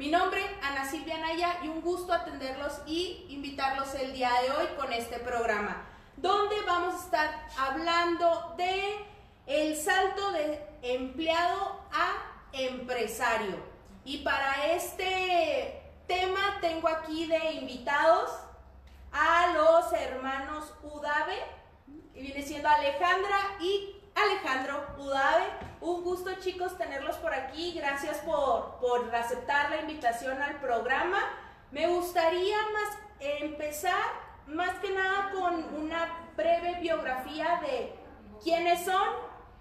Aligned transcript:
Mi 0.00 0.08
nombre, 0.08 0.40
Ana 0.62 0.86
Silvia 0.90 1.18
Naya, 1.18 1.58
y 1.62 1.68
un 1.68 1.82
gusto 1.82 2.14
atenderlos 2.14 2.80
y 2.86 3.26
invitarlos 3.28 3.94
el 3.96 4.14
día 4.14 4.30
de 4.40 4.50
hoy 4.50 4.66
con 4.78 4.90
este 4.94 5.18
programa, 5.18 5.84
donde 6.16 6.56
vamos 6.62 6.94
a 6.94 7.04
estar 7.04 7.48
hablando 7.58 8.54
de 8.56 8.96
el 9.44 9.76
salto 9.76 10.32
de 10.32 10.66
empleado 10.80 11.84
a 11.92 12.14
empresario. 12.54 13.56
Y 14.06 14.22
para 14.22 14.72
este 14.72 15.82
tema 16.06 16.56
tengo 16.62 16.88
aquí 16.88 17.26
de 17.26 17.52
invitados 17.52 18.30
a 19.12 19.52
los 19.52 19.92
hermanos 19.92 20.72
Udave, 20.82 21.36
que 22.14 22.22
viene 22.22 22.40
siendo 22.40 22.70
Alejandra 22.70 23.58
y 23.60 23.99
Alejandro 24.22 24.86
Udave. 24.98 25.44
Un 25.80 26.02
gusto 26.02 26.30
chicos 26.40 26.76
tenerlos 26.76 27.16
por 27.16 27.32
aquí. 27.32 27.72
Gracias 27.72 28.18
por, 28.18 28.78
por 28.80 29.14
aceptar 29.14 29.70
la 29.70 29.80
invitación 29.80 30.40
al 30.42 30.56
programa. 30.56 31.18
Me 31.70 31.86
gustaría 31.86 32.56
más 32.56 32.98
empezar 33.20 34.30
más 34.46 34.78
que 34.80 34.90
nada 34.90 35.30
con 35.32 35.74
una 35.74 36.28
breve 36.36 36.80
biografía 36.80 37.60
de 37.62 37.94
quiénes 38.42 38.84
son, 38.84 39.08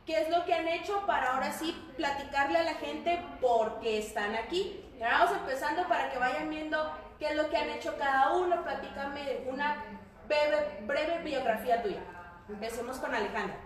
qué 0.05 0.21
es 0.21 0.29
lo 0.29 0.45
que 0.45 0.53
han 0.53 0.67
hecho 0.67 1.05
para 1.05 1.33
ahora 1.33 1.51
sí 1.51 1.75
platicarle 1.95 2.59
a 2.59 2.63
la 2.63 2.73
gente 2.75 3.23
por 3.39 3.79
qué 3.79 3.99
están 3.99 4.35
aquí. 4.35 4.85
Vamos 4.99 5.31
empezando 5.37 5.87
para 5.87 6.09
que 6.09 6.17
vayan 6.17 6.49
viendo 6.49 6.91
qué 7.19 7.29
es 7.29 7.35
lo 7.35 7.49
que 7.49 7.57
han 7.57 7.69
hecho 7.69 7.95
cada 7.97 8.33
uno. 8.33 8.63
Platícame 8.63 9.43
una 9.47 9.83
breve, 10.27 10.81
breve 10.81 11.19
biografía 11.23 11.81
tuya. 11.83 12.01
Empecemos 12.49 12.97
con 12.97 13.13
Alejandra. 13.13 13.57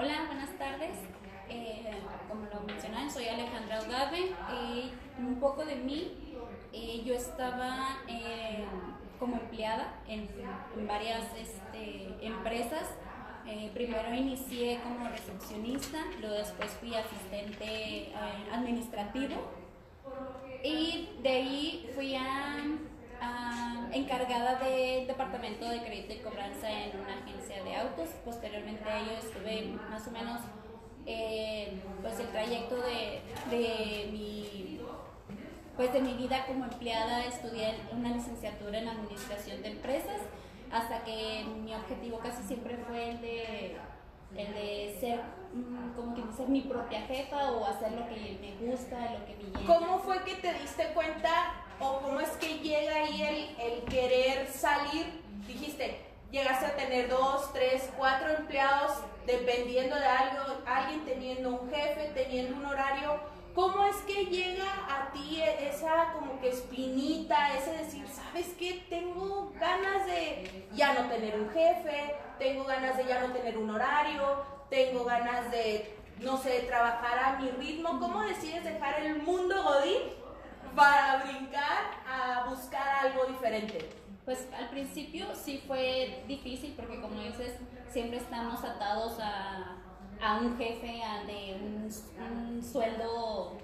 Hola, 0.00 0.26
buenas 0.28 0.56
tardes. 0.56 0.96
Eh, 1.48 1.90
como 2.28 2.46
lo 2.46 2.60
mencionaron, 2.60 3.10
soy 3.10 3.26
Alejandra 3.26 3.80
Udave. 3.82 4.26
Eh, 4.52 4.92
un 5.18 5.40
poco 5.40 5.64
de 5.64 5.74
mí, 5.74 6.12
eh, 6.72 7.02
yo 7.04 7.14
estaba 7.14 7.98
eh, 8.06 8.64
como 9.18 9.38
empleada 9.38 9.94
en, 10.06 10.28
varias 10.86 11.24
este, 11.36 12.14
empresas. 12.24 12.94
Primero 13.74 14.14
inicié 14.14 14.78
como 14.84 15.08
recepcionista, 15.08 15.98
luego 16.20 16.36
después 16.36 16.70
fui 16.78 16.94
asistente 16.94 18.12
administrativo 18.52 19.34
y 20.62 21.08
de 21.22 21.28
ahí 21.28 21.90
fui 21.94 22.14
a, 22.14 22.58
a 23.20 23.88
encargada 23.92 24.56
del 24.56 25.06
departamento 25.06 25.68
de 25.68 25.80
crédito 25.80 26.14
y 26.14 26.18
cobranza 26.18 26.70
en 26.70 26.98
una 27.00 27.14
agencia 27.14 27.62
de 27.62 27.76
autos. 27.76 28.08
Posteriormente 28.24 28.88
a 28.88 29.00
ello 29.00 29.12
estuve 29.12 29.78
más 29.90 30.06
o 30.06 30.10
menos 30.10 30.40
eh, 31.06 31.80
pues 32.02 32.20
el 32.20 32.28
trayecto 32.28 32.76
de, 32.76 33.22
de 33.50 34.08
mi 34.12 34.80
pues 35.76 35.92
de 35.92 36.00
mi 36.00 36.14
vida 36.14 36.44
como 36.44 36.64
empleada 36.64 37.24
estudié 37.24 37.72
una 37.92 38.10
licenciatura 38.10 38.80
en 38.80 38.88
administración 38.88 39.62
de 39.62 39.68
empresas 39.68 40.20
hasta 40.72 41.04
que 41.04 41.44
mi 41.62 41.72
objetivo 41.72 42.18
casi 42.18 42.42
siempre 42.42 42.76
fue 42.78 43.10
el 43.10 43.20
de 43.20 43.76
el 44.36 44.54
de 44.54 44.96
ser 45.00 45.20
mm, 45.54 45.94
como 45.94 46.14
que 46.14 46.32
ser 46.36 46.48
mi 46.48 46.62
propia 46.62 47.02
jefa 47.02 47.52
o 47.52 47.64
hacer 47.64 47.92
lo 47.92 48.06
que 48.08 48.38
me 48.40 48.68
gusta, 48.68 49.12
lo 49.12 49.24
que 49.24 49.36
me 49.36 49.44
llena. 49.44 49.66
¿Cómo 49.66 49.98
fue 50.00 50.22
que 50.24 50.34
te 50.34 50.52
diste 50.54 50.92
cuenta 50.92 51.64
o 51.80 52.00
cómo 52.00 52.20
es 52.20 52.30
que 52.30 52.58
llega 52.58 52.94
ahí 52.94 53.22
el, 53.22 53.72
el 53.72 53.82
querer 53.84 54.46
salir? 54.48 55.06
Dijiste, 55.46 56.00
llegaste 56.30 56.66
a 56.66 56.76
tener 56.76 57.08
dos, 57.08 57.52
tres, 57.52 57.88
cuatro 57.96 58.30
empleados 58.30 58.92
dependiendo 59.26 59.94
de 59.96 60.06
algo, 60.06 60.42
alguien 60.66 61.04
teniendo 61.04 61.50
un 61.50 61.70
jefe, 61.70 62.10
teniendo 62.14 62.56
un 62.56 62.66
horario. 62.66 63.20
¿Cómo 63.54 63.84
es 63.86 63.96
que 64.06 64.26
llega 64.26 64.64
a 64.88 65.10
ti 65.12 65.42
esa 65.42 66.12
como 66.12 66.40
que 66.40 66.50
espinita, 66.50 67.54
ese 67.54 67.72
decir, 67.72 68.06
sabes 68.08 68.54
qué, 68.58 68.86
tengo 68.88 69.52
ganas 69.58 70.06
de 70.06 70.66
ya 70.74 70.94
no 70.94 71.08
tener 71.08 71.40
un 71.40 71.50
jefe, 71.50 72.14
tengo 72.38 72.64
ganas 72.64 72.96
de 72.96 73.06
ya 73.06 73.20
no 73.20 73.32
tener 73.32 73.58
un 73.58 73.70
horario, 73.70 74.44
tengo 74.70 75.04
ganas 75.04 75.50
de, 75.50 75.96
no 76.20 76.36
sé, 76.36 76.60
trabajar 76.60 77.18
a 77.18 77.38
mi 77.40 77.50
ritmo? 77.50 77.98
¿Cómo 77.98 78.22
decides 78.22 78.62
dejar 78.62 79.00
el 79.00 79.22
mundo 79.22 79.60
godín 79.62 80.17
para 80.78 81.24
brincar 81.24 81.90
a 82.06 82.48
buscar 82.48 83.06
algo 83.06 83.26
diferente? 83.26 83.88
Pues 84.24 84.48
al 84.56 84.68
principio 84.70 85.26
sí 85.34 85.62
fue 85.66 86.24
difícil 86.28 86.74
porque 86.76 87.00
como 87.00 87.20
dices, 87.20 87.56
siempre 87.90 88.18
estamos 88.18 88.62
atados 88.62 89.18
a, 89.20 89.76
a 90.22 90.38
un 90.38 90.56
jefe, 90.56 91.02
a 91.02 91.24
de 91.24 91.58
un, 91.60 91.90
un 92.20 92.62
sueldo 92.62 93.56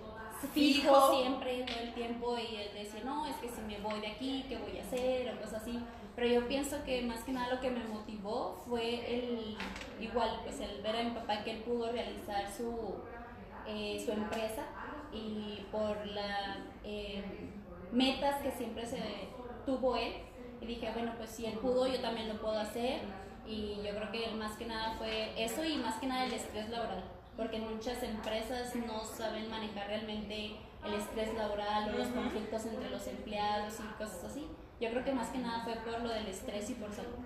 fijo, 0.52 0.82
Fijo. 0.82 1.12
siempre, 1.14 1.64
todo 1.64 1.80
el 1.80 1.94
tiempo, 1.94 2.36
y 2.38 2.56
él 2.56 2.70
decía, 2.74 3.02
no, 3.04 3.26
es 3.26 3.36
que 3.36 3.48
si 3.48 3.60
me 3.62 3.78
voy 3.78 4.00
de 4.00 4.08
aquí, 4.08 4.44
¿qué 4.48 4.58
voy 4.58 4.78
a 4.78 4.82
hacer? 4.82 5.34
O 5.34 5.40
cosas 5.40 5.62
así. 5.62 5.78
Pero 6.16 6.28
yo 6.28 6.48
pienso 6.48 6.82
que 6.84 7.02
más 7.02 7.24
que 7.24 7.32
nada 7.32 7.54
lo 7.54 7.60
que 7.60 7.70
me 7.70 7.84
motivó 7.84 8.62
fue 8.68 9.16
el, 9.16 9.56
igual, 10.00 10.40
pues 10.44 10.60
el 10.60 10.80
ver 10.82 10.96
a 10.96 11.02
mi 11.02 11.10
papá 11.10 11.42
que 11.42 11.52
él 11.52 11.62
pudo 11.62 11.90
realizar 11.90 12.44
su, 12.52 12.94
eh, 13.66 14.02
su 14.04 14.12
empresa 14.12 14.64
y 15.14 15.66
por 15.70 16.06
las 16.06 16.58
metas 17.92 18.42
que 18.42 18.50
siempre 18.50 18.84
se 18.86 18.98
tuvo 19.64 19.96
él. 19.96 20.14
Y 20.60 20.66
dije, 20.66 20.90
bueno, 20.92 21.12
pues 21.16 21.30
si 21.30 21.46
él 21.46 21.58
pudo, 21.58 21.86
yo 21.86 22.00
también 22.00 22.28
lo 22.28 22.40
puedo 22.40 22.58
hacer. 22.58 23.00
Y 23.46 23.76
yo 23.84 23.94
creo 23.94 24.10
que 24.10 24.34
más 24.34 24.56
que 24.56 24.66
nada 24.66 24.94
fue 24.96 25.32
eso 25.42 25.64
y 25.64 25.76
más 25.76 25.96
que 25.96 26.06
nada 26.06 26.24
el 26.24 26.32
estrés 26.32 26.70
laboral. 26.70 27.04
Porque 27.36 27.58
muchas 27.58 28.02
empresas 28.02 28.74
no 28.74 29.04
saben 29.04 29.50
manejar 29.50 29.88
realmente 29.88 30.56
el 30.84 30.94
estrés 30.94 31.34
laboral 31.34 31.94
o 31.94 31.98
los 31.98 32.08
conflictos 32.08 32.66
entre 32.66 32.90
los 32.90 33.06
empleados 33.06 33.74
y 33.80 34.02
cosas 34.02 34.24
así. 34.24 34.46
Yo 34.80 34.90
creo 34.90 35.04
que 35.04 35.12
más 35.12 35.28
que 35.28 35.38
nada 35.38 35.64
fue 35.64 35.74
por 35.76 36.00
lo 36.00 36.08
del 36.08 36.26
estrés 36.26 36.70
y 36.70 36.74
por 36.74 36.92
salud. 36.92 37.16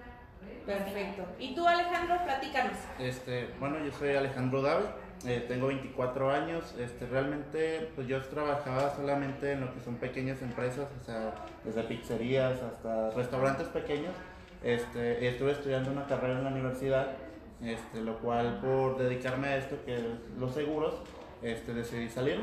Perfecto. 0.65 1.25
¿Y 1.39 1.55
tú, 1.55 1.67
Alejandro, 1.67 2.23
platícanos? 2.25 2.77
Este, 2.99 3.55
bueno, 3.59 3.79
yo 3.85 3.91
soy 3.93 4.15
Alejandro 4.15 4.63
Dave, 4.63 4.87
eh, 5.27 5.45
tengo 5.49 5.69
24 5.69 6.31
años. 6.31 6.75
Este, 6.79 7.07
realmente, 7.07 7.91
pues 7.95 8.07
yo 8.07 8.23
trabajaba 8.23 8.95
solamente 8.95 9.53
en 9.53 9.63
lo 9.63 9.75
que 9.75 9.81
son 9.81 9.97
pequeñas 9.97 10.41
empresas, 10.43 10.89
o 11.01 11.05
sea, 11.05 11.35
desde 11.65 11.83
pizzerías 11.85 12.63
hasta 12.63 13.11
restaurantes 13.11 13.69
pequeños. 13.69 14.15
Este, 14.63 15.29
estuve 15.29 15.53
estudiando 15.53 15.91
una 15.91 16.07
carrera 16.07 16.39
en 16.39 16.45
la 16.45 16.51
universidad, 16.51 17.17
este, 17.63 18.01
lo 18.03 18.19
cual 18.19 18.61
por 18.61 18.99
dedicarme 18.99 19.49
a 19.49 19.57
esto, 19.57 19.77
que 19.85 19.97
es 19.97 20.03
los 20.39 20.53
seguros, 20.53 20.95
este, 21.43 21.75
decidí 21.75 22.09
salir. 22.09 22.41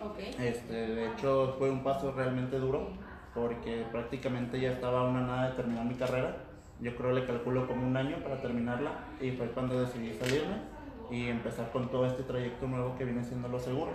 Ok. 0.00 0.18
Este, 0.40 0.72
de 0.72 1.06
hecho, 1.06 1.54
fue 1.58 1.70
un 1.70 1.82
paso 1.82 2.12
realmente 2.12 2.58
duro 2.58 2.90
porque 3.34 3.84
prácticamente 3.90 4.60
ya 4.60 4.72
estaba 4.72 5.08
una 5.08 5.22
nada 5.22 5.50
de 5.50 5.56
terminar 5.56 5.84
mi 5.84 5.94
carrera. 5.94 6.36
Yo 6.80 6.94
creo 6.96 7.12
le 7.12 7.24
calculo 7.24 7.66
como 7.66 7.86
un 7.86 7.96
año 7.96 8.16
para 8.22 8.40
terminarla 8.40 8.90
y 9.20 9.30
fue 9.32 9.46
cuando 9.48 9.80
decidí 9.80 10.12
salirme 10.14 10.71
y 11.10 11.28
empezar 11.28 11.70
con 11.72 11.90
todo 11.90 12.06
este 12.06 12.22
trayecto 12.22 12.66
nuevo 12.66 12.96
que 12.96 13.04
viene 13.04 13.24
siendo 13.24 13.48
los 13.48 13.62
seguros. 13.62 13.94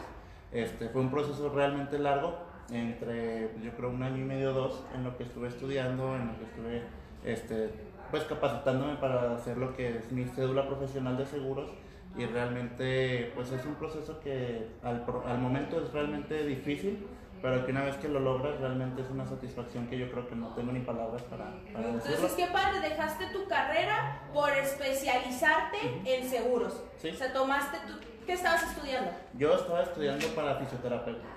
Este, 0.51 0.89
fue 0.89 1.01
un 1.01 1.11
proceso 1.11 1.49
realmente 1.49 1.99
largo, 1.99 2.37
entre 2.71 3.51
yo 3.61 3.71
creo 3.75 3.89
un 3.89 4.03
año 4.03 4.17
y 4.17 4.25
medio, 4.25 4.53
dos, 4.53 4.83
en 4.95 5.03
lo 5.03 5.17
que 5.17 5.23
estuve 5.23 5.47
estudiando, 5.47 6.15
en 6.15 6.27
lo 6.27 6.37
que 6.37 6.45
estuve 6.45 6.81
este, 7.23 7.69
pues 8.11 8.23
capacitándome 8.23 8.95
para 8.95 9.35
hacer 9.35 9.57
lo 9.57 9.75
que 9.75 9.97
es 9.97 10.11
mi 10.11 10.25
cédula 10.25 10.67
profesional 10.67 11.17
de 11.17 11.25
seguros 11.25 11.69
y 12.17 12.25
realmente 12.25 13.31
pues 13.35 13.51
es 13.51 13.65
un 13.65 13.75
proceso 13.75 14.19
que 14.21 14.67
al, 14.83 15.05
al 15.25 15.39
momento 15.39 15.81
es 15.81 15.91
realmente 15.91 16.45
difícil, 16.45 17.05
pero 17.41 17.65
que 17.65 17.71
una 17.71 17.83
vez 17.83 17.95
que 17.97 18.07
lo 18.07 18.19
logras 18.19 18.59
realmente 18.59 19.01
es 19.01 19.09
una 19.09 19.25
satisfacción 19.25 19.87
que 19.87 19.97
yo 19.97 20.11
creo 20.11 20.27
que 20.27 20.35
no 20.35 20.53
tengo 20.55 20.71
ni 20.71 20.79
palabras 20.81 21.21
para, 21.23 21.45
para. 21.71 21.89
Entonces, 21.89 22.33
¿qué 22.33 22.47
padre? 22.47 22.79
Dejaste 22.79 23.27
tu 23.27 23.47
carrera 23.47 24.21
por 24.33 24.51
especializarte 24.51 25.77
en 26.05 26.29
seguros. 26.29 26.83
Sí. 26.97 27.09
O 27.09 27.15
sea, 27.15 27.33
tomaste 27.33 27.77
tu... 27.87 28.25
¿Qué 28.25 28.33
estabas 28.33 28.63
estudiando? 28.63 29.11
Yo 29.33 29.55
estaba 29.55 29.83
estudiando 29.83 30.27
para 30.35 30.55
fisioterapeuta. 30.55 31.27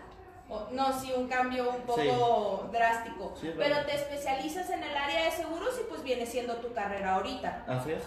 No, 0.72 0.92
sí, 0.92 1.12
un 1.16 1.28
cambio 1.28 1.70
un 1.70 1.82
poco 1.82 2.68
drástico. 2.72 3.32
Sí, 3.40 3.52
Pero 3.56 3.84
te 3.86 3.94
especializas 3.94 4.68
en 4.70 4.82
el 4.82 4.96
área 4.96 5.26
de 5.26 5.30
seguros 5.30 5.78
y 5.80 5.88
pues 5.88 6.02
viene 6.02 6.26
siendo 6.26 6.56
tu 6.56 6.72
carrera 6.72 7.14
ahorita. 7.14 7.64
Así 7.68 7.92
es. 7.92 8.02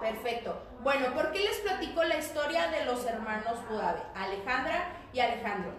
Perfecto. 0.00 0.56
Bueno, 0.82 1.12
¿por 1.14 1.32
qué 1.32 1.40
les 1.40 1.58
platico 1.58 2.02
la 2.04 2.16
historia 2.18 2.68
de 2.68 2.84
los 2.84 3.04
hermanos 3.04 3.58
Budave? 3.68 4.00
Alejandra 4.14 4.92
y 5.12 5.20
Alejandro. 5.20 5.72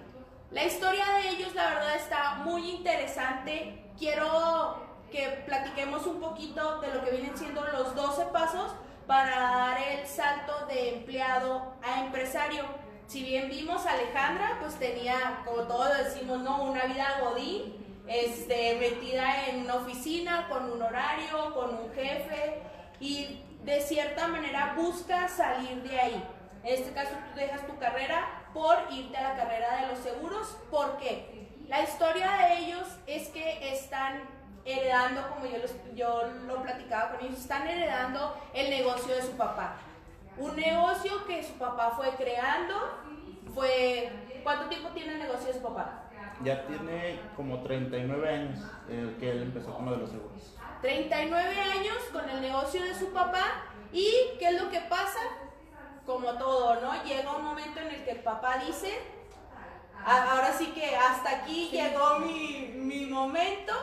La 0.53 0.65
historia 0.65 1.03
de 1.15 1.29
ellos, 1.29 1.55
la 1.55 1.67
verdad, 1.67 1.95
está 1.95 2.35
muy 2.35 2.69
interesante. 2.69 3.91
Quiero 3.97 4.85
que 5.11 5.43
platiquemos 5.47 6.05
un 6.05 6.19
poquito 6.19 6.79
de 6.79 6.93
lo 6.93 7.03
que 7.03 7.09
vienen 7.09 7.35
siendo 7.35 7.63
los 7.63 7.95
12 7.95 8.25
pasos 8.25 8.71
para 9.07 9.35
dar 9.35 9.81
el 9.81 10.05
salto 10.05 10.67
de 10.67 10.97
empleado 10.97 11.73
a 11.81 12.01
empresario. 12.01 12.65
Si 13.07 13.23
bien 13.23 13.49
vimos 13.49 13.87
a 13.87 13.93
Alejandra, 13.93 14.59
pues 14.61 14.75
tenía, 14.75 15.41
como 15.43 15.63
todos 15.63 15.97
decimos, 15.97 16.39
¿no? 16.41 16.65
Una 16.65 16.85
vida 16.85 17.19
godín, 17.21 18.03
este, 18.07 18.75
metida 18.75 19.47
en 19.47 19.61
una 19.61 19.77
oficina, 19.77 20.47
con 20.49 20.71
un 20.71 20.83
horario, 20.83 21.51
con 21.55 21.73
un 21.79 21.91
jefe, 21.93 22.61
y 22.99 23.41
de 23.63 23.81
cierta 23.81 24.27
manera 24.27 24.75
busca 24.77 25.27
salir 25.27 25.81
de 25.81 25.99
ahí. 25.99 26.23
En 26.63 26.75
este 26.75 26.93
caso 26.93 27.15
tú 27.31 27.39
dejas 27.39 27.65
tu 27.65 27.75
carrera 27.79 28.42
por 28.53 28.77
irte 28.91 29.17
a 29.17 29.29
la 29.29 29.35
carrera 29.35 29.81
de 29.81 29.87
los 29.87 29.99
seguros. 29.99 30.57
¿Por 30.69 30.97
qué? 30.97 31.47
La 31.67 31.81
historia 31.81 32.31
de 32.31 32.59
ellos 32.59 32.87
es 33.07 33.29
que 33.29 33.73
están 33.73 34.21
heredando, 34.65 35.27
como 35.29 35.45
yo, 35.45 35.57
yo 35.95 36.23
lo 36.47 36.61
platicaba 36.61 37.11
con 37.11 37.25
ellos, 37.25 37.39
están 37.39 37.67
heredando 37.67 38.37
el 38.53 38.69
negocio 38.69 39.15
de 39.15 39.21
su 39.21 39.31
papá. 39.31 39.75
Un 40.37 40.55
negocio 40.55 41.25
que 41.25 41.43
su 41.43 41.53
papá 41.53 41.91
fue 41.95 42.09
creando, 42.11 42.75
fue... 43.53 44.11
¿Cuánto 44.43 44.67
tiempo 44.67 44.89
tiene 44.89 45.13
el 45.13 45.19
negocio 45.19 45.47
de 45.47 45.53
su 45.53 45.61
papá? 45.61 46.03
Ya 46.43 46.65
tiene 46.65 47.21
como 47.35 47.61
39 47.61 48.29
años 48.29 48.59
el 48.89 49.15
que 49.17 49.31
él 49.31 49.43
empezó 49.43 49.73
con 49.73 49.85
lo 49.85 49.91
de 49.91 49.97
los 49.97 50.09
seguros. 50.09 50.55
39 50.81 51.59
años 51.59 51.97
con 52.11 52.29
el 52.29 52.41
negocio 52.41 52.83
de 52.83 52.93
su 52.93 53.13
papá 53.13 53.63
y 53.93 54.05
¿qué 54.39 54.49
es 54.49 54.61
lo 54.61 54.69
que 54.69 54.81
pasa? 54.81 55.19
Como 56.05 56.33
todo, 56.33 56.81
¿no? 56.81 57.03
Llega 57.03 57.35
un 57.35 57.43
momento 57.43 57.79
en 57.79 57.87
el 57.87 58.03
que 58.03 58.11
el 58.11 58.19
papá 58.19 58.57
dice, 58.65 58.99
ahora 60.05 60.51
sí 60.53 60.67
que 60.67 60.95
hasta 60.95 61.37
aquí 61.37 61.69
llegó 61.71 62.19
mi, 62.19 62.73
mi 62.75 63.05
momento, 63.05 63.73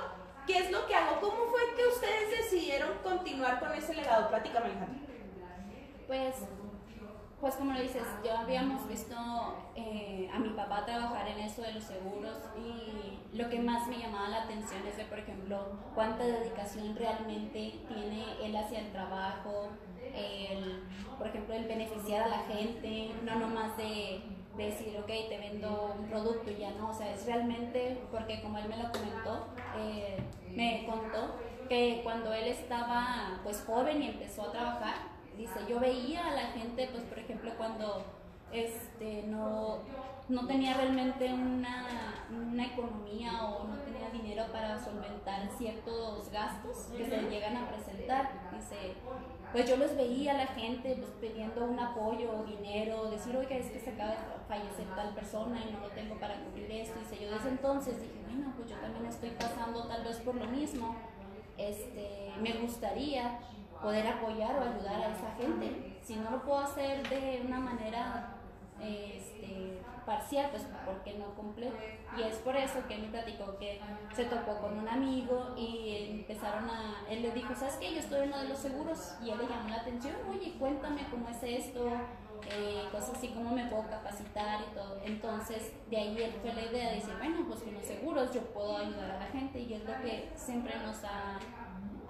¿qué 0.47 0.59
es 0.59 0.71
lo 0.71 0.87
que 0.87 0.95
hago? 0.95 1.21
¿Cómo 1.21 1.47
fue 1.47 1.61
que 1.77 1.87
ustedes 1.87 2.31
decidieron 2.31 2.99
continuar 3.03 3.59
con 3.59 3.73
ese 3.73 3.95
legado? 3.95 4.29
Platícame, 4.29 4.67
Alejandro. 4.67 5.07
Pues 6.07 6.35
pues 7.41 7.55
como 7.55 7.73
lo 7.73 7.81
dices, 7.81 8.03
yo 8.23 8.37
habíamos 8.37 8.87
visto 8.87 9.15
eh, 9.75 10.31
a 10.33 10.39
mi 10.39 10.51
papá 10.51 10.85
trabajar 10.85 11.27
en 11.27 11.39
eso 11.39 11.63
de 11.63 11.73
los 11.73 11.85
seguros 11.85 12.37
y 12.59 13.19
lo 13.35 13.49
que 13.49 13.59
más 13.61 13.89
me 13.89 13.99
llamaba 13.99 14.29
la 14.29 14.43
atención 14.43 14.87
es 14.87 14.99
de, 14.99 15.05
por 15.05 15.19
ejemplo, 15.19 15.59
cuánta 15.95 16.25
dedicación 16.25 16.95
realmente 16.95 17.81
tiene 17.89 18.27
él 18.43 18.55
hacia 18.55 18.81
el 18.81 18.93
trabajo, 18.93 19.71
el, 20.15 20.83
por 21.19 21.29
ejemplo, 21.29 21.55
el 21.55 21.67
beneficiar 21.67 22.23
a 22.25 22.29
la 22.29 22.39
gente, 22.45 23.11
no 23.25 23.37
nomás 23.37 23.77
de, 23.77 24.23
decir, 24.57 24.95
ok, 24.99 25.07
te 25.07 25.39
vendo 25.39 25.95
un 25.99 26.07
producto 26.09 26.51
y 26.51 26.57
ya 26.57 26.73
no, 26.73 26.91
o 26.91 26.93
sea, 26.93 27.15
es 27.15 27.25
realmente, 27.25 27.99
porque 28.11 28.43
como 28.43 28.59
él 28.59 28.69
me 28.69 28.77
lo 28.77 28.93
comentó, 28.93 29.47
eh, 29.79 30.19
me 30.55 30.85
contó 30.85 31.37
que 31.69 32.01
cuando 32.03 32.35
él 32.35 32.49
estaba 32.49 33.41
pues 33.43 33.65
joven 33.67 34.03
y 34.03 34.09
empezó 34.09 34.43
a 34.43 34.53
trabajar, 34.53 34.95
dice, 35.39 35.61
yo 35.67 35.81
veía 35.81 36.27
a 36.27 36.33
la 36.33 36.47
gente, 36.49 36.89
pues 36.93 37.05
por 37.05 37.19
ejemplo, 37.19 37.53
cuando 37.57 38.05
este, 38.53 39.23
no, 39.29 39.79
no 40.31 40.47
tenía 40.47 40.75
realmente 40.75 41.33
una, 41.33 42.25
una, 42.31 42.67
economía 42.67 43.45
o 43.45 43.67
no 43.67 43.77
tenía 43.79 44.11
dinero 44.11 44.45
para 44.53 44.79
solventar 44.79 45.49
ciertos 45.59 46.31
gastos 46.31 46.89
que 46.97 47.05
se 47.05 47.23
llegan 47.23 47.57
a 47.57 47.69
presentar. 47.69 48.31
Dice, 48.53 48.95
pues 49.53 49.69
yo 49.69 49.77
los 49.77 49.97
veía 49.97 50.33
a 50.33 50.37
la 50.37 50.47
gente 50.47 50.97
pues, 50.97 51.11
pidiendo 51.21 51.65
un 51.65 51.79
apoyo 51.81 52.31
o 52.31 52.45
dinero, 52.45 53.11
decir, 53.11 53.37
oiga, 53.37 53.57
es 53.57 53.71
que 53.73 53.81
se 53.81 53.91
acaba 53.91 54.13
de 54.13 54.19
fallecer 54.47 54.87
tal 54.95 55.13
persona 55.15 55.61
y 55.69 55.73
no 55.73 55.81
lo 55.81 55.89
tengo 55.89 56.19
para 56.21 56.37
cubrir 56.45 56.71
esto. 56.71 56.99
Dice, 57.01 57.25
yo 57.25 57.33
desde 57.33 57.49
entonces 57.49 58.01
dije, 58.01 58.21
bueno, 58.27 58.53
pues 58.57 58.71
yo 58.71 58.77
también 58.77 59.07
estoy 59.07 59.31
pasando 59.31 59.89
tal 59.89 60.05
vez 60.05 60.17
por 60.19 60.37
lo 60.37 60.47
mismo. 60.47 60.95
Este, 61.59 62.33
me 62.41 62.53
gustaría 62.55 63.41
poder 63.83 64.07
apoyar 64.07 64.57
o 64.57 64.63
ayudar 64.63 65.03
a 65.03 65.17
esa 65.17 65.35
gente. 65.37 65.99
Si 66.03 66.15
no 66.17 66.31
lo 66.31 66.43
puedo 66.43 66.61
hacer 66.61 67.07
de 67.09 67.43
una 67.45 67.59
manera 67.59 68.37
este, 68.81 69.80
parcial, 70.05 70.49
pues 70.51 70.67
porque 70.85 71.15
no 71.15 71.35
completo. 71.35 71.77
Y 72.17 72.23
es 72.23 72.37
por 72.37 72.57
eso 72.57 72.81
que 72.87 72.95
él 72.95 73.03
me 73.03 73.09
platicó 73.09 73.57
que 73.59 73.81
se 74.15 74.25
topó 74.25 74.59
con 74.59 74.79
un 74.79 74.89
amigo 74.89 75.55
y 75.57 76.19
empezaron 76.19 76.69
a, 76.69 77.05
él 77.09 77.23
le 77.23 77.31
dijo, 77.33 77.55
¿sabes 77.55 77.77
qué? 77.77 77.93
Yo 77.93 78.01
estoy 78.01 78.23
en 78.23 78.29
uno 78.29 78.43
de 78.43 78.49
los 78.49 78.59
seguros 78.59 79.15
y 79.23 79.31
él 79.31 79.39
le 79.39 79.47
llamó 79.47 79.69
la 79.69 79.77
atención, 79.77 80.15
oye, 80.31 80.55
cuéntame 80.59 81.07
cómo 81.11 81.29
es 81.29 81.43
esto, 81.43 81.89
eh, 82.51 82.89
cosas 82.91 83.17
así, 83.17 83.29
cómo 83.29 83.51
me 83.51 83.67
puedo 83.67 83.89
capacitar 83.89 84.61
y 84.71 84.75
todo. 84.75 85.01
Entonces, 85.05 85.73
de 85.89 85.97
ahí 85.97 86.23
él 86.23 86.35
fue 86.41 86.53
la 86.53 86.63
idea 86.63 86.91
de 86.91 86.97
decir, 86.97 87.15
bueno, 87.19 87.45
pues 87.47 87.61
con 87.63 87.75
los 87.75 87.85
seguros 87.85 88.33
yo 88.33 88.43
puedo 88.53 88.77
ayudar 88.77 89.11
a 89.11 89.19
la 89.19 89.27
gente 89.27 89.61
y 89.61 89.75
es 89.75 89.85
lo 89.85 89.95
que 90.03 90.31
siempre 90.35 90.75
nos 90.79 91.05
ha 91.05 91.39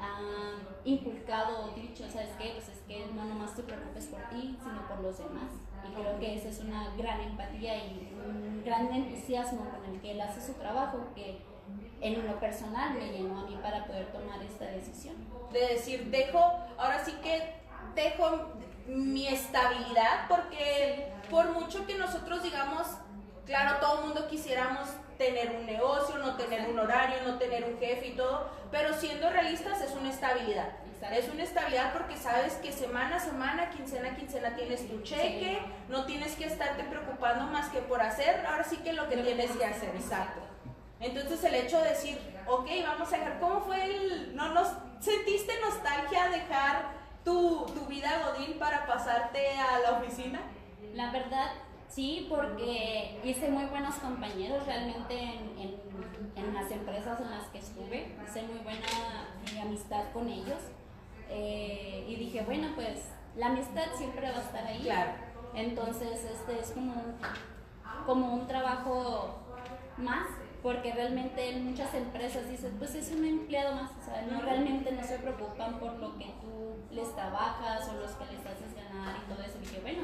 han 0.01 0.67
inculcado 0.85 1.67
o 1.67 1.75
dicho, 1.75 2.05
¿sabes 2.11 2.31
qué? 2.39 2.53
Pues 2.55 2.69
es 2.69 2.79
que 2.89 3.07
no 3.15 3.25
nomás 3.25 3.55
te 3.55 3.63
preocupes 3.63 4.07
por 4.07 4.21
ti, 4.31 4.57
sino 4.63 4.89
por 4.89 5.01
los 5.01 5.19
demás. 5.19 5.51
Y 5.89 5.93
creo 5.95 6.19
que 6.19 6.37
esa 6.37 6.49
es 6.49 6.61
una 6.61 6.95
gran 6.97 7.21
empatía 7.21 7.77
y 7.77 8.13
un 8.27 8.63
gran 8.65 8.93
entusiasmo 8.93 9.69
con 9.71 9.95
el 9.95 10.01
que 10.01 10.13
él 10.13 10.21
hace 10.21 10.41
su 10.41 10.55
trabajo 10.55 10.99
que 11.15 11.39
en 12.01 12.27
lo 12.27 12.41
personal 12.41 12.95
me 12.95 13.13
llenó 13.13 13.41
a 13.41 13.47
mí 13.47 13.59
para 13.63 13.87
poder 13.87 14.07
tomar 14.13 14.43
esta 14.43 14.67
decisión. 14.67 15.17
De 15.53 15.75
decir, 15.75 16.11
dejo, 16.11 16.39
ahora 16.79 17.05
sí 17.05 17.13
que 17.23 17.55
dejo 17.95 18.53
mi 18.87 19.29
estabilidad 19.29 20.27
porque 20.29 21.13
por 21.31 21.51
mucho 21.53 21.87
que 21.87 21.97
nosotros 21.97 22.43
digamos, 22.43 22.87
claro, 23.47 23.79
todo 23.81 24.01
el 24.01 24.07
mundo 24.07 24.29
quisiéramos 24.29 24.89
tener 25.19 25.55
un 25.55 25.67
negocio, 25.67 26.17
no 26.19 26.37
tener 26.37 26.69
un 26.71 26.79
horario, 26.79 27.17
no 27.27 27.39
tener 27.39 27.65
un 27.65 27.79
jefe 27.79 28.09
y 28.09 28.13
todo, 28.13 28.49
pero 28.71 28.95
siendo 28.95 29.29
realistas 29.29 29.83
es 29.83 29.95
una 29.95 30.11
estabilidad. 30.11 30.71
Es 31.03 31.29
una 31.29 31.43
estabilidad 31.43 31.93
porque 31.95 32.17
sabes 32.17 32.55
que 32.55 32.73
semana 32.73 33.17
a 33.17 33.21
semana, 33.21 33.71
quincena 33.71 34.11
a 34.11 34.17
quincena 34.17 34.55
tienes 34.55 34.87
tu 34.87 35.01
cheque, 35.03 35.59
no 35.89 36.05
tienes 36.05 36.37
que 36.37 36.45
estarte 36.45 36.85
preocupando 36.85 37.47
más 37.47 37.71
que 37.71 37.81
por 37.81 38.03
hacer, 38.03 38.45
ahora 38.47 38.65
sí 38.65 38.77
que 38.79 38.93
lo 38.93 39.09
que 39.09 39.17
tienes 39.17 39.51
que 39.53 39.65
hacer, 39.65 39.95
exacto. 39.97 40.41
Entonces 41.01 41.43
el 41.45 41.55
hecho 41.55 41.81
de 41.81 41.91
decir, 41.91 42.19
ok, 42.47 42.69
vamos 42.87 43.13
a 43.13 43.17
dejar, 43.17 43.41
¿cómo 43.41 43.63
fue 43.63 43.83
el, 43.85 44.37
no 44.37 44.53
nos 44.53 44.69
sentiste 45.01 45.53
nostalgia 45.63 46.29
dejar 46.29 46.93
tu, 47.25 47.65
tu 47.67 47.87
vida 47.87 48.11
Godín 48.27 48.59
para 48.59 48.87
pasarte 48.87 49.59
a 49.59 49.79
la 49.79 49.99
oficina? 49.99 50.41
La 50.95 51.11
verdad, 51.11 51.51
Sí, 51.91 52.29
porque 52.31 53.21
hice 53.25 53.49
muy 53.49 53.65
buenos 53.65 53.97
compañeros 53.97 54.65
realmente 54.65 55.13
en, 55.13 55.75
en, 56.37 56.55
las 56.55 56.71
empresas 56.71 57.21
en 57.21 57.31
las 57.33 57.49
que 57.49 57.59
estuve. 57.59 58.17
Hice 58.25 58.43
muy 58.43 58.59
buena 58.61 59.27
eh, 59.53 59.61
amistad 59.61 60.05
con 60.13 60.29
ellos. 60.29 60.59
Eh, 61.31 62.05
y 62.09 62.17
dije, 62.17 62.43
bueno, 62.43 62.69
pues 62.75 63.05
la 63.37 63.47
amistad 63.47 63.87
siempre 63.97 64.31
va 64.31 64.39
a 64.39 64.43
estar 64.43 64.65
ahí. 64.65 64.83
Claro. 64.83 65.13
Entonces, 65.55 66.25
este 66.25 66.61
es 66.61 66.71
como 66.73 66.93
un, 66.93 67.15
como 68.07 68.35
un 68.35 68.47
trabajo 68.47 69.39
más, 69.97 70.27
porque 70.63 70.93
realmente 70.93 71.51
en 71.51 71.71
muchas 71.71 71.95
empresas 71.95 72.49
dices, 72.49 72.73
pues 72.79 72.95
es 72.95 73.11
un 73.13 73.25
empleado 73.25 73.75
más, 73.75 73.91
o 74.01 74.05
sea, 74.05 74.23
no 74.23 74.41
realmente 74.43 74.93
no 74.93 75.03
se 75.03 75.19
preocupan 75.19 75.79
por 75.79 75.95
lo 75.95 76.19
que 76.19 76.27
tú 76.41 76.77
les 76.95 77.15
trabajas 77.15 77.89
o 77.89 77.95
los 77.95 78.11
que 78.13 78.25
les 78.27 78.41
haces 78.41 78.75
ganar 78.75 79.17
y 79.17 79.33
todo 79.33 79.43
eso. 79.43 79.59
Y 79.59 79.61
dije, 79.61 79.81
bueno, 79.81 80.03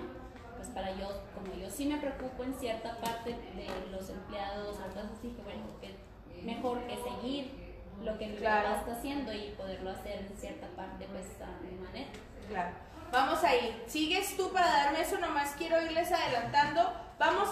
pues 0.57 0.69
para 0.69 0.93
yo, 0.97 1.09
como 1.35 1.55
yo 1.61 1.71
sí 1.71 1.87
me 1.87 1.99
preocupo 1.99 2.45
en 2.45 2.55
cierta 2.55 2.97
parte 2.99 3.31
de 3.31 3.69
los 3.91 4.09
empleados 4.09 4.79
o 4.79 4.87
cosas 4.89 5.11
así, 5.17 5.29
que 5.29 5.43
bueno, 5.43 5.63
que 5.81 5.95
mejor 6.43 6.87
que 6.87 6.97
seguir 6.97 7.66
lo 8.03 8.19
que 8.19 8.27
mi 8.27 8.37
papá 8.37 8.77
está 8.79 8.93
haciendo 8.93 9.33
y 9.33 9.55
poderlo 9.57 9.91
hacer 9.91 10.27
en 10.27 10.37
cierta 10.37 10.67
parte, 10.77 11.07
pues 11.11 11.27
mi 11.63 11.79
manera. 11.79 12.11
Claro. 12.49 12.71
Vamos 13.13 13.43
a 13.45 13.55
ir. 13.55 13.85
Sigues 13.87 14.37
tú 14.37 14.53
para 14.53 14.67
darme 14.67 15.01
eso, 15.01 15.19
nomás 15.19 15.55
quiero 15.57 15.81
irles 15.81 16.13
adelantando. 16.13 16.93
Vamos 17.19 17.51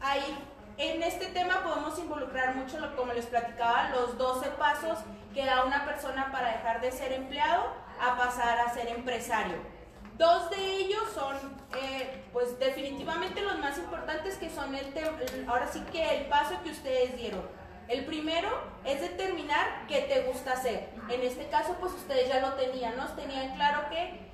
a 0.00 0.18
ir. 0.18 0.36
En 0.78 1.02
este 1.02 1.26
tema 1.26 1.62
podemos 1.62 1.98
involucrar 1.98 2.54
mucho, 2.54 2.76
como 2.96 3.12
les 3.14 3.26
platicaba, 3.26 3.90
los 3.90 4.18
12 4.18 4.50
pasos 4.50 4.98
que 5.32 5.44
da 5.44 5.64
una 5.64 5.84
persona 5.86 6.30
para 6.30 6.48
dejar 6.48 6.80
de 6.80 6.92
ser 6.92 7.12
empleado 7.12 7.64
a 8.00 8.16
pasar 8.16 8.60
a 8.60 8.74
ser 8.74 8.88
empresario. 8.88 9.56
Dos 10.18 10.50
de 10.50 10.76
ellos 10.76 11.02
son, 11.14 11.36
eh, 11.78 12.24
pues 12.32 12.58
definitivamente 12.58 13.42
los 13.42 13.58
más 13.58 13.76
importantes 13.78 14.36
que 14.36 14.48
son 14.50 14.74
el, 14.74 14.94
ahora 15.46 15.66
sí 15.70 15.80
que 15.92 16.18
el 16.18 16.26
paso 16.26 16.54
que 16.62 16.70
ustedes 16.70 17.16
dieron. 17.16 17.42
El 17.88 18.04
primero 18.04 18.48
es 18.84 19.00
determinar 19.00 19.86
qué 19.86 20.02
te 20.02 20.22
gusta 20.22 20.52
hacer. 20.52 20.88
En 21.08 21.22
este 21.22 21.48
caso, 21.48 21.76
pues 21.80 21.92
ustedes 21.92 22.28
ya 22.28 22.40
lo 22.40 22.54
tenían, 22.54 22.96
¿no? 22.96 23.06
Tenían 23.14 23.54
claro 23.54 23.88
que 23.90 24.26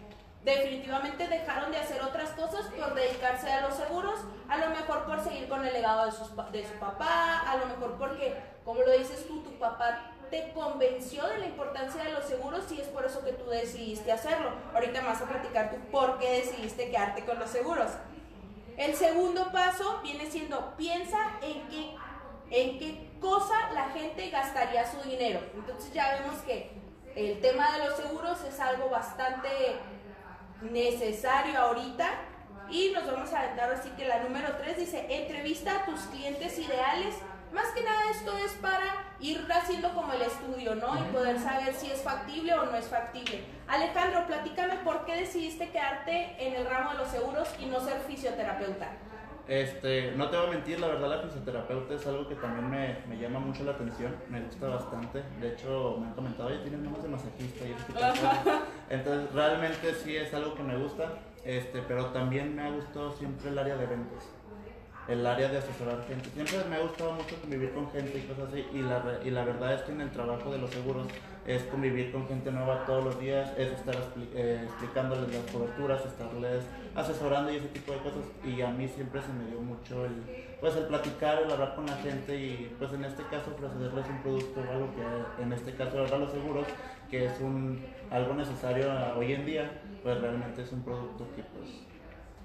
definitivamente 0.44 1.28
dejaron 1.28 1.70
de 1.70 1.78
hacer 1.78 2.02
otras 2.02 2.30
cosas 2.30 2.66
por 2.76 2.94
dedicarse 2.94 3.50
a 3.50 3.60
los 3.60 3.74
seguros, 3.74 4.20
a 4.48 4.58
lo 4.58 4.70
mejor 4.70 5.04
por 5.04 5.22
seguir 5.22 5.48
con 5.48 5.64
el 5.64 5.72
legado 5.72 6.06
de, 6.06 6.12
sus, 6.12 6.30
de 6.50 6.66
su 6.66 6.74
papá, 6.80 7.40
a 7.46 7.56
lo 7.58 7.66
mejor 7.66 7.96
porque, 7.98 8.36
como 8.64 8.80
lo 8.80 8.90
dices 8.92 9.26
tú, 9.28 9.42
tu 9.42 9.52
papá 9.58 10.12
te 10.30 10.50
convenció 10.54 11.26
de 11.28 11.38
la 11.38 11.46
importancia 11.46 12.02
de 12.04 12.12
los 12.12 12.24
seguros 12.24 12.64
y 12.72 12.80
es 12.80 12.88
por 12.88 13.04
eso 13.04 13.22
que 13.22 13.32
tú 13.32 13.50
decidiste 13.50 14.10
hacerlo. 14.10 14.50
Ahorita 14.74 15.02
vas 15.02 15.20
a 15.20 15.26
platicar 15.26 15.70
tú 15.70 15.76
por 15.90 16.18
qué 16.18 16.40
decidiste 16.40 16.90
quedarte 16.90 17.24
con 17.26 17.38
los 17.38 17.50
seguros. 17.50 17.90
El 18.78 18.94
segundo 18.94 19.52
paso 19.52 20.00
viene 20.02 20.30
siendo, 20.30 20.74
piensa 20.78 21.18
en 21.42 21.68
qué, 21.68 21.94
en 22.52 22.78
qué 22.78 23.10
cosa 23.18 23.72
la 23.72 23.88
gente 23.90 24.28
gastaría 24.28 24.84
su 24.90 25.08
dinero. 25.08 25.40
Entonces 25.54 25.92
ya 25.92 26.20
vemos 26.20 26.36
que 26.42 26.70
el 27.16 27.40
tema 27.40 27.72
de 27.72 27.86
los 27.86 27.96
seguros 27.96 28.38
es 28.44 28.60
algo 28.60 28.90
bastante 28.90 29.48
necesario 30.60 31.58
ahorita. 31.58 32.08
Y 32.70 32.90
nos 32.90 33.06
vamos 33.06 33.32
a 33.32 33.40
aventar 33.40 33.72
así 33.72 33.90
que 33.90 34.06
la 34.06 34.22
número 34.22 34.48
3 34.56 34.76
dice, 34.76 35.06
entrevista 35.08 35.82
a 35.82 35.84
tus 35.84 36.00
clientes 36.02 36.58
ideales 36.58 37.16
Más 37.52 37.66
que 37.74 37.82
nada 37.82 38.10
esto 38.10 38.34
es 38.38 38.52
para 38.52 39.14
ir 39.20 39.46
haciendo 39.52 39.92
como 39.92 40.12
el 40.14 40.22
estudio, 40.22 40.74
¿no? 40.74 40.98
Y 40.98 41.12
poder 41.12 41.38
saber 41.38 41.74
si 41.74 41.90
es 41.90 42.00
factible 42.00 42.54
o 42.54 42.64
no 42.64 42.76
es 42.76 42.86
factible. 42.86 43.44
Alejandro, 43.68 44.26
platícame 44.26 44.76
por 44.76 45.04
qué 45.04 45.16
decidiste 45.16 45.68
quedarte 45.68 46.34
en 46.38 46.54
el 46.54 46.66
ramo 46.66 46.92
de 46.92 46.98
los 46.98 47.08
seguros 47.08 47.48
y 47.58 47.66
no 47.66 47.80
ser 47.80 48.00
fisioterapeuta. 48.06 48.88
Este, 49.48 50.12
no 50.16 50.30
te 50.30 50.36
voy 50.36 50.46
a 50.46 50.50
mentir, 50.50 50.78
la 50.78 50.86
verdad 50.86 51.08
la 51.08 51.18
fisioterapeuta 51.18 51.94
es 51.94 52.06
algo 52.06 52.28
que 52.28 52.36
también 52.36 52.70
me, 52.70 52.96
me 53.08 53.20
llama 53.20 53.40
mucho 53.40 53.64
la 53.64 53.72
atención, 53.72 54.14
me 54.30 54.40
gusta 54.40 54.68
bastante. 54.68 55.22
De 55.40 55.48
hecho, 55.52 55.96
me 56.00 56.06
han 56.06 56.14
comentado, 56.14 56.48
oye, 56.48 56.58
tienes 56.58 56.80
manos 56.80 57.02
de 57.02 57.08
masajista 57.08 57.64
y. 57.64 57.74
Entonces, 58.90 59.32
realmente 59.32 59.94
sí 59.94 60.16
es 60.16 60.32
algo 60.32 60.54
que 60.54 60.62
me 60.62 60.76
gusta, 60.76 61.14
este, 61.44 61.82
pero 61.82 62.06
también 62.06 62.54
me 62.54 62.62
ha 62.62 62.70
gustado 62.70 63.12
siempre 63.12 63.50
el 63.50 63.58
área 63.58 63.76
de 63.76 63.86
ventas 63.86 64.28
el 65.08 65.26
área 65.26 65.48
de 65.48 65.58
asesorar 65.58 66.04
gente. 66.06 66.30
Siempre 66.30 66.58
me 66.68 66.76
ha 66.76 66.80
gustado 66.80 67.12
mucho 67.12 67.36
convivir 67.40 67.72
con 67.72 67.90
gente 67.90 68.18
y 68.18 68.22
cosas 68.22 68.52
así. 68.52 68.64
Y 68.72 68.82
la, 68.82 69.02
y 69.24 69.30
la 69.30 69.44
verdad 69.44 69.74
es 69.74 69.82
que 69.82 69.92
en 69.92 70.00
el 70.00 70.10
trabajo 70.10 70.50
de 70.50 70.58
los 70.58 70.70
seguros 70.70 71.06
es 71.46 71.62
convivir 71.64 72.12
con 72.12 72.28
gente 72.28 72.52
nueva 72.52 72.84
todos 72.86 73.04
los 73.04 73.18
días, 73.18 73.52
es 73.58 73.72
estar 73.72 73.96
eh, 74.34 74.60
explicándoles 74.62 75.34
las 75.34 75.50
coberturas, 75.50 76.04
estarles 76.06 76.64
asesorando 76.94 77.52
y 77.52 77.56
ese 77.56 77.68
tipo 77.68 77.92
de 77.92 77.98
cosas. 77.98 78.24
Y 78.44 78.60
a 78.62 78.68
mí 78.68 78.88
siempre 78.88 79.20
se 79.20 79.32
me 79.32 79.46
dio 79.46 79.60
mucho 79.60 80.04
el, 80.04 80.56
pues, 80.60 80.76
el 80.76 80.86
platicar, 80.86 81.42
el 81.42 81.50
hablar 81.50 81.74
con 81.74 81.86
la 81.86 81.96
gente 81.96 82.36
y 82.36 82.74
pues 82.78 82.92
en 82.92 83.04
este 83.04 83.22
caso 83.24 83.52
ofrecerles 83.52 84.06
un 84.08 84.22
producto 84.22 84.60
o 84.60 84.70
algo 84.70 84.88
que 84.94 85.42
en 85.42 85.52
este 85.52 85.74
caso 85.74 85.98
ahora 85.98 86.18
los 86.18 86.32
seguros, 86.32 86.66
que 87.10 87.26
es 87.26 87.40
un, 87.40 87.84
algo 88.10 88.34
necesario 88.34 88.90
hoy 89.16 89.32
en 89.32 89.46
día, 89.46 89.80
pues 90.02 90.20
realmente 90.20 90.62
es 90.62 90.72
un 90.72 90.82
producto 90.82 91.26
que 91.34 91.42
pues 91.42 91.70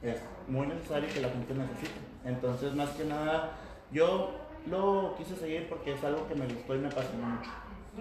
es 0.02 0.22
muy 0.48 0.68
necesario 0.68 1.10
que 1.14 1.22
la 1.22 1.30
gente 1.30 1.54
necesita. 1.54 2.00
Entonces, 2.26 2.74
más 2.74 2.90
que 2.92 3.06
nada, 3.06 3.52
yo 3.92 4.32
lo 4.68 5.16
quise 5.18 5.36
seguir 5.36 5.68
porque 5.70 5.94
es 5.94 6.04
algo 6.04 6.28
que 6.28 6.36
me 6.36 6.46
gustó 6.46 6.76
y 6.76 6.80
me 6.80 6.88
apasionó 6.88 7.28
mucho. 7.28 7.50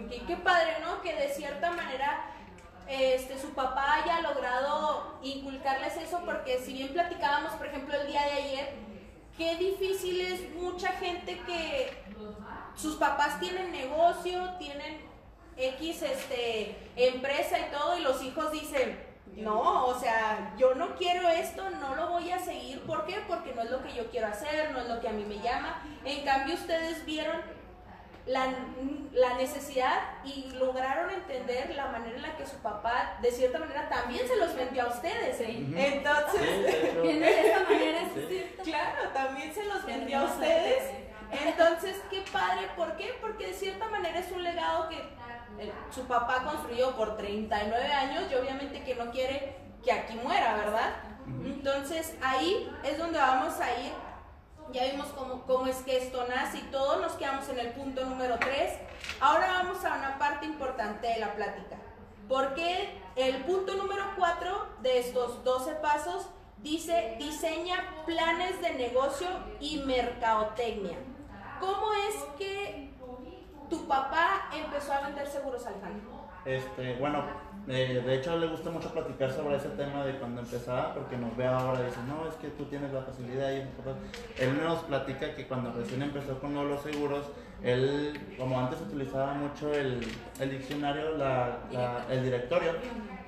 Okay, 0.05 0.21
qué 0.27 0.37
padre, 0.37 0.73
¿no? 0.85 1.01
Que 1.01 1.15
de 1.15 1.29
cierta 1.29 1.71
manera 1.71 2.36
este, 2.89 3.39
su 3.39 3.51
papá 3.51 3.95
haya 3.95 4.21
logrado 4.21 5.19
inculcarles 5.23 5.97
eso, 5.97 6.23
porque 6.25 6.59
si 6.59 6.73
bien 6.73 6.93
platicábamos, 6.93 7.53
por 7.53 7.67
ejemplo, 7.67 8.01
el 8.01 8.07
día 8.07 8.23
de 8.23 8.33
ayer, 8.33 8.75
qué 9.37 9.57
difícil 9.57 10.21
es 10.21 10.55
mucha 10.55 10.93
gente 10.93 11.41
que 11.47 11.91
sus 12.75 12.97
papás 12.97 13.41
tienen 13.41 13.73
negocio, 13.73 14.55
tienen 14.59 15.01
X 15.57 16.03
este, 16.03 16.77
empresa 16.97 17.59
y 17.59 17.71
todo, 17.71 17.99
y 17.99 18.03
los 18.03 18.23
hijos 18.23 18.53
dicen, 18.53 19.05
no, 19.35 19.87
o 19.87 19.99
sea, 19.99 20.55
yo 20.57 20.75
no 20.75 20.95
quiero 20.95 21.29
esto, 21.29 21.69
no 21.69 21.95
lo 21.95 22.09
voy 22.09 22.31
a 22.31 22.39
seguir. 22.39 22.81
¿Por 22.83 23.05
qué? 23.07 23.17
Porque 23.29 23.55
no 23.55 23.63
es 23.63 23.71
lo 23.71 23.83
que 23.83 23.93
yo 23.93 24.11
quiero 24.11 24.29
hacer, 24.29 24.71
no 24.73 24.81
es 24.81 24.89
lo 24.89 25.01
que 25.01 25.09
a 25.09 25.13
mí 25.13 25.25
me 25.25 25.39
llama. 25.41 25.83
En 26.05 26.25
cambio, 26.25 26.55
ustedes 26.55 27.05
vieron 27.05 27.43
la, 28.27 29.35
necesidad 29.39 30.01
y 30.25 30.51
lograron 30.59 31.11
entender 31.11 31.75
la 31.75 31.87
manera 31.87 32.17
en 32.17 32.23
la 32.23 32.37
que 32.37 32.47
su 32.47 32.57
papá, 32.57 33.19
de 33.23 33.31
cierta 33.31 33.59
manera, 33.59 33.89
también 33.89 34.27
se 34.27 34.37
los 34.37 34.55
vendió 34.55 34.85
a 34.85 34.87
ustedes. 34.87 35.41
Entonces, 35.41 36.43
de 36.43 37.49
esa 37.51 37.61
manera, 37.65 38.01
Claro, 38.65 39.09
también 39.13 39.55
se 39.55 39.65
los 39.65 39.85
vendió 39.85 40.21
a 40.21 40.25
ustedes. 40.25 40.91
Entonces, 41.31 42.01
qué 42.11 42.23
padre, 42.33 42.69
¿por 42.77 42.97
qué? 42.97 43.17
Porque 43.21 43.49
de 43.49 43.55
cierta 43.55 43.89
manera 43.89 44.19
es 44.19 44.31
un 44.33 44.43
legado 44.43 44.89
que 44.89 44.97
su 45.91 46.07
papá 46.07 46.43
construyó 46.43 46.95
por 46.97 47.17
39 47.17 47.93
años 47.93 48.25
y 48.31 48.35
obviamente 48.35 48.83
que 48.83 48.95
no 48.95 49.11
quiere 49.11 49.57
que 49.83 49.93
aquí 49.93 50.15
muera, 50.15 50.57
¿verdad? 50.57 50.95
Entonces 51.45 52.17
ahí 52.23 52.71
es 52.85 52.99
donde 52.99 53.19
vamos 53.19 53.59
a 53.61 53.71
ir. 53.81 53.93
Ya 54.77 54.85
vimos 54.93 55.07
cómo, 55.17 55.41
cómo 55.47 55.69
es 55.69 55.77
que 55.77 55.97
esto 55.97 56.27
nace 56.29 56.59
y 56.59 56.63
todo, 56.65 57.01
nos 57.01 57.13
quedamos 57.13 57.49
en 57.49 57.59
el 57.61 57.69
punto 57.69 58.05
número 58.05 58.37
3. 58.39 58.75
Ahora 59.21 59.63
vamos 59.63 59.83
a 59.87 59.95
una 59.95 60.19
parte 60.19 60.45
importante 60.45 61.07
de 61.07 61.19
la 61.19 61.33
plática. 61.35 61.79
Porque 62.29 63.01
el 63.17 63.43
punto 63.45 63.73
número 63.73 64.05
4 64.19 64.67
de 64.83 64.99
estos 64.99 65.43
12 65.45 65.77
pasos 65.77 66.29
dice 66.59 67.17
diseña 67.19 68.05
planes 68.05 68.61
de 68.61 68.75
negocio 68.75 69.29
y 69.61 69.79
mercadotecnia. 69.79 70.99
¿Cómo 71.59 71.95
es 72.11 72.15
que 72.37 72.93
tu 73.71 73.89
papá 73.89 74.51
empezó 74.53 74.93
a 74.93 75.01
vender 75.01 75.27
seguros, 75.27 75.65
Alejandro? 75.65 76.29
Este, 76.45 76.97
bueno, 76.97 77.25
eh, 77.69 78.03
de 78.05 78.15
hecho 78.15 78.39
le 78.39 78.47
gusta 78.47 78.71
mucho 78.71 78.93
platicar 78.93 79.33
sobre 79.33 79.57
ese 79.57 79.69
tema 79.71 80.05
de 80.05 80.19
cuando 80.19 80.41
empezaba, 80.41 80.95
porque 80.95 81.17
nos 81.17 81.37
ve 81.37 81.47
ahora 81.47 81.81
y 81.83 81.87
dice, 81.87 82.01
no, 82.07 82.29
es 82.29 82.35
que 82.37 82.49
tú 82.49 82.65
tienes 82.67 82.93
la 82.93 83.03
facilidad 83.03 83.51
y 83.53 83.63
Él 84.43 84.63
nos 84.63 84.85
platica 84.85 85.35
que 85.35 85.47
cuando 85.47 85.73
recién 85.73 86.03
empezó 86.03 86.39
con 86.39 86.55
los 86.55 86.83
seguros, 86.83 87.27
él, 87.63 88.13
como 88.39 88.61
antes 88.61 88.81
utilizaba 88.81 89.35
mucho 89.35 89.73
el, 89.73 90.01
diccionario, 90.51 91.17
la, 91.17 91.59
el 92.11 92.23
directorio, 92.23 92.73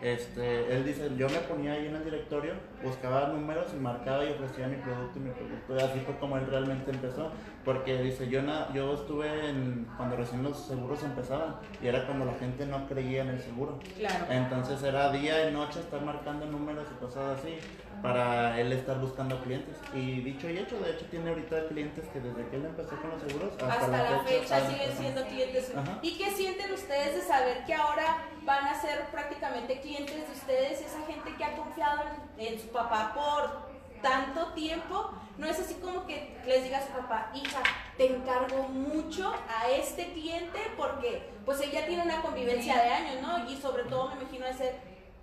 este, 0.02 0.72
él 0.72 0.84
dice, 0.84 1.10
yo 1.16 1.28
me 1.28 1.38
ponía 1.38 1.72
ahí 1.72 1.86
en 1.86 1.96
el 1.96 2.04
directorio, 2.04 2.52
buscaba 2.84 3.28
números 3.28 3.66
y 3.74 3.80
marcaba 3.80 4.24
y 4.24 4.30
ofrecía 4.30 4.68
mi 4.68 4.76
producto 4.76 5.18
y 5.18 5.22
mi 5.22 5.30
producto. 5.30 5.76
Y 5.76 5.80
así 5.80 6.00
fue 6.00 6.16
como 6.18 6.36
él 6.36 6.46
realmente 6.46 6.90
empezó, 6.90 7.32
porque 7.68 7.98
dice, 8.02 8.30
yo, 8.30 8.40
na, 8.40 8.72
yo 8.72 8.94
estuve 8.94 9.50
en, 9.50 9.86
cuando 9.98 10.16
recién 10.16 10.42
los 10.42 10.58
seguros 10.58 11.02
empezaban 11.02 11.56
y 11.82 11.86
era 11.86 12.06
cuando 12.06 12.24
la 12.24 12.32
gente 12.32 12.64
no 12.64 12.88
creía 12.88 13.20
en 13.20 13.28
el 13.28 13.42
seguro. 13.42 13.78
Claro. 13.98 14.24
Entonces 14.30 14.82
era 14.82 15.12
día 15.12 15.50
y 15.50 15.52
noche 15.52 15.80
estar 15.80 16.00
marcando 16.00 16.46
números 16.46 16.86
y 16.90 16.98
cosas 16.98 17.38
así 17.38 17.58
para 18.00 18.58
él 18.58 18.72
estar 18.72 18.98
buscando 18.98 19.38
clientes. 19.42 19.76
Y 19.92 20.22
dicho 20.22 20.48
y 20.48 20.56
hecho, 20.56 20.80
de 20.80 20.92
hecho 20.92 21.04
tiene 21.10 21.28
ahorita 21.28 21.68
clientes 21.68 22.06
que 22.10 22.20
desde 22.20 22.48
que 22.48 22.56
él 22.56 22.64
empezó 22.64 22.96
con 23.02 23.10
los 23.10 23.20
seguros 23.20 23.52
hasta, 23.62 23.88
la, 23.88 24.20
fecha, 24.20 24.66
siguen 24.66 24.96
siendo 24.96 25.26
clientes. 25.26 25.72
¿Y 26.00 26.16
qué 26.16 26.30
sienten 26.30 26.72
ustedes 26.72 27.16
de 27.16 27.20
saber 27.20 27.66
que 27.66 27.74
ahora 27.74 28.24
van 28.46 28.66
a 28.66 28.80
ser 28.80 29.04
prácticamente 29.10 29.78
clientes 29.82 30.16
de 30.16 30.32
ustedes, 30.32 30.80
esa 30.80 31.04
gente 31.06 31.34
que 31.36 31.44
ha 31.44 31.54
confiado 31.54 32.00
en, 32.38 32.58
su 32.58 32.68
papá 32.68 33.12
por 33.14 33.67
tanto 34.02 34.52
tiempo? 34.52 35.12
No 35.36 35.46
es 35.46 35.58
así 35.58 35.74
como 35.74 36.06
que 36.06 36.36
les 36.46 36.64
diga 36.64 36.78
a 36.78 36.86
su 36.86 36.92
papá, 36.92 37.30
hija, 37.34 37.62
te 37.96 38.06
encargo 38.06 38.64
mucho 38.64 39.32
a 39.48 39.70
este 39.70 40.12
cliente 40.12 40.58
porque 40.76 41.30
pues 41.44 41.60
ella 41.60 41.86
tiene 41.86 42.02
una 42.02 42.22
convivencia 42.22 42.82
de 42.82 42.88
años, 42.88 43.22
¿no? 43.22 43.48
Y 43.48 43.56
sobre 43.56 43.84
todo 43.84 44.08
me 44.08 44.22
imagino 44.22 44.46
ese 44.46 44.74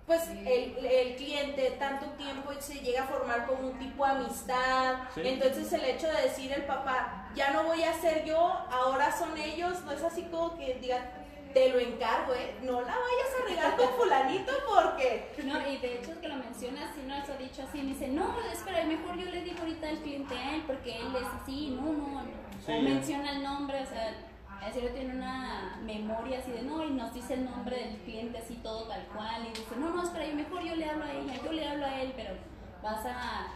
pues 0.06 0.28
el, 0.28 0.86
el, 0.86 1.16
cliente 1.16 1.72
tanto 1.80 2.06
tiempo 2.12 2.52
se 2.60 2.74
llega 2.74 3.02
a 3.02 3.06
formar 3.06 3.44
como 3.46 3.70
un 3.70 3.78
tipo 3.78 4.04
de 4.04 4.12
amistad. 4.12 4.98
Entonces 5.16 5.72
el 5.72 5.84
hecho 5.84 6.06
de 6.06 6.22
decir 6.22 6.52
el 6.52 6.62
papá, 6.64 7.28
ya 7.34 7.50
no 7.50 7.64
voy 7.64 7.82
a 7.82 7.92
ser 7.92 8.24
yo, 8.24 8.38
ahora 8.70 9.10
son 9.16 9.36
ellos, 9.36 9.82
no 9.82 9.90
es 9.90 10.02
así 10.04 10.22
como 10.30 10.56
que 10.56 10.74
digan, 10.74 11.02
te 11.56 11.70
lo 11.70 11.78
encargo, 11.78 12.34
¿eh? 12.34 12.54
No 12.64 12.82
la 12.82 12.88
vayas 12.88 13.32
a 13.40 13.48
regar 13.48 13.76
con 13.78 13.88
fulanito 13.94 14.52
porque... 14.68 15.32
No, 15.42 15.58
y 15.66 15.78
de 15.78 15.94
hecho 15.94 16.12
es 16.12 16.18
que 16.18 16.28
lo 16.28 16.36
mencionas, 16.36 16.94
si 16.94 17.00
no 17.00 17.14
eso 17.14 17.32
ha 17.32 17.36
dicho 17.38 17.62
así, 17.66 17.78
me 17.78 17.94
dice, 17.94 18.08
no, 18.08 18.36
espera, 18.52 18.84
mejor 18.84 19.16
yo 19.16 19.24
le 19.30 19.40
digo 19.40 19.60
ahorita 19.60 19.88
al 19.88 19.96
cliente 20.00 20.36
a 20.36 20.54
él 20.54 20.64
porque 20.66 20.98
él 20.98 21.16
es 21.16 21.26
así, 21.40 21.74
no, 21.80 21.94
no, 21.94 22.24
no. 22.24 22.30
O 22.68 22.82
menciona 22.82 23.30
el 23.30 23.42
nombre, 23.42 23.80
o 23.80 23.86
sea 23.86 24.14
en 24.66 24.72
serio 24.74 24.90
tiene 24.90 25.14
una 25.14 25.80
memoria 25.82 26.40
así 26.40 26.50
de 26.50 26.60
no, 26.60 26.84
y 26.84 26.90
nos 26.90 27.14
dice 27.14 27.34
el 27.34 27.46
nombre 27.46 27.76
del 27.76 27.96
cliente 28.02 28.36
así 28.36 28.56
todo 28.56 28.88
tal 28.88 29.06
cual, 29.14 29.46
y 29.46 29.48
dice, 29.48 29.76
no, 29.78 29.94
no, 29.94 30.02
espera, 30.02 30.26
yo 30.26 30.34
mejor 30.34 30.62
yo 30.62 30.76
le 30.76 30.90
hablo 30.90 31.04
a 31.04 31.12
ella, 31.12 31.40
yo 31.42 31.52
le 31.52 31.68
hablo 31.68 31.86
a 31.86 32.02
él, 32.02 32.12
pero 32.14 32.34
vas 32.82 33.06
a... 33.06 33.46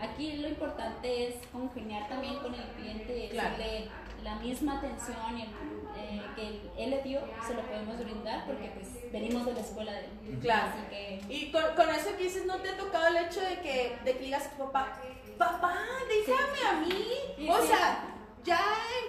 Aquí 0.00 0.36
lo 0.36 0.48
importante 0.48 1.28
es 1.28 1.34
congeniar 1.48 2.08
también 2.08 2.36
con 2.36 2.54
el 2.54 2.62
cliente, 2.76 3.30
darle 3.34 3.88
la 4.28 4.34
misma 4.36 4.78
atención 4.78 5.38
y 5.38 5.42
eh, 5.42 6.22
que 6.36 6.84
él 6.84 6.90
le 6.90 7.02
dio, 7.02 7.20
se 7.46 7.54
lo 7.54 7.62
podemos 7.62 7.98
brindar 7.98 8.46
porque 8.46 8.70
pues 8.74 9.12
venimos 9.12 9.46
de 9.46 9.54
la 9.54 9.60
escuela 9.60 9.92
de 9.92 10.04
él. 10.04 10.38
Claro. 10.40 10.68
Así 10.68 10.80
que... 10.90 11.20
Y 11.28 11.50
con, 11.50 11.62
con, 11.74 11.88
eso 11.94 12.16
que 12.16 12.24
dices, 12.24 12.46
¿no 12.46 12.56
te 12.56 12.70
ha 12.70 12.76
tocado 12.76 13.06
el 13.08 13.16
hecho 13.16 13.40
de 13.40 13.60
que, 13.60 13.96
de 14.04 14.12
que 14.16 14.24
digas 14.24 14.46
a 14.46 14.50
tu 14.50 14.58
papá, 14.64 15.00
papá, 15.38 15.74
déjame 16.08 16.68
a 16.68 16.72
mí? 16.80 17.48
o 17.48 17.62
sea 17.66 18.14
ya 18.44 18.60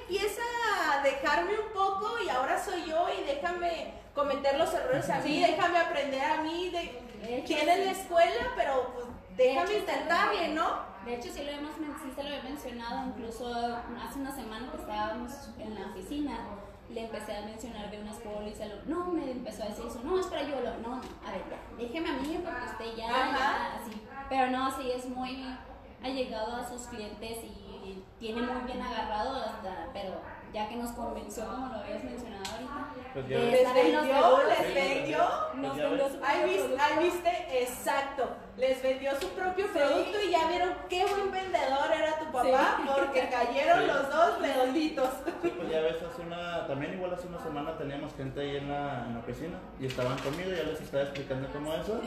empieza 0.01 0.41
a 0.91 1.01
dejarme 1.01 1.53
un 1.59 1.71
poco 1.73 2.21
y 2.23 2.29
ahora 2.29 2.61
soy 2.61 2.83
yo 2.85 3.07
y 3.09 3.23
déjame 3.23 3.93
cometer 4.13 4.57
los 4.57 4.73
errores 4.73 5.09
a 5.09 5.19
mí, 5.19 5.39
déjame 5.41 5.77
aprender 5.77 6.23
a 6.23 6.41
mí, 6.41 6.69
de, 6.69 7.41
tiene 7.43 7.85
la 7.85 7.91
escuela, 7.91 8.53
pero 8.55 8.91
pues 8.93 9.05
déjame 9.37 9.75
intentarle, 9.75 10.49
¿no? 10.49 10.88
De 11.05 11.15
hecho, 11.15 11.29
sí, 11.33 11.43
lo 11.43 11.51
hemos, 11.51 11.71
sí 11.75 12.11
se 12.15 12.23
lo 12.23 12.29
he 12.29 12.41
mencionado, 12.43 13.07
incluso 13.07 13.47
hace 13.55 14.19
una 14.19 14.35
semana 14.35 14.71
que 14.71 14.77
estábamos 14.77 15.31
en 15.57 15.75
la 15.75 15.87
oficina, 15.87 16.39
le 16.89 17.05
empecé 17.05 17.37
a 17.37 17.41
mencionar 17.41 17.89
de 17.89 18.01
unas 18.01 18.17
pólizas, 18.17 18.67
no, 18.85 19.05
me 19.05 19.31
empezó 19.31 19.63
a 19.63 19.67
decir 19.67 19.85
eso, 19.87 20.01
no, 20.03 20.19
espera, 20.19 20.43
yo 20.43 20.59
lo, 20.61 20.77
no, 20.77 20.95
a 20.95 21.31
ver, 21.31 21.43
déjeme 21.77 22.09
a 22.09 22.13
mí 22.13 22.39
porque 22.43 22.65
usted 22.65 22.97
ya, 22.97 23.07
ya, 23.07 23.75
así, 23.75 24.01
pero 24.27 24.49
no, 24.49 24.71
sí, 24.75 24.91
es 24.91 25.07
muy 25.07 25.45
ha 26.01 26.07
llegado 26.07 26.55
a 26.55 26.67
sus 26.67 26.87
clientes 26.87 27.37
y 27.43 28.03
tiene 28.19 28.41
muy 28.41 28.61
bien 28.63 28.81
agarrado 28.81 29.35
hasta, 29.35 29.89
pero 29.93 30.13
ya 30.53 30.67
que 30.67 30.75
nos 30.75 30.91
convenció, 30.91 31.45
como 31.45 31.67
lo 31.67 31.75
habías 31.75 32.03
mencionado 32.03 32.43
ahorita, 32.51 32.87
pues 33.13 33.29
les 33.29 33.73
vendió, 33.73 34.39
les 34.47 34.73
vendió, 34.73 35.29
nos 35.55 35.75
vendió 35.75 36.09
su 36.09 36.23
ahí 36.23 36.49
viste, 36.49 36.77
ahí 36.79 37.03
viste, 37.03 37.63
exacto. 37.63 38.29
Les 38.59 38.81
vendió 38.83 39.11
su 39.19 39.29
propio 39.29 39.67
producto 39.67 40.17
y 40.27 40.31
ya 40.31 40.47
vieron 40.49 40.69
qué 40.89 41.05
buen 41.05 41.31
vendedor 41.31 41.91
era 41.95 42.19
tu 42.19 42.25
papá 42.31 42.79
porque 42.95 43.29
cayeron 43.29 43.87
los 43.87 44.09
dos 44.09 44.41
redonditos. 44.41 45.09
Sí, 45.41 45.53
pues 45.55 45.69
ya 45.69 45.79
ves, 45.81 45.95
hace 46.03 46.21
una, 46.21 46.67
también 46.67 46.93
igual 46.95 47.13
hace 47.13 47.27
una 47.27 47.39
semana 47.39 47.77
teníamos 47.77 48.13
gente 48.15 48.41
ahí 48.41 48.57
en 48.57 48.69
la, 48.69 49.05
en 49.05 49.13
la 49.13 49.19
oficina 49.19 49.57
y 49.79 49.85
estaban 49.85 50.17
conmigo, 50.17 50.49
ya 50.51 50.63
les 50.63 50.81
estaba 50.81 51.03
explicando 51.03 51.47
cómo 51.53 51.73
eso 51.73 52.01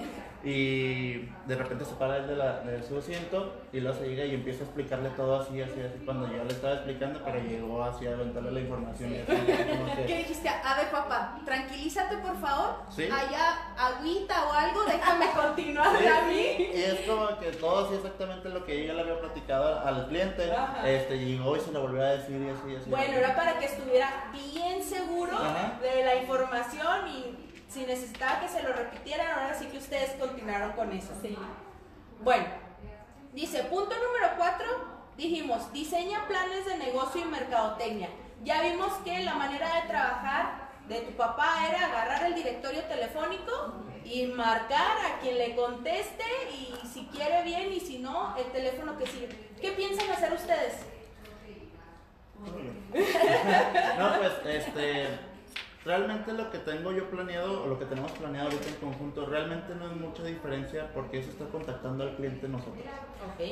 y 0.44 1.28
de 1.47 1.56
repente 1.56 1.85
se 1.85 1.94
para 1.94 2.16
él 2.18 2.26
de, 2.26 2.37
la, 2.37 2.61
de 2.61 2.82
su 2.82 2.99
asiento 2.99 3.54
y 3.73 3.80
luego 3.80 3.97
se 3.99 4.09
llega 4.09 4.25
y 4.25 4.35
empieza 4.35 4.62
a 4.64 4.66
explicarle 4.66 5.09
todo 5.11 5.40
así, 5.40 5.61
así, 5.62 5.80
así, 5.80 6.04
cuando 6.04 6.26
yo 6.30 6.44
le 6.44 6.50
estaba 6.52 6.75
explicando, 6.75 7.21
pero 7.25 7.38
llegó 7.40 7.82
así 7.85 8.06
a 8.06 8.12
aventarle 8.12 8.50
la 8.50 8.61
información 8.61 9.12
y 9.12 9.16
así, 9.21 9.47
que- 9.47 10.04
¿Qué 10.06 10.16
dijiste? 10.18 10.49
A 10.49 10.75
ver, 10.76 10.90
papá, 10.90 11.38
tranquilízate 11.44 12.16
por 12.18 12.37
favor. 12.40 12.76
Sí. 12.90 13.04
Allá, 13.04 13.73
agüita 13.78 14.44
o 14.49 14.52
algo, 14.52 14.85
déjame 14.85 15.26
continuar 15.30 15.97
Sí, 15.99 16.06
a 16.06 16.21
mí. 16.26 16.41
Y 16.58 16.72
es 16.82 17.00
como 17.00 17.38
que 17.38 17.52
todo 17.52 17.87
así 17.87 17.94
exactamente 17.94 18.49
lo 18.49 18.64
que 18.64 18.80
yo 18.80 18.88
ya 18.88 18.94
le 18.94 19.02
había 19.02 19.20
platicado 19.20 19.80
al 19.80 20.08
cliente. 20.08 20.52
Ajá. 20.52 20.88
Este 20.88 21.18
llegó 21.18 21.56
y 21.56 21.61
se 21.61 21.72
lo 21.72 21.82
volvió 21.82 22.02
a 22.02 22.11
decir 22.11 22.40
y 22.40 22.49
así, 22.49 22.72
y 22.72 22.76
así. 22.76 22.90
Bueno, 22.90 23.14
era 23.14 23.34
para 23.34 23.58
que 23.58 23.66
estuviera 23.66 24.30
bien 24.32 24.82
seguro 24.82 25.37
Ajá. 25.37 25.78
de 25.80 26.04
la 26.04 26.16
información 26.16 27.08
y 27.08 27.52
si 27.68 27.87
necesitaba 27.87 28.40
que 28.40 28.49
se 28.49 28.62
lo 28.62 28.72
repitieran, 28.72 29.26
ahora 29.30 29.54
sí 29.54 29.66
que 29.66 29.78
ustedes 29.78 30.11
continuaron 30.12 30.72
con 30.72 30.92
eso. 30.92 31.12
Sí. 31.22 31.37
Bueno, 32.20 32.44
dice, 33.32 33.64
punto 33.64 33.94
número 33.94 34.34
cuatro, 34.37 34.66
dijimos, 35.16 35.72
diseña 35.72 36.26
planes 36.28 36.66
de 36.66 36.76
negocio 36.76 37.22
y 37.22 37.25
mercadotecnia. 37.25 38.11
Ya 38.44 38.61
vimos 38.62 38.92
que 39.04 39.20
la 39.20 39.34
manera 39.34 39.75
de 39.76 39.88
trabajar 39.88 40.62
de 40.92 41.00
tu 41.00 41.12
papá 41.12 41.66
era 41.68 41.87
agarrar 41.87 42.26
el 42.26 42.34
directorio 42.34 42.82
telefónico 42.82 43.75
y 44.04 44.26
marcar 44.26 44.99
a 45.06 45.20
quien 45.20 45.38
le 45.38 45.54
conteste 45.54 46.25
y 46.52 46.87
si 46.87 47.06
quiere 47.06 47.42
bien 47.42 47.72
y 47.72 47.80
si 47.80 47.99
no, 47.99 48.37
el 48.37 48.46
teléfono 48.52 48.99
que 48.99 49.06
sigue. 49.06 49.28
¿Qué 49.61 49.72
piensan 49.72 50.11
hacer 50.11 50.32
ustedes? 50.32 50.75
No, 53.99 54.18
pues, 54.18 54.32
este, 54.44 55.08
realmente 55.85 56.33
lo 56.33 56.51
que 56.51 56.59
tengo 56.59 56.93
yo 56.93 57.11
planeado, 57.11 57.65
o 57.65 57.67
lo 57.67 57.79
que 57.79 57.87
tenemos 57.87 58.12
planeado 58.12 58.49
ahorita 58.49 58.69
en 58.69 58.75
conjunto, 58.77 59.27
realmente 59.27 59.75
no 59.75 59.87
es 59.87 59.97
mucha 59.97 60.23
diferencia 60.25 60.93
porque 60.95 61.19
eso 61.19 61.31
está 61.31 61.47
contactando 61.47 62.05
al 62.05 62.17
cliente 62.17 62.49
nosotros. 62.49 62.85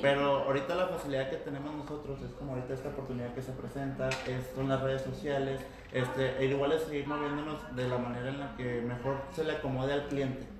Pero 0.00 0.44
ahorita 0.44 0.74
la 0.74 0.86
facilidad 0.88 1.30
que 1.30 1.36
tenemos 1.36 1.74
nosotros 1.74 2.20
es 2.22 2.32
como 2.32 2.54
ahorita 2.54 2.74
esta 2.74 2.90
oportunidad 2.90 3.34
que 3.34 3.42
se 3.42 3.52
presenta, 3.52 4.08
es, 4.08 4.52
son 4.54 4.68
las 4.68 4.80
redes 4.80 5.02
sociales, 5.02 5.60
este, 5.92 6.38
e 6.38 6.46
igual 6.46 6.72
es 6.72 6.82
seguir 6.82 7.06
moviéndonos 7.06 7.74
de 7.74 7.88
la 7.88 7.98
manera 7.98 8.28
en 8.28 8.40
la 8.40 8.56
que 8.56 8.80
mejor 8.82 9.16
se 9.34 9.44
le 9.44 9.52
acomode 9.52 9.92
al 9.92 10.06
cliente. 10.06 10.59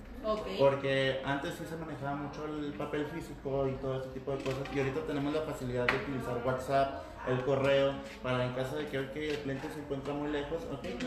Porque 0.59 1.21
antes 1.25 1.55
sí 1.55 1.65
se 1.65 1.75
manejaba 1.77 2.15
mucho 2.15 2.45
el 2.45 2.73
papel 2.73 3.05
físico 3.07 3.67
y 3.67 3.73
todo 3.73 3.99
ese 3.99 4.09
tipo 4.09 4.31
de 4.31 4.43
cosas 4.43 4.63
y 4.73 4.79
ahorita 4.79 5.01
tenemos 5.01 5.33
la 5.33 5.41
facilidad 5.41 5.87
de 5.87 5.95
utilizar 5.97 6.41
WhatsApp, 6.45 7.03
el 7.27 7.43
correo, 7.43 7.93
para 8.21 8.45
en 8.45 8.53
caso 8.53 8.75
de 8.75 8.87
que 8.87 8.97
el 8.97 9.09
cliente 9.09 9.69
se 9.73 9.79
encuentra 9.79 10.13
muy 10.13 10.31
lejos, 10.31 10.59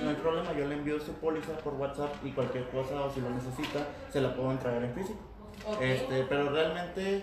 no 0.02 0.08
hay 0.08 0.16
problema, 0.16 0.52
yo 0.52 0.66
le 0.66 0.74
envío 0.74 1.00
su 1.00 1.12
póliza 1.14 1.56
por 1.58 1.74
WhatsApp 1.74 2.12
y 2.24 2.30
cualquier 2.32 2.68
cosa 2.70 3.02
o 3.02 3.10
si 3.10 3.20
lo 3.20 3.30
necesita, 3.30 3.86
se 4.10 4.20
la 4.20 4.34
puedo 4.34 4.50
entregar 4.52 4.82
en 4.82 4.94
físico. 4.94 5.20
Este, 5.80 6.24
pero 6.28 6.50
realmente 6.50 7.22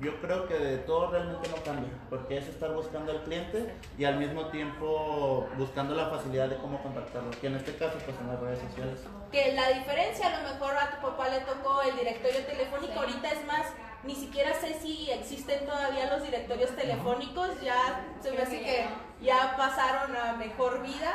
yo 0.00 0.20
creo 0.20 0.46
que 0.48 0.54
de 0.54 0.78
todo 0.78 1.10
realmente 1.10 1.48
no 1.48 1.56
cambia, 1.62 1.88
porque 2.10 2.38
es 2.38 2.46
estar 2.48 2.72
buscando 2.72 3.12
al 3.12 3.22
cliente 3.22 3.72
y 3.96 4.04
al 4.04 4.16
mismo 4.18 4.46
tiempo 4.48 5.48
buscando 5.56 5.94
la 5.94 6.08
facilidad 6.08 6.48
de 6.48 6.56
cómo 6.56 6.82
contactarlo, 6.82 7.30
que 7.40 7.46
en 7.46 7.54
este 7.56 7.76
caso 7.76 7.98
pues 8.04 8.16
en 8.20 8.28
las 8.28 8.40
redes 8.40 8.58
sociales. 8.68 9.00
que 9.30 9.52
la 9.52 9.68
diferencia 9.70 10.26
a 10.28 10.42
lo 10.42 10.52
mejor 10.52 10.76
a 10.76 10.90
tu 10.96 11.06
papá 11.06 11.28
le 11.28 11.40
tocó 11.40 11.82
el 11.82 11.96
directorio 11.96 12.44
telefónico, 12.44 12.92
Sí. 12.92 12.98
ahorita 12.98 13.28
es 13.30 13.44
más, 13.46 13.66
ni 14.04 14.14
siquiera 14.14 14.52
sé 14.54 14.74
si 14.80 15.10
existen 15.10 15.64
todavía 15.64 16.10
los 16.12 16.22
directorios 16.22 16.70
telefónicos, 16.76 17.60
ya 17.62 18.04
se 18.20 18.30
me 18.32 18.42
hace 18.42 18.60
que 18.62 18.86
ya 19.22 19.54
pasaron 19.56 20.14
a 20.16 20.34
mejor 20.34 20.82
vida. 20.82 21.14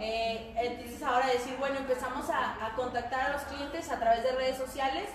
Eh, 0.00 0.54
entonces 0.56 1.02
ahora 1.02 1.26
decir, 1.26 1.56
bueno, 1.58 1.78
empezamos 1.78 2.30
a, 2.30 2.64
a 2.64 2.74
contactar 2.74 3.20
a 3.30 3.32
los 3.32 3.42
clientes 3.42 3.90
a 3.90 3.98
través 3.98 4.22
de 4.22 4.32
redes 4.32 4.56
sociales, 4.56 5.08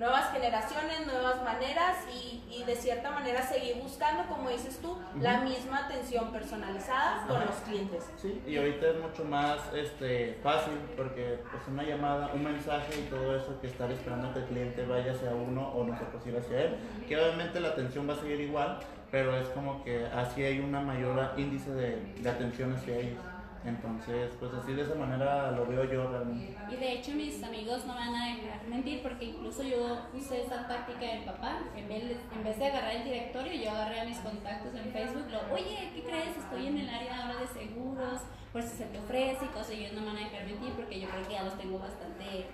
nuevas 0.00 0.32
generaciones, 0.32 1.06
nuevas 1.06 1.44
maneras 1.44 1.98
y, 2.10 2.42
y 2.50 2.64
de 2.64 2.74
cierta 2.74 3.10
manera 3.10 3.42
seguir 3.42 3.76
buscando, 3.82 4.26
como 4.34 4.48
dices 4.48 4.78
tú, 4.80 4.98
la 5.20 5.42
misma 5.42 5.84
atención 5.84 6.32
personalizada 6.32 7.26
con 7.28 7.44
los 7.44 7.56
clientes. 7.56 8.10
Sí, 8.16 8.42
y 8.46 8.56
ahorita 8.56 8.88
es 8.88 8.96
mucho 8.96 9.24
más 9.26 9.58
este, 9.74 10.38
fácil 10.42 10.72
porque 10.96 11.40
pues 11.50 11.62
una 11.68 11.82
llamada, 11.82 12.30
un 12.32 12.42
mensaje 12.42 12.98
y 12.98 13.10
todo 13.10 13.36
eso 13.36 13.60
que 13.60 13.66
estar 13.66 13.90
esperando 13.92 14.32
que 14.32 14.38
el 14.40 14.46
cliente 14.46 14.86
vaya 14.86 15.12
hacia 15.12 15.34
uno 15.34 15.68
o 15.68 15.84
nosotros 15.84 16.26
ir 16.26 16.38
hacia 16.38 16.62
él, 16.62 16.76
que 17.06 17.20
obviamente 17.20 17.60
la 17.60 17.68
atención 17.68 18.08
va 18.08 18.14
a 18.14 18.16
seguir 18.16 18.40
igual, 18.40 18.80
pero 19.10 19.36
es 19.36 19.48
como 19.50 19.84
que 19.84 20.06
así 20.06 20.42
hay 20.42 20.60
una 20.60 20.80
mayor 20.80 21.34
índice 21.36 21.72
de, 21.72 21.96
de 22.22 22.30
atención 22.30 22.72
hacia 22.72 22.96
ellos. 22.96 23.18
Entonces, 23.64 24.32
pues 24.40 24.52
así 24.54 24.72
de 24.72 24.82
esa 24.82 24.94
manera 24.94 25.50
lo 25.50 25.66
veo 25.66 25.84
yo 25.84 26.08
realmente. 26.10 26.56
Y 26.72 26.76
de 26.76 26.92
hecho 26.94 27.12
mis 27.12 27.42
amigos 27.42 27.84
no 27.84 27.94
van 27.94 28.14
a 28.14 28.26
dejar 28.34 28.66
mentir 28.68 29.02
porque 29.02 29.26
incluso 29.26 29.62
yo 29.62 29.98
usé 30.14 30.42
esa 30.42 30.66
táctica 30.66 31.00
de 31.00 31.18
mi 31.20 31.24
papá. 31.26 31.58
En 31.76 31.86
vez, 31.86 32.04
en 32.34 32.42
vez 32.44 32.58
de 32.58 32.66
agarrar 32.66 32.96
el 32.96 33.04
directorio, 33.04 33.52
yo 33.52 33.70
agarré 33.70 34.00
a 34.00 34.04
mis 34.06 34.18
contactos 34.18 34.74
en 34.74 34.90
Facebook. 34.90 35.26
Lo, 35.30 35.54
Oye, 35.54 35.90
¿qué 35.94 36.02
crees? 36.02 36.36
Estoy 36.38 36.68
en 36.68 36.78
el 36.78 36.88
área 36.88 37.26
ahora 37.26 37.40
de 37.40 37.46
seguros, 37.48 38.20
por 38.52 38.62
si 38.62 38.76
se 38.78 38.86
te 38.86 38.98
ofrece 38.98 39.44
y 39.44 39.48
cosas. 39.48 39.72
Y 39.72 39.84
ellos 39.84 39.92
no 39.92 40.00
me 40.00 40.06
van 40.06 40.16
a 40.16 40.20
dejar 40.30 40.46
mentir 40.46 40.72
porque 40.72 40.98
yo 40.98 41.08
creo 41.10 41.26
que 41.26 41.32
ya 41.34 41.42
los 41.42 41.58
tengo 41.58 41.78
bastante 41.78 42.46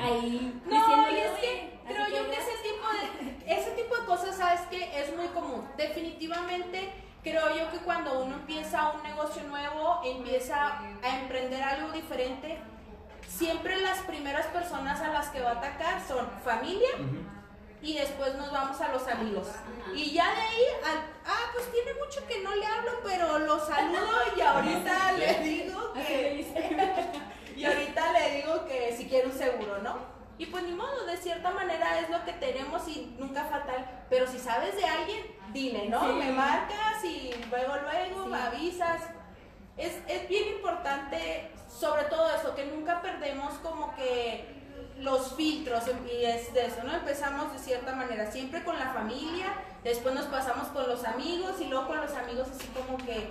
ahí. 0.00 0.60
No, 0.66 1.10
y 1.10 1.16
es 1.16 1.30
"Oye, 1.32 1.40
que 1.40 1.78
creo 1.92 2.06
yo 2.06 2.30
que 2.30 2.36
ya". 2.36 2.42
ese 2.42 2.52
tipo 2.62 2.86
de, 3.46 3.52
ese 3.52 3.70
tipo 3.72 3.96
de 3.96 4.06
cosas, 4.06 4.36
sabes 4.36 4.60
que 4.70 5.00
es 5.00 5.16
muy 5.16 5.26
común. 5.28 5.64
Definitivamente 5.76 6.92
creo 7.30 7.56
yo 7.56 7.70
que 7.72 7.78
cuando 7.78 8.20
uno 8.20 8.36
empieza 8.36 8.92
un 8.92 9.02
negocio 9.02 9.42
nuevo, 9.44 10.00
empieza 10.04 10.78
a 11.02 11.18
emprender 11.18 11.60
algo 11.62 11.90
diferente, 11.92 12.58
siempre 13.28 13.76
las 13.80 13.98
primeras 14.00 14.46
personas 14.46 15.00
a 15.00 15.08
las 15.08 15.28
que 15.30 15.40
va 15.40 15.50
a 15.50 15.54
atacar 15.54 16.00
son 16.06 16.28
familia 16.44 16.90
y 17.82 17.94
después 17.98 18.34
nos 18.36 18.52
vamos 18.52 18.80
a 18.80 18.88
los 18.92 19.06
amigos. 19.08 19.48
Y 19.94 20.12
ya 20.12 20.24
de 20.34 20.40
ahí, 20.40 20.64
al- 20.84 21.10
ah, 21.26 21.50
pues 21.52 21.70
tiene 21.72 21.92
mucho 21.94 22.24
que 22.28 22.42
no 22.42 22.54
le 22.54 22.64
hablo, 22.66 22.92
pero 23.04 23.38
lo 23.40 23.58
saludo 23.58 24.08
y 24.36 24.40
ahorita 24.40 25.12
le 25.18 25.34
digo 25.40 25.92
que... 25.94 26.46
Y 27.56 27.64
ahorita 27.64 28.12
le 28.12 28.36
digo 28.36 28.66
que 28.66 28.94
si 28.94 29.06
quiere 29.08 29.28
un 29.28 29.32
seguro, 29.32 29.78
¿no? 29.82 29.96
Y 30.38 30.46
pues 30.46 30.64
ni 30.64 30.72
modo, 30.72 31.06
de 31.06 31.16
cierta 31.16 31.50
manera 31.50 31.98
es 32.00 32.10
lo 32.10 32.22
que 32.24 32.32
tenemos 32.34 32.86
y 32.88 33.14
nunca 33.18 33.44
fatal. 33.44 34.04
Pero 34.10 34.26
si 34.26 34.38
sabes 34.38 34.76
de 34.76 34.84
alguien, 34.84 35.24
dile, 35.52 35.88
¿no? 35.88 36.00
Sí. 36.00 36.12
Me 36.18 36.30
marcas 36.32 37.04
y 37.04 37.30
luego, 37.50 37.74
luego 37.76 38.24
Sí. 38.24 38.28
me 38.30 38.38
avisas. 38.38 39.02
Es, 39.78 39.98
es 40.08 40.28
bien 40.28 40.56
importante, 40.56 41.50
sobre 41.68 42.04
todo 42.04 42.34
eso, 42.34 42.54
que 42.54 42.66
nunca 42.66 43.00
perdemos 43.02 43.54
como 43.62 43.94
que 43.94 44.54
los 44.98 45.34
filtros 45.36 45.84
y 46.10 46.24
es 46.24 46.52
de 46.54 46.66
eso, 46.66 46.82
¿no? 46.84 46.94
Empezamos 46.94 47.52
de 47.52 47.58
cierta 47.58 47.94
manera, 47.94 48.30
siempre 48.30 48.64
con 48.64 48.78
la 48.78 48.90
familia, 48.92 49.52
después 49.84 50.14
nos 50.14 50.24
pasamos 50.26 50.68
con 50.68 50.88
los 50.88 51.04
amigos 51.04 51.60
y 51.60 51.66
luego 51.66 51.86
con 51.88 52.00
los 52.00 52.14
amigos 52.14 52.48
así 52.50 52.66
como 52.68 52.96
que 52.98 53.30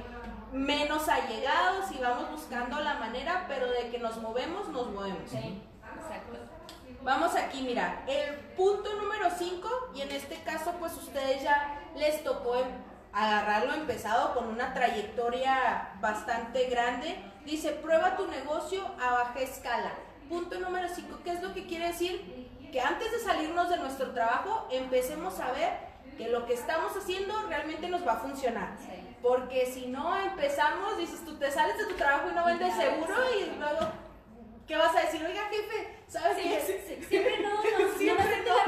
menos 0.53 1.09
allegados 1.09 1.91
y 1.91 1.97
vamos 1.97 2.29
buscando 2.31 2.79
la 2.79 2.95
manera, 2.95 3.45
pero 3.47 3.67
de 3.67 3.89
que 3.89 3.97
nos 3.97 4.17
movemos, 4.17 4.69
nos 4.69 4.91
movemos. 4.91 5.27
Sí, 5.29 5.61
exacto. 5.97 6.37
Vamos 7.05 7.35
aquí, 7.35 7.61
mira, 7.61 8.01
el 8.07 8.33
punto 8.57 8.91
número 8.95 9.29
5, 9.37 9.91
y 9.93 10.01
en 10.01 10.11
este 10.11 10.41
caso 10.41 10.73
pues 10.79 10.91
ustedes 10.93 11.43
ya 11.43 11.79
les 11.95 12.23
tocó 12.23 12.55
em- 12.55 12.65
agarrarlo 13.13 13.75
empezado 13.75 14.33
con 14.33 14.47
una 14.47 14.73
trayectoria 14.73 15.91
bastante 16.01 16.65
grande. 16.65 17.15
Dice, 17.45 17.73
prueba 17.73 18.17
tu 18.17 18.25
negocio 18.27 18.83
a 18.99 19.11
baja 19.13 19.39
escala. 19.39 19.91
Punto 20.27 20.59
número 20.59 20.87
5, 20.89 21.19
¿qué 21.23 21.29
es 21.33 21.43
lo 21.43 21.53
que 21.53 21.67
quiere 21.67 21.89
decir? 21.89 22.49
Que 22.71 22.81
antes 22.81 23.11
de 23.11 23.19
salirnos 23.19 23.69
de 23.69 23.77
nuestro 23.77 24.09
trabajo, 24.11 24.67
empecemos 24.71 25.39
a 25.39 25.51
ver 25.51 25.77
que 26.17 26.27
lo 26.29 26.47
que 26.47 26.53
estamos 26.55 26.91
haciendo 26.97 27.39
realmente 27.47 27.87
nos 27.87 28.05
va 28.05 28.13
a 28.13 28.17
funcionar. 28.17 28.69
Porque 29.21 29.67
si 29.67 29.85
no 29.87 30.17
empezamos, 30.17 30.97
dices 30.97 31.23
tú 31.23 31.37
te 31.37 31.51
sales 31.51 31.77
de 31.77 31.85
tu 31.85 31.93
trabajo 31.93 32.29
y 32.31 32.35
no 32.35 32.45
vendes 32.45 32.73
seguro 32.73 33.13
y 33.39 33.55
luego, 33.59 33.79
¿qué 34.67 34.75
vas 34.75 34.95
a 34.95 35.01
decir? 35.01 35.21
Oiga, 35.25 35.41
jefe, 35.49 35.95
¿sabes 36.07 36.37
Sí, 36.37 36.43
qué? 36.43 36.59
sí, 36.59 36.73
sí, 36.87 37.03
siempre 37.09 37.39
no, 37.41 37.49
no, 37.55 37.97
Siempre 37.97 38.25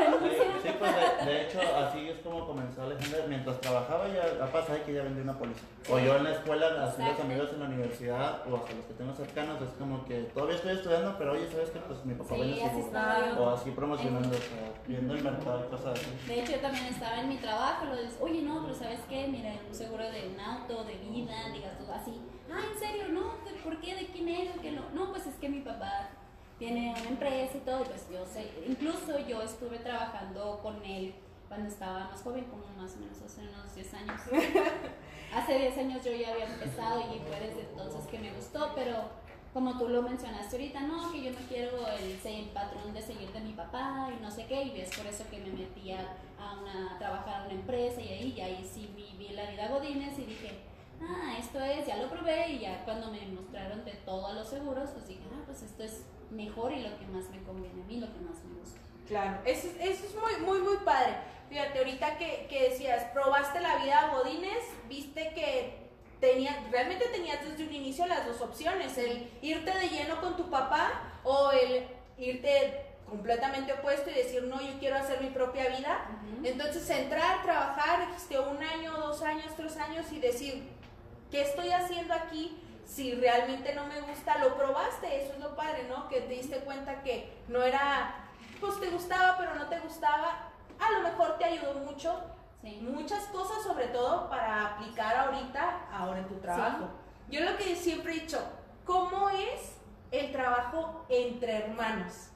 no 0.10 0.20
me 0.20 0.28
no. 0.28 0.62
Sí, 0.62 0.70
pues 0.80 0.92
de, 0.96 1.26
de 1.32 1.42
hecho 1.44 1.60
así 1.76 2.10
es 2.10 2.18
como 2.20 2.46
comenzó 2.46 2.84
Alejandra. 2.84 3.26
Mientras 3.28 3.60
trabajaba 3.62 4.08
ya 4.08 4.44
ha 4.44 4.48
pasado 4.52 4.80
que 4.86 4.94
ya 4.94 5.04
vendí 5.04 5.22
una 5.22 5.38
póliza. 5.38 5.62
O 5.90 6.00
yo 6.00 6.16
en 6.18 6.24
la 6.26 6.32
escuela, 6.32 6.84
así 6.84 7.02
los 7.02 7.20
amigos 7.20 7.50
en 7.54 7.60
la 7.60 7.66
universidad 7.66 8.42
o 8.48 8.56
hasta 8.58 8.74
los 8.74 8.86
que 8.86 8.94
tengo 8.94 9.14
cercanos, 9.14 9.62
es 9.62 9.70
como 9.80 10.04
que 10.06 10.24
todavía 10.34 10.56
estoy 10.56 10.74
estudiando, 10.76 11.16
pero 11.18 11.34
oye, 11.34 11.48
¿sabes 11.52 11.70
qué? 11.70 11.80
Pues 11.80 12.04
mi 12.06 12.14
papá 12.16 12.36
Sí, 12.36 12.42
vende 12.42 12.56
así 12.64 12.70
seguro. 12.70 12.86
estaba 12.88 13.28
yo. 13.36 13.44
O 13.44 13.50
así 13.52 13.72
promocionando, 13.72 14.30
o 14.30 14.34
sea, 14.34 14.72
viendo 14.88 15.14
el 15.14 15.24
mercado 15.24 15.66
y 15.66 15.70
cosas 15.72 16.00
así. 16.00 16.08
De 16.28 16.40
hecho, 16.42 16.52
yo 16.54 16.60
también 16.60 16.86
estaba 16.86 17.20
en 17.22 17.30
mi 17.30 17.38
trabajo, 17.38 17.86
lo 17.86 17.96
dices, 17.96 18.18
oye, 18.20 18.42
no, 18.42 18.62
pero 18.64 18.76
¿sabes 18.76 19.00
qué? 19.10 19.28
Mira, 19.28 19.54
un 19.68 19.74
seguro 19.74 20.04
de 20.12 20.28
un 20.28 20.40
auto, 20.40 20.84
de 20.84 20.96
vida, 20.96 21.34
digas 21.54 21.78
tú 21.78 21.86
así. 21.92 22.22
Ah, 22.52 22.62
¿en 22.74 22.80
serio? 22.80 23.08
No, 23.10 23.36
¿de- 23.46 23.58
¿por 23.64 23.80
qué? 23.82 23.96
¿De 23.96 24.08
quién 24.08 24.28
es? 24.30 24.56
¿De 24.56 24.62
qué 24.62 24.72
no? 24.72 24.90
No, 24.94 25.12
pues 25.12 25.28
es 25.28 25.36
que 25.36 25.50
mi 25.50 25.60
papá 25.62 26.10
tiene 26.58 26.92
una 27.00 27.10
empresa 27.10 27.58
y 27.58 27.60
todo, 27.62 27.84
pues 27.84 28.08
yo 28.12 28.26
sé, 28.26 28.52
incluso 28.68 29.20
yo 29.28 29.42
estuve 29.44 29.78
trabajando 29.80 30.60
con 30.64 30.84
él 30.84 31.14
cuando 31.48 31.68
estaba 31.70 32.06
más 32.06 32.22
joven, 32.22 32.46
como 32.46 32.66
más 32.82 32.96
o 32.96 33.00
menos 33.00 33.22
hace 33.22 33.42
unos 33.42 33.74
10 33.76 33.94
años. 33.94 34.22
hace 35.34 35.60
10 35.60 35.78
años 35.78 36.04
yo 36.04 36.12
ya 36.14 36.32
había 36.32 36.46
empezado 36.46 37.02
y 37.14 37.20
fue 37.20 37.40
desde 37.40 37.62
entonces 37.70 38.06
que 38.08 38.20
me 38.20 38.32
gustó, 38.34 38.72
pero 38.76 39.10
como 39.54 39.78
tú 39.78 39.88
lo 39.88 40.02
mencionaste 40.02 40.56
ahorita, 40.56 40.82
no, 40.82 41.12
que 41.12 41.24
yo 41.24 41.32
no 41.32 41.40
quiero 41.48 41.88
el, 41.88 42.20
el 42.24 42.50
patrón 42.50 42.94
de 42.94 43.02
seguir 43.02 43.32
de 43.32 43.40
mi 43.40 43.54
papá 43.54 44.10
y 44.18 44.22
no 44.22 44.30
sé 44.30 44.46
qué, 44.46 44.64
y 44.64 44.82
es 44.82 44.96
por 44.96 45.06
eso 45.08 45.24
que 45.30 45.38
me 45.40 45.52
metí 45.52 45.92
a, 45.92 46.18
una, 46.62 46.98
trabajar 47.00 47.42
a 47.42 47.46
una 47.46 47.54
empresa 47.54 48.02
y 48.02 48.08
ahí, 48.10 48.34
y 48.36 48.42
ahí 48.42 48.70
sí 48.72 48.92
viví 48.96 49.30
la 49.34 49.50
vida 49.50 49.68
Godines 49.70 50.18
y 50.20 50.24
dije, 50.26 50.52
ah, 51.02 51.36
esto 51.40 51.60
es, 51.62 51.86
ya 51.86 51.98
lo 51.98 52.10
probé 52.10 52.50
y 52.50 52.60
ya 52.60 52.84
cuando 52.86 53.12
me 53.12 53.26
mostraron 53.28 53.84
de 53.86 53.94
todos 54.06 54.34
los 54.34 54.48
seguros, 54.48 54.90
pues 54.92 55.08
dije, 55.08 55.24
ah, 55.32 55.44
pues 55.46 55.62
esto 55.62 55.84
es 55.84 56.06
mejor 56.30 56.72
y 56.74 56.82
lo 56.82 56.98
que 56.98 57.06
más 57.08 57.30
me 57.30 57.42
conviene 57.44 57.82
a 57.82 57.86
mí, 57.86 58.00
lo 58.00 58.12
que 58.12 58.20
más 58.20 58.44
me 58.44 58.60
gusta. 58.60 58.80
Claro, 59.08 59.40
eso, 59.46 59.68
eso 59.80 60.06
es 60.06 60.16
muy, 60.16 60.46
muy, 60.46 60.60
muy 60.60 60.78
padre. 60.84 61.16
Fíjate, 61.50 61.80
ahorita 61.80 62.18
que, 62.18 62.48
que 62.50 62.70
decías, 62.70 63.06
probaste 63.14 63.62
la 63.62 63.78
vida 63.78 64.12
Godines, 64.14 64.66
viste 64.90 65.32
que 65.34 65.88
tenía, 66.20 66.68
realmente 66.72 67.06
tenías 67.10 67.42
desde 67.48 67.66
un 67.66 67.74
inicio 67.74 68.06
las 68.06 68.26
dos 68.26 68.42
opciones, 68.42 68.98
el 68.98 69.30
irte 69.42 69.72
de 69.72 69.90
lleno 69.90 70.20
con 70.20 70.36
tu 70.36 70.50
papá 70.50 71.20
o 71.24 71.52
el 71.52 71.88
irte 72.18 72.86
completamente 73.10 73.72
opuesto 73.72 74.10
y 74.10 74.14
decir, 74.14 74.44
no, 74.44 74.62
yo 74.62 74.78
quiero 74.80 74.98
hacer 74.98 75.22
mi 75.22 75.30
propia 75.30 75.70
vida. 75.70 76.06
Entonces, 76.44 76.90
entrar, 76.90 77.42
trabajar, 77.44 78.10
este, 78.16 78.38
un 78.38 78.62
año, 78.62 78.92
dos 78.98 79.22
años, 79.22 79.46
tres 79.56 79.78
años 79.78 80.12
y 80.12 80.20
decir, 80.20 80.77
¿qué 81.32 81.42
estoy 81.42 81.72
haciendo 81.72 82.13
aquí? 82.13 82.63
Si 82.86 83.13
realmente 83.16 83.76
no 83.76 83.86
me 83.86 84.00
gusta, 84.02 84.38
lo 84.38 84.56
probaste, 84.56 85.24
eso 85.24 85.34
es 85.34 85.40
lo 85.40 85.56
padre, 85.56 85.88
¿no? 85.90 86.08
Que 86.08 86.22
te 86.22 86.34
diste 86.34 86.60
cuenta 86.60 87.04
que 87.04 87.38
no 87.48 87.62
era, 87.63 88.30
pues 88.60 88.80
te 88.80 88.90
gustaba, 88.90 89.38
pero 89.38 89.56
no 89.56 89.68
te 89.68 89.80
gustaba. 89.80 90.50
A 90.80 90.92
lo 90.92 91.02
mejor 91.02 91.38
te 91.38 91.46
ayudó 91.46 91.74
mucho 91.74 92.22
muchas 92.82 93.26
cosas, 93.28 93.63
sobre 93.63 93.88
todo 93.88 94.30
para 94.30 94.76
aplicar 94.76 95.16
ahorita, 95.16 95.88
ahora 95.92 96.20
en 96.20 96.28
tu 96.28 96.36
trabajo. 96.36 96.90
Yo 97.30 97.42
lo 97.42 97.58
que 97.58 97.76
siempre 97.76 98.13
he 98.13 98.22
dicho, 98.22 98.40
¿cómo 98.86 99.30
es 99.30 99.76
el 100.12 100.32
trabajo 100.32 101.06
entre 101.10 101.58
hermanos? 101.58 102.30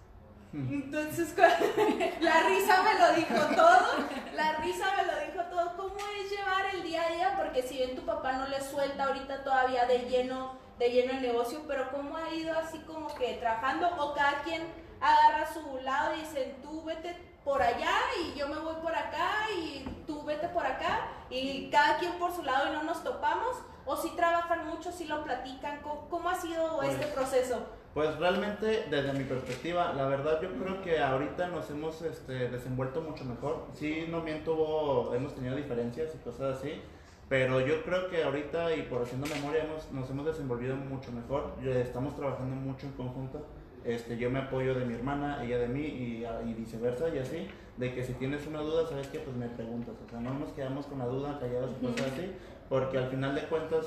Hmm. 0.53 0.73
Entonces, 0.73 1.33
la 2.19 2.43
risa 2.43 2.83
me 2.83 2.99
lo 2.99 3.13
dijo 3.13 3.55
todo, 3.55 3.87
la 4.35 4.53
risa 4.57 4.85
me 4.97 5.05
lo 5.05 5.31
dijo 5.31 5.43
todo. 5.49 5.77
¿Cómo 5.77 5.95
es 6.19 6.29
llevar 6.29 6.65
el 6.73 6.83
día 6.83 7.03
a 7.03 7.11
día? 7.11 7.33
Porque 7.37 7.63
si 7.63 7.77
bien 7.77 7.95
tu 7.95 8.01
papá 8.03 8.33
no 8.33 8.47
le 8.47 8.61
suelta 8.61 9.05
ahorita 9.05 9.43
todavía 9.43 9.85
de 9.85 9.99
lleno, 10.09 10.57
de 10.77 10.89
lleno 10.91 11.13
el 11.13 11.21
negocio, 11.21 11.61
pero 11.67 11.89
¿cómo 11.91 12.17
ha 12.17 12.33
ido 12.33 12.57
así 12.57 12.79
como 12.79 13.13
que 13.15 13.35
trabajando? 13.35 13.87
O 13.97 14.13
cada 14.13 14.41
quien 14.43 14.61
agarra 14.99 15.51
su 15.51 15.77
lado 15.83 16.15
y 16.15 16.21
dice, 16.21 16.55
tú 16.61 16.83
vete 16.83 17.15
por 17.43 17.61
allá 17.61 17.91
y 18.21 18.37
yo 18.37 18.47
me 18.47 18.59
voy 18.59 18.75
por 18.81 18.95
acá 18.95 19.47
y 19.57 19.85
tú 20.05 20.23
vete 20.23 20.47
por 20.49 20.65
acá 20.65 21.07
y 21.29 21.69
cada 21.71 21.97
quien 21.97 22.13
por 22.19 22.35
su 22.35 22.43
lado 22.43 22.69
y 22.69 22.75
no 22.75 22.83
nos 22.83 23.03
topamos? 23.03 23.55
¿O 23.85 23.95
si 23.95 24.09
trabajan 24.11 24.67
mucho, 24.67 24.91
si 24.91 25.05
lo 25.05 25.23
platican? 25.23 25.81
¿Cómo, 26.09 26.29
ha 26.29 26.35
sido 26.35 26.77
pues, 26.77 26.91
este 26.91 27.07
proceso? 27.07 27.65
Pues 27.93 28.17
realmente, 28.19 28.86
desde 28.89 29.12
mi 29.12 29.25
perspectiva, 29.25 29.91
la 29.93 30.08
verdad 30.08 30.41
yo 30.41 30.49
creo 30.54 30.82
que 30.82 30.99
ahorita 30.99 31.49
nos 31.49 31.69
hemos 31.69 32.01
este, 32.01 32.47
desenvuelto 32.47 33.01
mucho 33.01 33.25
mejor. 33.25 33.65
Sí, 33.73 34.06
no 34.10 34.21
miento, 34.21 35.13
hemos 35.13 35.36
tenido 35.36 35.58
diferencias 35.58 36.15
y 36.15 36.17
cosas 36.19 36.58
así, 36.58 36.82
pero 37.27 37.60
yo 37.60 37.84
creo 37.84 38.10
que 38.10 38.23
ahorita 38.23 38.73
y 38.77 38.84
por 38.84 39.01
haciendo 39.01 39.27
memoria 39.27 39.65
hemos, 39.65 39.91
nos 39.91 40.10
hemos 40.10 40.25
desenvolvido 40.25 40.77
mucho 40.77 41.12
mejor. 41.12 41.54
Estamos 41.65 42.15
trabajando 42.15 42.56
mucho 42.56 42.88
en 42.88 42.93
conjunto. 42.93 43.45
Este, 43.84 44.17
yo 44.17 44.30
me 44.30 44.39
apoyo 44.39 44.73
de 44.73 44.86
mi 44.86 44.93
hermana, 44.93 45.43
ella 45.43 45.58
de 45.58 45.67
mí 45.67 45.82
y, 45.82 46.25
y, 46.47 46.54
viceversa 46.54 47.10
y 47.10 47.17
así, 47.17 47.47
de 47.77 47.93
que 47.93 48.06
si 48.06 48.13
tienes 48.13 48.47
una 48.47 48.62
duda, 48.62 48.88
sabes 48.88 49.08
que 49.08 49.19
pues 49.19 49.36
me 49.36 49.47
preguntas, 49.47 49.95
o 50.06 50.10
sea, 50.10 50.19
no 50.19 50.36
nos 50.36 50.51
quedamos 50.51 50.86
con 50.86 50.99
la 50.99 51.06
duda 51.06 51.39
callados 51.39 51.71
y 51.82 51.86
cosas 51.86 52.12
así, 52.13 52.32
porque 52.71 52.97
al 52.97 53.10
final 53.10 53.36
de 53.36 53.41
cuentas 53.47 53.86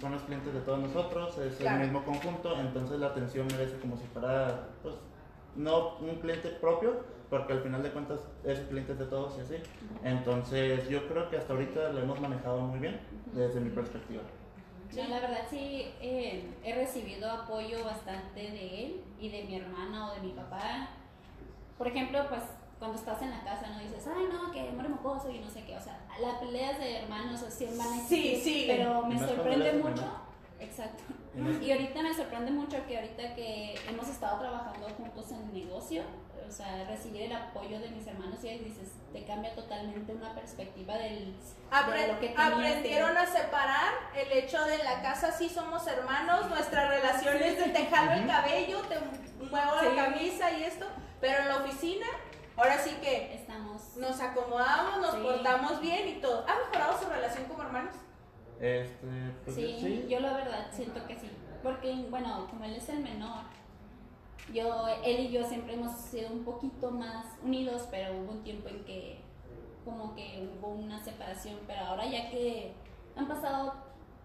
son 0.00 0.10
los 0.10 0.22
clientes 0.22 0.52
de 0.52 0.60
todos 0.62 0.80
nosotros, 0.80 1.38
es 1.38 1.60
el 1.60 1.78
mismo 1.78 2.04
conjunto, 2.04 2.58
entonces 2.58 2.98
la 2.98 3.06
atención 3.06 3.46
merece 3.46 3.78
como 3.78 3.96
si 3.96 4.04
fuera, 4.08 4.70
pues, 4.82 4.96
no 5.54 5.98
un 5.98 6.16
cliente 6.16 6.48
propio, 6.48 6.96
porque 7.30 7.52
al 7.52 7.60
final 7.60 7.84
de 7.84 7.92
cuentas 7.92 8.18
es 8.42 8.58
el 8.58 8.66
cliente 8.66 8.96
de 8.96 9.04
todos 9.04 9.38
y 9.38 9.42
así. 9.42 9.54
Entonces 10.02 10.88
yo 10.88 11.06
creo 11.06 11.30
que 11.30 11.36
hasta 11.36 11.52
ahorita 11.52 11.90
lo 11.90 12.00
hemos 12.00 12.20
manejado 12.20 12.60
muy 12.60 12.80
bien 12.80 13.00
desde 13.32 13.60
mi 13.60 13.70
perspectiva 13.70 14.22
la 15.02 15.20
verdad 15.20 15.44
sí 15.50 15.92
eh, 16.00 16.54
he 16.62 16.74
recibido 16.74 17.30
apoyo 17.30 17.84
bastante 17.84 18.40
de 18.40 18.84
él 18.84 19.04
y 19.18 19.28
de 19.28 19.44
mi 19.44 19.56
hermana 19.56 20.10
o 20.10 20.14
de 20.14 20.20
mi 20.20 20.32
papá. 20.32 20.88
Por 21.76 21.88
ejemplo, 21.88 22.24
pues 22.28 22.42
cuando 22.78 22.98
estás 22.98 23.20
en 23.22 23.30
la 23.30 23.42
casa 23.42 23.70
no 23.70 23.80
dices, 23.80 24.06
ay 24.06 24.28
no, 24.32 24.52
que 24.52 24.70
muere 24.70 24.88
mocoso 24.88 25.30
y 25.30 25.40
no 25.40 25.50
sé 25.50 25.64
qué. 25.64 25.76
O 25.76 25.80
sea, 25.80 25.98
las 26.20 26.34
peleas 26.38 26.78
de 26.78 26.98
hermanos 26.98 27.42
así 27.42 27.66
van 27.66 28.00
a 28.00 28.08
Sí, 28.08 28.40
sí. 28.42 28.64
Pero 28.66 29.02
me 29.06 29.18
sorprende 29.18 29.72
mucho. 29.74 30.04
Exacto. 30.60 31.02
Y 31.60 31.72
ahorita 31.72 32.02
me 32.02 32.14
sorprende 32.14 32.50
mucho 32.52 32.76
que 32.86 32.96
ahorita 32.96 33.34
que 33.34 33.74
hemos 33.88 34.08
estado 34.08 34.38
trabajando 34.38 34.88
juntos 34.90 35.32
en 35.32 35.42
el 35.42 35.66
negocio, 35.66 36.02
o 36.46 36.50
sea, 36.52 36.84
recibir 36.84 37.22
el 37.22 37.32
apoyo 37.32 37.80
de 37.80 37.88
mis 37.88 38.06
hermanos 38.06 38.38
y 38.44 38.58
dices, 38.58 38.92
te 39.12 39.24
cambia 39.24 39.54
totalmente 39.54 40.12
una 40.12 40.34
perspectiva 40.34 40.96
del, 40.96 41.34
de 41.34 42.08
lo 42.12 42.20
que 42.20 42.34
Aprendieron 42.36 43.16
a 43.16 43.26
separar 43.26 43.94
el 44.14 44.38
hecho 44.38 44.64
de 44.64 44.78
la 44.78 45.02
casa, 45.02 45.32
sí 45.32 45.48
somos 45.48 45.86
hermanos, 45.86 46.48
nuestra 46.48 46.88
relación 46.88 47.36
es 47.42 47.58
de 47.58 47.70
te 47.70 47.86
jalo 47.86 48.12
el 48.12 48.26
cabello, 48.26 48.80
te 48.82 48.96
muevo 49.44 49.74
la 49.74 50.04
camisa 50.04 50.52
y 50.52 50.64
esto, 50.64 50.86
pero 51.20 51.42
en 51.42 51.48
la 51.48 51.56
oficina, 51.56 52.06
ahora 52.56 52.78
sí 52.78 52.96
que 53.02 53.34
Estamos. 53.34 53.96
nos 53.96 54.20
acomodamos, 54.20 55.00
nos 55.00 55.16
portamos 55.16 55.80
bien 55.80 56.08
y 56.08 56.20
todo. 56.20 56.44
¿Ha 56.48 56.58
mejorado 56.58 56.98
su 56.98 57.08
relación 57.08 57.44
como 57.44 57.62
hermanos? 57.62 57.94
Este, 58.60 59.06
pues, 59.44 59.56
sí, 59.56 60.06
yo 60.08 60.20
la 60.20 60.32
verdad 60.34 60.68
siento 60.72 61.04
que 61.06 61.16
sí, 61.18 61.28
porque 61.62 62.06
bueno, 62.08 62.46
como 62.48 62.64
él 62.64 62.74
es 62.76 62.88
el 62.88 63.00
menor, 63.00 63.42
yo, 64.52 64.86
él 65.04 65.20
y 65.20 65.30
yo 65.30 65.44
siempre 65.46 65.74
hemos 65.74 65.92
sido 65.92 66.30
un 66.30 66.44
poquito 66.44 66.90
más 66.90 67.26
unidos, 67.42 67.88
pero 67.90 68.14
hubo 68.16 68.32
un 68.32 68.42
tiempo 68.44 68.68
en 68.68 68.84
que 68.84 69.20
como 69.84 70.14
que 70.14 70.48
hubo 70.58 70.68
una 70.68 71.02
separación, 71.02 71.58
pero 71.66 71.80
ahora 71.80 72.06
ya 72.06 72.30
que 72.30 72.72
han 73.16 73.26
pasado, 73.28 73.74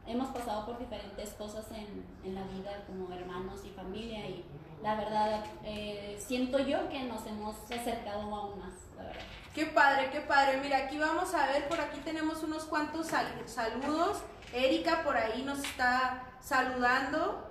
hemos 0.06 0.30
pasado 0.30 0.66
por 0.66 0.78
diferentes 0.80 1.34
cosas 1.34 1.68
en, 1.72 2.06
en 2.24 2.36
la 2.36 2.44
vida 2.44 2.86
como 2.88 3.12
hermanos 3.14 3.62
y 3.66 3.70
familia 3.70 4.26
y 4.28 4.46
la 4.82 4.96
verdad 4.96 5.44
eh, 5.64 6.18
siento 6.26 6.60
yo 6.60 6.90
que 6.90 7.04
nos 7.04 7.26
hemos 7.26 7.56
acercado 7.72 8.22
aún 8.34 8.60
más, 8.60 8.74
la 8.96 9.04
verdad. 9.04 9.22
Qué 9.54 9.66
padre, 9.66 10.10
qué 10.12 10.22
padre. 10.22 10.60
Mira, 10.62 10.78
aquí 10.78 10.98
vamos 10.98 11.34
a 11.34 11.48
ver, 11.48 11.68
por 11.68 11.82
aquí 11.82 12.00
tenemos 12.02 12.44
unos 12.44 12.66
cuantos 12.66 13.08
saludos. 13.46 14.22
Erika 14.54 15.04
por 15.04 15.18
ahí 15.18 15.44
nos 15.44 15.60
está 15.60 16.24
saludando. 16.40 17.46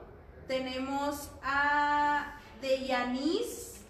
Tenemos 0.46 1.30
a 1.42 2.38
de 2.62 2.86
Yanis, 2.86 3.82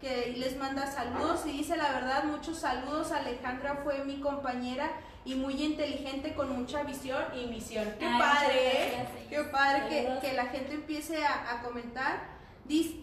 que 0.00 0.34
les 0.36 0.56
manda 0.56 0.86
saludos 0.86 1.44
y 1.46 1.52
dice 1.52 1.76
la 1.76 1.92
verdad, 1.92 2.24
muchos 2.24 2.58
saludos. 2.58 3.12
Alejandra 3.12 3.80
fue 3.84 4.04
mi 4.04 4.20
compañera 4.20 4.90
y 5.24 5.34
muy 5.34 5.60
inteligente 5.62 6.34
con 6.34 6.56
mucha 6.56 6.84
visión 6.84 7.22
y 7.34 7.46
misión. 7.46 7.84
Qué 7.98 8.06
padre, 8.06 9.00
¿eh? 9.00 9.08
Qué 9.28 9.42
padre 9.44 10.18
que, 10.20 10.32
la 10.32 10.46
gente 10.46 10.74
empiece 10.74 11.24
a, 11.26 11.60
comentar. 11.62 12.35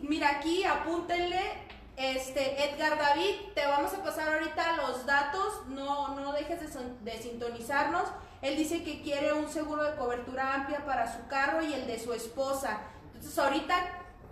Mira 0.02 0.38
aquí, 0.38 0.64
apúntenle. 0.64 1.42
Este, 1.96 2.64
Edgar 2.64 2.98
David, 2.98 3.36
te 3.54 3.68
vamos 3.68 3.94
a 3.94 4.04
pasar 4.04 4.34
ahorita 4.34 4.78
los 4.78 5.06
datos, 5.06 5.68
no, 5.68 6.20
no 6.20 6.34
dejes 6.34 6.60
de, 6.60 7.12
de 7.12 7.22
sintonizarnos. 7.22 8.04
Él 8.42 8.58
dice 8.58 8.84
que 8.84 9.02
quiere 9.02 9.32
un 9.32 9.48
seguro 9.48 9.84
de 9.84 9.96
cobertura 9.96 10.56
amplia 10.56 10.84
para 10.86 11.12
su 11.14 11.28
carro 11.28 11.62
y 11.62 11.72
el 11.74 11.86
de 11.86 12.00
su 12.00 12.12
esposa. 12.14 12.82
Entonces 13.14 13.38
ahorita 13.38 13.76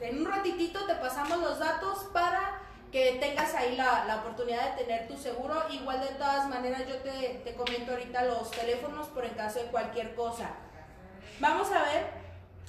en 0.02 0.20
un 0.20 0.26
ratitito 0.26 0.86
te 0.86 0.96
pasamos 0.96 1.38
los 1.38 1.60
datos 1.60 2.06
para 2.12 2.60
que 2.92 3.18
tengas 3.22 3.54
ahí 3.54 3.78
la, 3.78 4.18
oportunidad 4.22 4.76
de 4.76 4.84
tener 4.84 5.08
tu 5.08 5.16
seguro. 5.16 5.64
Igual 5.70 6.02
de 6.02 6.16
todas 6.16 6.50
maneras 6.50 6.88
yo 6.90 6.98
te, 6.98 7.42
te 7.44 7.54
comento 7.54 7.92
ahorita 7.92 8.24
los 8.24 8.50
teléfonos 8.52 9.08
por 9.08 9.24
en 9.24 9.36
caso 9.36 9.60
de 9.60 9.66
cualquier 9.66 10.16
cosa. 10.16 10.50
Vamos 11.40 11.72
a 11.72 11.84
ver, 11.84 12.08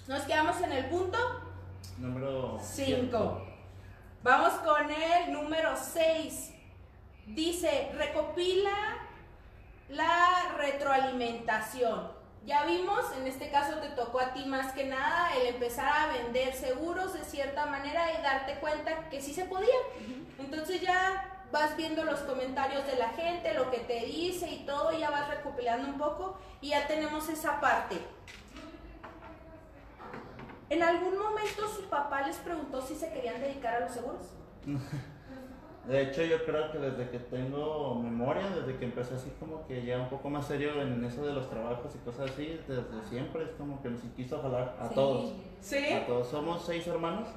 nos 0.06 0.22
quedamos 0.22 0.60
en 0.60 0.72
el 0.72 0.84
punto 0.86 1.18
número 1.98 2.58
5. 2.60 3.46
Vamos 4.22 4.52
con 4.60 4.90
el 4.90 5.32
número 5.32 5.74
6. 5.76 6.52
Dice, 7.26 7.90
recopila 7.94 8.98
la 9.88 10.54
retroalimentación. 10.56 12.10
Ya 12.44 12.64
vimos, 12.64 13.04
en 13.16 13.26
este 13.26 13.50
caso 13.50 13.76
te 13.76 13.88
tocó 13.90 14.20
a 14.20 14.32
ti 14.32 14.44
más 14.46 14.72
que 14.72 14.84
nada 14.84 15.34
el 15.36 15.54
empezar 15.54 15.88
a 15.88 16.12
vender 16.12 16.54
seguros 16.54 17.14
de 17.14 17.24
cierta 17.24 17.66
manera 17.66 18.12
y 18.18 18.22
darte 18.22 18.56
cuenta 18.56 19.08
que 19.10 19.20
sí 19.20 19.32
se 19.32 19.44
podía. 19.44 19.78
Entonces 20.38 20.80
ya 20.80 21.28
vas 21.52 21.76
viendo 21.76 22.02
los 22.02 22.20
comentarios 22.20 22.84
de 22.86 22.96
la 22.96 23.10
gente, 23.10 23.54
lo 23.54 23.70
que 23.70 23.78
te 23.78 24.06
dice 24.06 24.48
y 24.50 24.64
todo, 24.66 24.90
ya 24.92 25.10
vas 25.10 25.28
recopilando 25.28 25.88
un 25.88 25.98
poco 25.98 26.36
y 26.60 26.70
ya 26.70 26.86
tenemos 26.88 27.28
esa 27.28 27.60
parte. 27.60 28.00
¿En 30.72 30.82
algún 30.82 31.18
momento 31.18 31.68
su 31.68 31.82
papá 31.90 32.26
les 32.26 32.36
preguntó 32.38 32.80
si 32.80 32.94
se 32.94 33.12
querían 33.12 33.38
dedicar 33.42 33.74
a 33.74 33.80
los 33.80 33.92
seguros? 33.92 34.26
De 35.86 36.00
hecho, 36.00 36.22
yo 36.22 36.44
creo 36.46 36.70
que 36.72 36.78
desde 36.78 37.10
que 37.10 37.18
tengo 37.18 37.96
memoria, 37.96 38.48
desde 38.50 38.78
que 38.78 38.84
empecé 38.86 39.16
así 39.16 39.30
como 39.38 39.66
que 39.66 39.84
ya 39.84 39.98
un 39.98 40.08
poco 40.08 40.30
más 40.30 40.46
serio 40.46 40.80
en 40.80 41.04
eso 41.04 41.26
de 41.26 41.32
los 41.34 41.50
trabajos 41.50 41.92
y 41.94 41.98
cosas 41.98 42.30
así, 42.30 42.58
desde 42.68 42.84
siempre 43.10 43.42
es 43.42 43.50
como 43.58 43.82
que 43.82 43.90
nos 43.90 44.00
quiso 44.16 44.40
jalar 44.40 44.76
a 44.80 44.88
Sí. 44.88 44.94
todos. 44.94 45.32
¿Sí? 45.60 45.92
A 45.92 46.06
todos. 46.06 46.28
Somos 46.28 46.64
seis 46.64 46.86
hermanos 46.86 47.28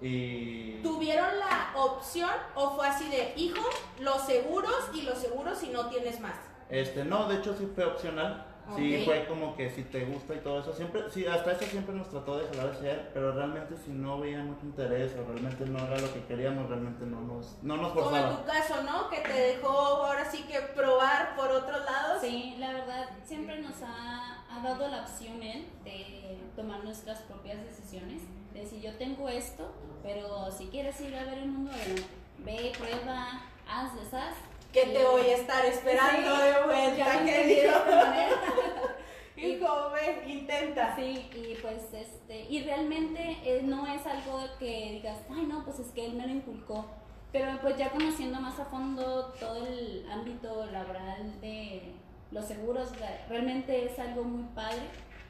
y... 0.00 0.80
¿Tuvieron 0.82 1.38
la 1.40 1.72
opción 1.76 2.30
o 2.54 2.70
fue 2.70 2.86
así 2.86 3.08
de, 3.10 3.34
hijo, 3.36 3.68
los 4.00 4.22
seguros 4.22 4.90
y 4.94 5.02
los 5.02 5.18
seguros 5.18 5.58
si 5.58 5.68
no 5.68 5.88
tienes 5.88 6.20
más? 6.20 6.36
Este, 6.70 7.04
no, 7.04 7.28
de 7.28 7.36
hecho 7.38 7.52
sí 7.52 7.68
fue 7.74 7.84
opcional. 7.84 8.46
Sí, 8.76 9.02
fue 9.04 9.26
como 9.26 9.56
que 9.56 9.70
si 9.70 9.82
te 9.84 10.04
gusta 10.04 10.34
y 10.34 10.38
todo 10.38 10.60
eso. 10.60 10.72
Siempre, 10.72 11.02
sí, 11.10 11.26
hasta 11.26 11.52
eso 11.52 11.64
siempre 11.64 11.94
nos 11.94 12.08
trató 12.08 12.38
de 12.38 12.46
jalar 12.48 12.70
hacia 12.74 12.92
él, 12.92 13.08
pero 13.14 13.32
realmente 13.32 13.76
si 13.76 13.90
no 13.90 14.18
veía 14.20 14.38
mucho 14.42 14.66
interés 14.66 15.14
o 15.16 15.24
realmente 15.24 15.64
no 15.66 15.78
era 15.78 15.98
lo 15.98 16.12
que 16.12 16.24
queríamos, 16.24 16.68
realmente 16.68 17.04
no 17.06 17.20
nos, 17.20 17.62
no 17.62 17.76
nos 17.76 17.92
Como 17.92 18.04
en 18.16 18.22
forzaba. 18.22 18.36
tu 18.38 18.44
caso, 18.46 18.82
¿no? 18.84 19.08
Que 19.10 19.18
te 19.20 19.32
dejó 19.32 19.68
ahora 19.68 20.24
sí 20.30 20.44
que 20.44 20.60
probar 20.74 21.36
por 21.36 21.50
otros 21.50 21.84
lados. 21.84 22.20
Sí, 22.20 22.56
la 22.58 22.72
verdad, 22.72 23.08
siempre 23.24 23.60
nos 23.60 23.82
ha, 23.82 24.44
ha 24.50 24.62
dado 24.62 24.88
la 24.88 25.02
opción 25.02 25.42
él 25.42 25.66
de 25.84 26.38
tomar 26.56 26.82
nuestras 26.84 27.20
propias 27.22 27.62
decisiones. 27.64 28.22
De 28.52 28.60
decir, 28.60 28.80
yo 28.82 28.94
tengo 28.96 29.28
esto, 29.28 29.72
pero 30.02 30.50
si 30.50 30.66
quieres 30.66 31.00
ir 31.00 31.14
a 31.16 31.24
ver 31.24 31.38
el 31.38 31.48
mundo, 31.48 31.70
adelante. 31.72 32.02
ve, 32.38 32.72
prueba, 32.78 33.40
haz, 33.66 33.94
deshaz. 33.96 34.34
Que 34.72 34.84
te 34.86 35.00
Y- 35.00 35.04
voy 35.04 35.20
a 35.22 35.36
estar 35.36 35.64
esperando 35.66 36.34
Sí, 36.36 36.42
de 36.42 36.62
vuelta, 36.64 37.14
lo 37.18 37.24
que 37.24 37.30
entendí 37.30 37.54
de 37.56 37.68
otra 37.68 38.04
manera. 38.04 38.36
Hijo, 39.36 39.90
ve, 39.90 40.22
intenta. 40.32 40.94
Sí, 40.96 41.28
y 41.34 41.56
pues 41.60 41.92
este, 41.92 42.44
y 42.48 42.62
realmente 42.62 43.38
eh, 43.44 43.60
no 43.64 43.86
es 43.86 44.06
algo 44.06 44.40
que 44.58 44.92
digas, 44.92 45.18
ay 45.34 45.46
no, 45.46 45.64
pues 45.64 45.78
es 45.80 45.88
que 45.92 46.06
él 46.06 46.14
me 46.14 46.26
lo 46.26 46.32
inculcó, 46.32 46.86
pero 47.32 47.58
pues 47.60 47.76
ya 47.76 47.90
conociendo 47.90 48.40
más 48.40 48.58
a 48.60 48.64
fondo 48.66 49.32
todo 49.40 49.66
el 49.66 50.06
ámbito 50.10 50.66
laboral 50.66 51.40
de 51.40 51.92
los 52.30 52.46
seguros, 52.46 52.90
realmente 53.28 53.84
es 53.84 53.98
algo 53.98 54.22
muy 54.24 54.44
padre 54.54 54.82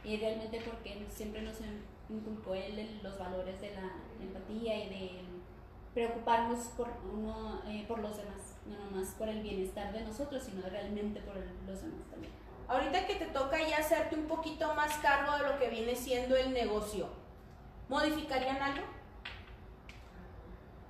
y 0.05 0.19
realmente 0.19 0.61
porque 0.65 1.07
siempre 1.09 1.41
nos 1.43 1.57
inculcó 2.11 2.55
él 2.55 3.01
los 3.03 3.19
valores 3.19 3.61
de 3.61 3.71
la 3.75 3.93
empatía 4.21 4.85
y 4.85 4.89
de 4.91 5.11
preocuparnos 5.95 6.67
por 6.77 6.89
uno, 7.13 7.63
eh, 7.67 7.85
por 7.89 7.99
los 8.01 8.17
demás, 8.17 8.52
no 8.67 8.79
nomás 8.85 9.09
por 9.19 9.29
el 9.29 9.43
bienestar 9.43 9.93
de 9.93 10.03
nosotros, 10.05 10.43
sino 10.43 10.63
realmente 10.69 11.21
por 11.21 11.37
el- 11.37 11.45
los 11.67 11.83
demás 11.83 12.05
también. 12.11 12.33
Ahorita 12.69 13.07
que 13.07 13.17
te 13.17 13.27
toca 13.27 13.59
ya 13.69 13.79
hacerte 13.79 14.15
un 14.17 14.27
poquito 14.27 14.73
más 14.75 14.97
cargo 14.99 15.37
de 15.37 15.53
lo 15.53 15.59
que 15.59 15.69
viene 15.69 15.95
siendo 15.95 16.37
el 16.37 16.53
negocio, 16.53 17.09
¿modificarían 17.89 18.57
algo? 18.63 18.85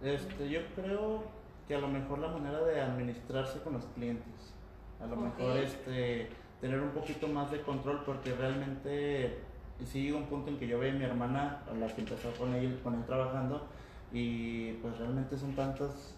Este, 0.03 0.49
yo 0.49 0.61
creo 0.75 1.23
que 1.69 1.75
a 1.75 1.79
lo 1.79 1.89
mejor 1.89 2.19
la 2.19 2.29
manera 2.29 2.61
de 2.63 2.81
administrarse 2.81 3.61
con 3.63 3.75
los 3.75 3.85
clientes, 3.95 4.55
a 5.01 5.07
lo 5.07 5.17
mejor 5.17 5.57
este, 5.59 6.29
tener 6.61 6.81
un 6.81 6.91
poquito 6.91 7.29
más 7.29 7.51
de 7.51 7.63
control 7.63 8.03
porque 8.05 8.35
realmente 8.35 9.39
sí 9.85 10.03
llegó 10.03 10.19
un 10.19 10.27
punto 10.27 10.51
en 10.51 10.59
que 10.59 10.67
yo 10.67 10.79
veía 10.79 10.93
a 10.93 10.97
mi 10.97 11.05
hermana, 11.05 11.63
a 11.71 11.75
la 11.75 11.87
que 11.89 12.03
empezó 12.03 12.33
con 12.35 12.53
él, 12.55 12.81
con 12.83 12.95
él 12.95 13.05
trabajando, 13.05 13.67
y 14.13 14.73
pues 14.75 14.97
realmente 14.99 15.37
son 15.39 15.55
tantos, 15.55 16.15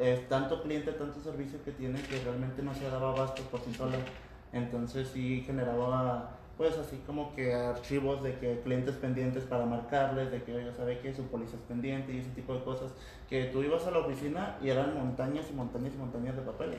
es 0.00 0.28
tanto 0.28 0.62
cliente, 0.62 0.92
tanto 0.92 1.20
servicio 1.20 1.62
que 1.64 1.72
tiene 1.72 2.00
que 2.02 2.18
realmente 2.24 2.62
no 2.62 2.74
se 2.74 2.88
daba 2.88 3.10
abasto 3.10 3.42
por 3.44 3.60
sí 3.60 3.74
sola. 3.74 3.98
Entonces 4.52 5.08
sí 5.08 5.42
generaba 5.46 6.40
pues 6.60 6.76
así 6.76 7.00
como 7.06 7.34
que 7.34 7.54
archivos 7.54 8.22
de 8.22 8.34
que 8.34 8.60
clientes 8.60 8.94
pendientes 8.96 9.44
para 9.44 9.64
marcarles, 9.64 10.30
de 10.30 10.42
que 10.42 10.54
oiga, 10.54 10.74
sabe 10.74 10.98
que 10.98 11.14
su 11.14 11.22
póliza 11.22 11.56
es 11.56 11.62
pendiente 11.62 12.12
y 12.12 12.18
ese 12.18 12.28
tipo 12.32 12.52
de 12.52 12.62
cosas, 12.62 12.92
que 13.30 13.44
tú 13.44 13.62
ibas 13.62 13.86
a 13.86 13.90
la 13.90 14.00
oficina 14.00 14.58
y 14.62 14.68
eran 14.68 14.94
montañas 14.94 15.46
y 15.50 15.54
montañas 15.54 15.94
y 15.94 15.96
montañas 15.96 16.36
de 16.36 16.42
papel. 16.42 16.74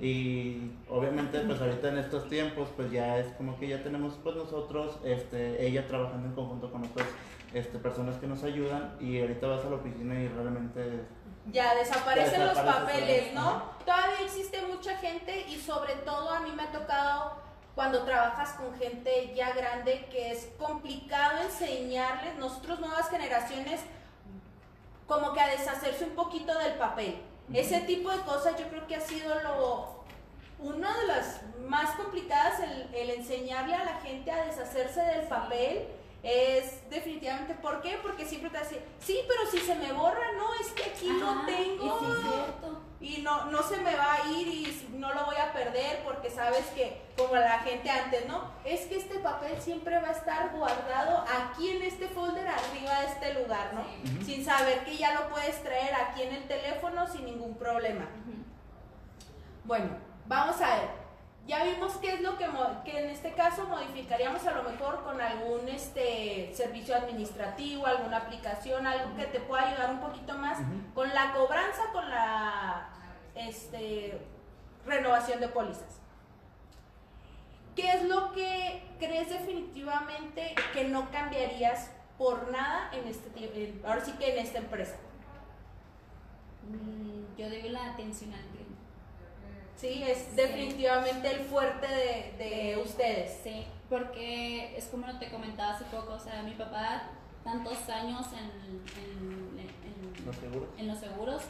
Y 0.00 0.72
obviamente 0.88 1.38
pues 1.46 1.60
ahorita 1.60 1.90
en 1.90 1.98
estos 1.98 2.28
tiempos 2.28 2.70
pues 2.76 2.90
ya 2.90 3.18
es 3.18 3.28
como 3.34 3.56
que 3.56 3.68
ya 3.68 3.84
tenemos 3.84 4.18
pues 4.20 4.34
nosotros, 4.34 4.98
este, 5.04 5.64
ella 5.64 5.86
trabajando 5.86 6.26
en 6.26 6.34
conjunto 6.34 6.72
con 6.72 6.82
otras 6.82 7.06
este, 7.54 7.78
personas 7.78 8.16
que 8.16 8.26
nos 8.26 8.42
ayudan 8.42 8.96
y 9.00 9.20
ahorita 9.20 9.46
vas 9.46 9.64
a 9.64 9.70
la 9.70 9.76
oficina 9.76 10.20
y 10.20 10.26
realmente 10.26 11.02
Ya 11.46 11.74
desaparecen 11.74 12.46
los 12.46 12.58
papeles. 12.58 13.32
¿no? 13.32 13.62
Todavía 13.84 14.20
existe 14.24 14.62
mucha 14.62 14.96
gente 14.98 15.46
y 15.48 15.58
sobre 15.58 15.94
todo 15.96 16.30
a 16.30 16.40
mí 16.40 16.50
me 16.52 16.64
ha 16.64 16.72
tocado 16.72 17.40
cuando 17.74 18.02
trabajas 18.04 18.50
con 18.54 18.76
gente 18.78 19.32
ya 19.34 19.52
grande 19.52 20.06
que 20.10 20.32
es 20.32 20.48
complicado 20.58 21.40
enseñarles, 21.42 22.36
nosotros 22.36 22.80
nuevas 22.80 23.08
generaciones, 23.08 23.80
como 25.06 25.32
que 25.32 25.40
a 25.40 25.48
deshacerse 25.48 26.04
un 26.04 26.14
poquito 26.14 26.56
del 26.58 26.74
papel. 26.74 27.22
Ese 27.52 27.80
tipo 27.80 28.10
de 28.10 28.20
cosas 28.20 28.56
yo 28.58 28.68
creo 28.68 28.86
que 28.86 28.96
ha 28.96 29.00
sido 29.00 29.34
lo 29.42 30.00
una 30.58 30.94
de 30.98 31.06
las 31.06 31.40
más 31.68 31.96
complicadas 31.96 32.60
el, 32.60 32.94
el 32.94 33.10
enseñarle 33.10 33.74
a 33.74 33.84
la 33.84 33.94
gente 34.02 34.30
a 34.30 34.44
deshacerse 34.44 35.00
del 35.00 35.26
papel 35.26 35.88
es 36.22 36.88
definitivamente 36.90 37.54
¿por 37.54 37.80
qué? 37.80 37.98
Porque 38.02 38.26
siempre 38.26 38.50
te 38.50 38.58
hace, 38.58 38.82
sí, 39.00 39.20
pero 39.26 39.50
si 39.50 39.58
se 39.58 39.74
me 39.74 39.90
borra, 39.92 40.32
no, 40.36 40.52
es 40.60 40.68
que 40.72 40.90
aquí 40.90 41.08
lo 41.08 41.30
Ajá, 41.30 41.46
tengo 41.46 41.84
Y 41.86 41.88
sí 41.88 42.12
es 42.12 42.32
cierto. 42.34 42.80
y 43.00 43.19
no, 43.30 43.50
no 43.50 43.62
se 43.62 43.76
me 43.78 43.94
va 43.94 44.14
a 44.14 44.28
ir 44.28 44.48
y 44.48 44.88
no 44.94 45.12
lo 45.12 45.26
voy 45.26 45.36
a 45.36 45.52
perder 45.52 46.02
porque 46.04 46.30
sabes 46.30 46.66
que, 46.74 47.00
como 47.16 47.36
la 47.36 47.60
gente 47.60 47.90
antes, 47.90 48.26
¿no? 48.26 48.50
Es 48.64 48.86
que 48.86 48.96
este 48.96 49.18
papel 49.20 49.60
siempre 49.60 50.00
va 50.00 50.08
a 50.08 50.12
estar 50.12 50.50
guardado 50.50 51.24
aquí 51.38 51.70
en 51.70 51.82
este 51.82 52.08
folder 52.08 52.46
arriba 52.46 53.00
de 53.00 53.06
este 53.06 53.34
lugar, 53.42 53.72
¿no? 53.74 53.84
Sí. 53.84 54.24
Sin 54.24 54.44
saber 54.44 54.84
que 54.84 54.96
ya 54.96 55.14
lo 55.14 55.28
puedes 55.28 55.62
traer 55.62 55.94
aquí 55.94 56.22
en 56.22 56.34
el 56.34 56.48
teléfono 56.48 57.06
sin 57.06 57.24
ningún 57.24 57.54
problema. 57.56 58.06
Bueno, 59.64 59.90
vamos 60.26 60.60
a 60.60 60.76
ver. 60.76 61.00
Ya 61.46 61.64
vimos 61.64 61.94
qué 61.96 62.14
es 62.14 62.20
lo 62.20 62.36
que, 62.36 62.46
que 62.84 63.00
en 63.00 63.10
este 63.10 63.32
caso 63.32 63.66
modificaríamos 63.66 64.46
a 64.46 64.52
lo 64.52 64.62
mejor 64.62 65.02
con 65.02 65.20
algún 65.20 65.68
este, 65.68 66.52
servicio 66.54 66.94
administrativo, 66.94 67.86
alguna 67.86 68.18
aplicación, 68.18 68.86
algo 68.86 69.16
que 69.16 69.24
te 69.24 69.40
pueda 69.40 69.68
ayudar 69.68 69.90
un 69.90 70.00
poquito 70.00 70.34
más 70.34 70.58
con 70.94 71.12
la 71.12 71.32
cobranza, 71.32 71.82
con 71.92 72.08
la 72.08 72.88
este, 73.34 74.18
renovación 74.86 75.40
de 75.40 75.48
pólizas. 75.48 75.98
¿Qué 77.76 77.90
es 77.92 78.04
lo 78.04 78.32
que 78.32 78.82
crees 78.98 79.30
definitivamente 79.30 80.54
que 80.72 80.88
no 80.88 81.10
cambiarías 81.10 81.90
por 82.18 82.50
nada 82.50 82.90
en 82.92 83.06
este 83.08 83.30
en- 83.64 83.80
ahora 83.86 84.04
sí 84.04 84.12
que 84.12 84.32
en 84.32 84.44
esta 84.44 84.58
empresa? 84.58 84.96
Mm, 86.68 87.36
Yo 87.38 87.48
doy 87.48 87.68
la 87.70 87.92
atención 87.92 88.32
al 88.34 88.40
cliente. 88.40 88.60
Sí, 89.76 90.02
es 90.02 90.18
Sí. 90.18 90.36
definitivamente 90.36 91.30
el 91.30 91.40
fuerte 91.46 91.86
de, 91.86 92.34
de 92.44 92.82
ustedes. 92.82 93.40
Sí, 93.42 93.64
porque 93.88 94.76
es 94.76 94.84
como 94.86 95.18
te 95.18 95.30
comentaba 95.30 95.72
hace 95.74 95.84
poco, 95.86 96.12
o 96.14 96.20
sea, 96.20 96.42
mi 96.42 96.52
papá 96.52 97.04
tantos 97.44 97.88
años 97.88 98.26
en, 98.34 98.50
en 100.78 100.86
los 100.88 100.98
seguros 100.98 101.42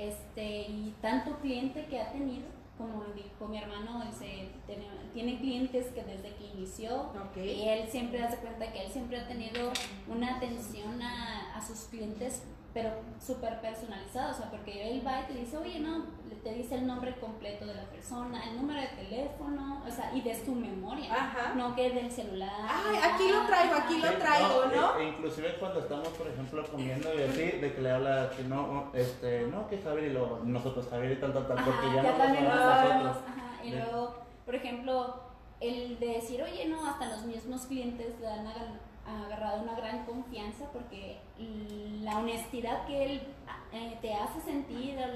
este, 0.00 0.62
y 0.62 0.94
tanto 1.02 1.38
cliente 1.40 1.84
que 1.86 2.00
ha 2.00 2.10
tenido, 2.10 2.46
como 2.78 3.04
dijo 3.14 3.46
mi 3.48 3.58
hermano, 3.58 4.02
dice, 4.06 4.48
tiene, 4.66 4.86
tiene 5.12 5.38
clientes 5.38 5.88
que 5.88 6.02
desde 6.02 6.34
que 6.36 6.46
inició 6.54 7.10
y 7.36 7.68
él 7.68 7.86
siempre 7.90 8.22
hace 8.22 8.38
cuenta 8.38 8.72
que 8.72 8.86
él 8.86 8.90
siempre 8.90 9.20
ha 9.20 9.28
tenido 9.28 9.70
una 10.08 10.36
atención 10.36 11.02
a, 11.02 11.54
a 11.54 11.60
sus 11.60 11.80
clientes, 11.90 12.42
pero 12.72 12.90
súper 13.18 13.60
personalizada, 13.60 14.30
o 14.30 14.34
sea, 14.34 14.50
porque 14.50 14.90
él 14.90 15.02
va 15.06 15.20
y 15.22 15.24
te 15.24 15.32
dice, 15.34 15.56
oye, 15.56 15.80
no, 15.80 16.04
le- 16.28 16.36
te 16.36 16.52
dice 16.54 16.76
el 16.76 16.86
nombre 16.86 17.14
completo 17.16 17.66
de 17.66 17.74
la 17.74 17.82
persona, 17.84 18.48
el 18.48 18.56
número 18.56 18.80
de 18.80 18.86
teléfono, 18.88 19.82
o 19.86 19.90
sea, 19.90 20.12
y 20.14 20.20
de 20.20 20.34
su 20.44 20.54
memoria, 20.54 21.12
Ajá. 21.12 21.54
no 21.54 21.74
que 21.74 21.90
del 21.90 22.10
celular. 22.10 22.50
Ay, 22.68 22.96
aquí 23.12 23.28
lo 23.30 23.44
traigo, 23.46 23.74
aquí 23.74 23.98
lo 23.98 24.12
traigo, 24.18 24.66
¿no? 24.74 24.98
e- 24.98 25.02
e 25.04 25.08
inclusive 25.08 25.56
cuando 25.58 25.80
estamos, 25.80 26.08
por 26.10 26.28
ejemplo, 26.28 26.64
comiendo 26.70 27.12
y 27.18 27.22
así, 27.22 27.42
de 27.58 27.74
que 27.74 27.80
le 27.80 27.90
habla 27.90 28.30
que 28.36 28.44
no, 28.44 28.90
este, 28.94 29.46
no, 29.48 29.68
que 29.68 29.78
Javier 29.78 30.04
y 30.04 30.12
luego 30.12 30.40
nosotros, 30.44 30.86
Javier 30.88 31.12
y 31.12 31.16
tal, 31.20 31.32
tal, 31.32 31.48
tal, 31.48 31.64
porque 31.64 31.86
ya, 31.96 32.02
ya 32.02 32.12
no 32.12 32.18
también 32.18 32.44
nos 32.44 32.54
lo 32.56 32.62
hablamos. 32.62 33.16
Ajá, 33.16 33.64
y 33.64 33.70
luego, 33.70 34.14
por 34.46 34.54
ejemplo, 34.54 35.20
el 35.60 35.98
de 35.98 36.06
decir, 36.06 36.40
oye, 36.42 36.66
no, 36.68 36.86
hasta 36.86 37.06
los 37.08 37.24
mismos 37.26 37.66
clientes 37.66 38.18
le 38.20 38.26
han 38.28 38.46
agar- 38.46 38.80
agarrado 39.06 39.62
una 39.62 39.74
gran 39.74 40.04
confianza 40.04 40.70
porque 40.72 41.18
la 42.02 42.18
honestidad 42.18 42.86
que 42.86 43.04
él 43.04 43.22
eh, 43.72 43.98
te 44.00 44.14
hace 44.14 44.40
sentir, 44.40 44.94
la, 44.96 45.06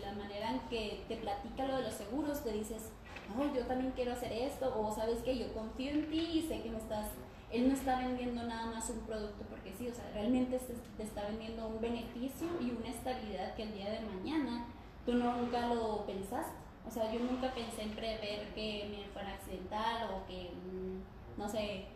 la 0.00 0.12
manera 0.16 0.50
en 0.50 0.60
que 0.68 1.04
te 1.08 1.16
platica 1.16 1.66
lo 1.66 1.76
de 1.76 1.82
los 1.84 1.94
seguros, 1.94 2.42
te 2.42 2.52
dices, 2.52 2.90
oh, 3.38 3.54
yo 3.54 3.66
también 3.66 3.92
quiero 3.92 4.12
hacer 4.12 4.32
esto, 4.32 4.74
o 4.78 4.94
sabes 4.94 5.18
que 5.20 5.38
yo 5.38 5.52
confío 5.54 5.92
en 5.92 6.10
ti 6.10 6.20
y 6.34 6.42
sé 6.48 6.62
que 6.62 6.70
me 6.70 6.78
estás 6.78 7.06
él 7.50 7.68
no 7.68 7.74
está 7.74 7.98
vendiendo 7.98 8.42
nada 8.42 8.66
más 8.66 8.90
un 8.90 9.00
producto 9.00 9.44
porque 9.48 9.72
sí, 9.72 9.88
o 9.88 9.94
sea, 9.94 10.04
realmente 10.12 10.58
te 10.96 11.02
está 11.02 11.24
vendiendo 11.24 11.66
un 11.66 11.80
beneficio 11.80 12.46
y 12.60 12.70
una 12.70 12.88
estabilidad 12.88 13.54
que 13.54 13.62
el 13.62 13.72
día 13.72 13.90
de 13.90 14.00
mañana 14.00 14.66
tú 15.06 15.14
nunca 15.14 15.74
lo 15.74 16.04
pensaste. 16.04 16.52
O 16.86 16.90
sea, 16.90 17.10
yo 17.12 17.20
nunca 17.20 17.52
pensé 17.54 17.82
en 17.82 17.90
prever 17.90 18.48
que 18.54 18.88
me 18.90 19.12
fuera 19.12 19.34
accidental 19.34 20.10
o 20.12 20.26
que, 20.26 20.50
mm, 20.50 21.38
no 21.38 21.48
sé, 21.48 21.86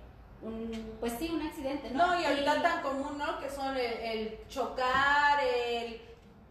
un, 0.42 0.96
pues 1.00 1.14
sí, 1.18 1.30
un 1.32 1.42
accidente, 1.42 1.90
¿no? 1.90 2.06
No, 2.06 2.20
y 2.20 2.24
ahorita 2.24 2.62
tan 2.62 2.82
común, 2.82 3.18
¿no? 3.18 3.38
Que 3.38 3.48
son 3.48 3.76
el, 3.76 3.80
el 3.80 4.48
chocar, 4.48 5.40
el... 5.42 6.00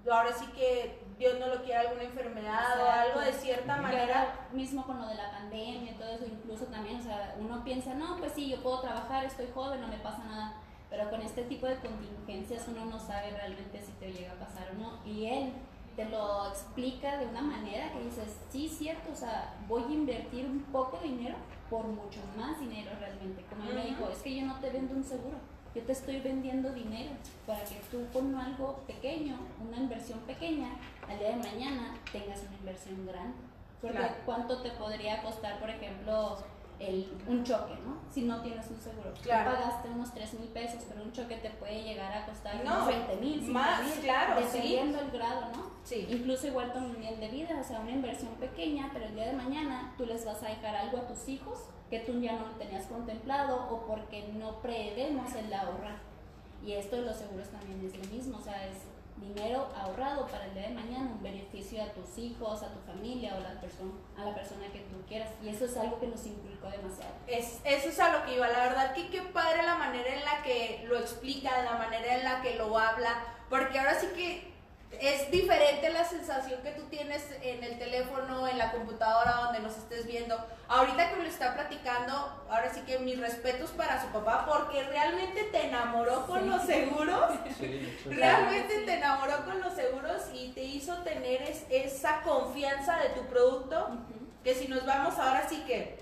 Ahora 0.10 0.34
sí 0.34 0.46
que 0.56 1.00
Dios 1.20 1.38
no 1.40 1.48
lo 1.48 1.62
quiere, 1.62 1.82
alguna 1.82 2.04
enfermedad 2.04 2.82
o 2.82 2.90
algo 2.90 3.20
de 3.20 3.32
cierta 3.34 3.78
manera. 3.78 4.48
mismo 4.52 4.84
con 4.84 5.00
lo 5.00 5.08
de 5.08 5.16
la 5.16 5.30
pandemia 5.30 5.92
y 5.92 5.96
todo 5.96 6.10
eso, 6.10 6.26
incluso 6.26 6.66
también, 6.66 7.00
o 7.00 7.04
sea, 7.04 7.36
uno 7.40 7.64
piensa, 7.64 7.94
no, 7.94 8.18
pues 8.18 8.32
sí, 8.34 8.50
yo 8.50 8.64
puedo 8.64 8.82
trabajar, 8.82 9.26
estoy 9.26 9.48
joven, 9.54 9.82
no 9.82 9.88
me 9.88 10.00
pasa 10.00 10.24
nada. 10.24 10.56
Pero 10.90 11.10
con 11.10 11.22
este 11.22 11.44
tipo 11.44 11.68
de 11.68 11.76
contingencias 11.76 12.68
uno 12.68 12.86
no 12.86 13.00
sabe 13.00 13.32
realmente 13.32 13.82
si 13.82 13.92
te 13.94 14.12
llega 14.12 14.34
a 14.34 14.46
pasar 14.46 14.72
o 14.72 14.74
no. 14.74 15.06
Y 15.06 15.28
él 15.28 15.54
te 15.96 16.06
lo 16.06 16.48
explica 16.50 17.18
de 17.18 17.28
una 17.28 17.42
manera 17.42 17.92
que 17.94 18.04
dices, 18.04 18.38
sí, 18.50 18.68
cierto, 18.70 19.12
o 19.12 19.16
sea, 19.16 19.56
voy 19.68 19.84
a 19.84 19.94
invertir 19.94 20.46
un 20.46 20.62
poco 20.72 20.98
de 20.98 21.10
dinero 21.10 21.36
por 21.70 21.86
mucho 21.86 22.20
más 22.38 22.60
dinero 22.60 22.92
realmente. 23.00 23.44
Como 23.50 23.70
él 23.70 23.76
me 23.76 23.86
dijo, 23.86 24.08
es 24.10 24.20
que 24.20 24.36
yo 24.36 24.46
no 24.46 24.60
te 24.60 24.70
vendo 24.70 24.94
un 24.96 25.04
seguro, 25.04 25.38
yo 25.74 25.82
te 25.84 25.92
estoy 25.92 26.20
vendiendo 26.20 26.72
dinero 26.72 27.12
para 27.46 27.64
que 27.64 27.76
tú 27.90 28.06
con 28.12 28.36
algo 28.36 28.78
pequeño, 28.88 29.38
una 29.66 29.78
inversión 29.78 30.20
pequeña, 30.20 30.70
al 31.08 31.18
día 31.20 31.30
de 31.30 31.38
mañana 31.38 31.96
tengas 32.12 32.42
una 32.44 32.58
inversión 32.58 33.06
grande. 33.06 33.38
Porque 33.82 33.98
Claro. 33.98 34.14
cuánto 34.26 34.62
te 34.62 34.70
podría 34.72 35.24
costar, 35.24 35.60
por 35.60 35.70
ejemplo, 35.70 36.38
el, 36.82 37.12
un 37.28 37.44
choque, 37.44 37.74
¿no? 37.86 38.02
Si 38.12 38.24
no 38.24 38.42
tienes 38.42 38.70
un 38.70 38.80
seguro. 38.80 39.14
Claro. 39.22 39.52
Tú 39.52 39.58
pagaste 39.58 39.90
unos 39.90 40.14
3 40.14 40.34
mil 40.40 40.50
pesos, 40.50 40.84
pero 40.88 41.04
un 41.04 41.12
choque 41.12 41.38
te 41.38 41.50
puede 41.52 41.84
llegar 41.84 42.12
a 42.12 42.26
costar 42.26 42.64
No, 42.66 42.74
unos 42.76 42.88
20 42.88 43.16
mil, 43.18 43.42
más, 43.52 43.82
claro, 44.02 44.42
sí. 44.42 44.46
dependiendo 44.58 45.00
el 45.00 45.12
grado, 45.12 45.42
¿no? 45.56 45.72
Sí. 45.84 46.08
Incluso 46.10 46.48
igual 46.48 46.74
con 46.74 46.84
un 46.86 47.00
nivel 47.00 47.20
de 47.20 47.30
vida, 47.30 47.58
o 47.60 47.64
sea, 47.64 47.80
una 47.80 47.92
inversión 47.92 48.32
pequeña, 48.36 48.90
pero 48.94 49.06
el 49.06 49.16
día 49.16 49.28
de 49.28 49.34
mañana 49.34 49.94
tú 49.98 50.06
les 50.06 50.26
vas 50.26 50.42
a 50.44 50.48
dejar 50.50 50.76
algo 50.76 50.98
a 50.98 51.08
tus 51.08 51.28
hijos 51.30 51.60
que 51.90 52.00
tú 52.00 52.20
ya 52.20 52.34
no 52.34 52.48
lo 52.48 52.54
tenías 52.54 52.86
contemplado 52.88 53.68
o 53.70 53.86
porque 53.86 54.30
no 54.34 54.62
prevemos 54.62 55.34
el 55.36 55.54
ahorrar. 55.54 56.00
Y 56.66 56.74
esto 56.74 56.98
de 56.98 57.02
los 57.04 57.16
seguros 57.18 57.50
también 57.50 57.84
es 57.86 57.98
lo 57.98 58.04
mismo, 58.14 58.38
o 58.38 58.42
sea, 58.42 58.68
es 58.68 58.78
dinero 59.22 59.70
ahorrado 59.76 60.28
para 60.28 60.46
el 60.46 60.54
día 60.54 60.64
de 60.64 60.74
mañana, 60.74 61.12
un 61.12 61.24
beneficio 61.24 61.82
a 61.84 61.88
tus 61.88 62.18
hijos, 62.18 62.64
a 62.64 62.74
tu 62.74 62.80
familia 62.82 63.36
o 63.36 63.40
la, 63.40 63.62
persona 63.62 63.92
a 64.18 64.26
la 64.26 64.36
persona 64.36 64.68
que 64.74 64.80
tú 64.80 65.02
quieras. 65.08 65.30
Y 65.44 65.50
eso 65.50 65.66
es 65.66 65.78
algo 65.78 66.00
que 66.00 66.08
nos 66.08 66.26
inculcó 66.26 66.70
demasiado. 66.70 67.14
Es, 67.28 67.62
eso 67.64 67.90
es 67.90 68.00
a 68.00 68.18
lo 68.18 68.26
que 68.26 68.36
iba, 68.36 68.48
la 68.48 68.66
verdad 68.66 68.94
que 68.94 69.10
qué 69.10 69.22
padre 69.22 69.64
la 69.64 69.76
manera 69.76 70.14
en 70.14 70.26
la 70.26 70.44
que 70.44 70.84
lo 70.88 70.98
explica, 70.98 71.64
la 71.64 71.78
manera 71.78 72.18
en 72.18 72.24
la 72.24 72.42
que 72.42 72.56
lo 72.56 72.78
habla, 72.78 73.24
porque 73.50 73.80
ahora 73.80 74.00
sí 74.00 74.08
que 74.16 74.51
es 75.00 75.32
diferente 75.32 75.90
la 75.90 76.04
sensación 76.06 76.62
que 76.62 76.72
tú 76.72 76.84
tienes 76.90 77.24
en 77.42 77.64
el 77.64 77.80
teléfono, 77.80 78.48
en 78.48 78.58
la 78.58 78.72
computadora, 78.72 79.32
donde 79.46 79.60
nos 79.60 79.78
estés 79.78 80.06
viendo. 80.06 80.38
Ahorita 80.68 81.10
que 81.10 81.16
me 81.16 81.24
lo 81.24 81.30
está 81.30 81.54
platicando, 81.56 82.14
ahora 82.50 82.72
sí 82.74 82.82
que 82.82 83.00
mis 83.00 83.20
respetos 83.20 83.72
para 83.72 84.02
su 84.02 84.08
papá, 84.10 84.46
porque 84.48 84.84
realmente 84.84 85.44
te 85.46 85.68
enamoró 85.68 86.28
con 86.28 86.42
Sí. 86.44 86.50
los 86.50 86.62
seguros. 86.64 87.32
Sí. 87.58 88.00
Realmente 88.06 88.80
Sí. 88.80 88.86
te 88.86 88.94
enamoró 88.96 89.46
con 89.46 89.60
los 89.62 89.74
seguros 89.74 90.22
y 90.34 90.52
te 90.52 90.62
hizo 90.64 90.98
tener 91.04 91.42
es- 91.44 91.66
esa 91.70 92.22
confianza 92.22 92.98
de 92.98 93.10
tu 93.10 93.26
producto 93.28 93.90
que 94.44 94.54
si 94.56 94.68
nos 94.68 94.86
vamos 94.86 95.18
ahora 95.18 95.48
sí 95.48 95.64
que 95.68 96.00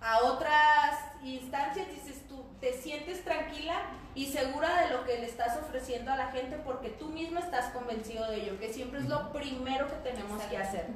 a 0.00 0.18
otras 0.24 0.98
instancias 1.22 1.86
dices 1.88 2.26
tú 2.28 2.44
te 2.60 2.72
sientes 2.72 3.24
tranquila 3.24 3.80
y 4.14 4.26
segura 4.26 4.82
de 4.82 4.90
lo 4.90 5.04
que 5.04 5.18
le 5.18 5.26
estás 5.26 5.56
ofreciendo 5.56 6.12
a 6.12 6.16
la 6.16 6.26
gente 6.32 6.56
porque 6.64 6.90
tú 6.90 7.08
misma 7.08 7.40
estás 7.40 7.72
convencido 7.72 8.30
de 8.30 8.42
ello, 8.42 8.58
que 8.58 8.72
siempre 8.72 9.00
es 9.00 9.08
lo 9.08 9.32
primero 9.32 9.86
que 9.88 10.10
tenemos 10.10 10.42
que 10.42 10.58
hacer. 10.58 10.86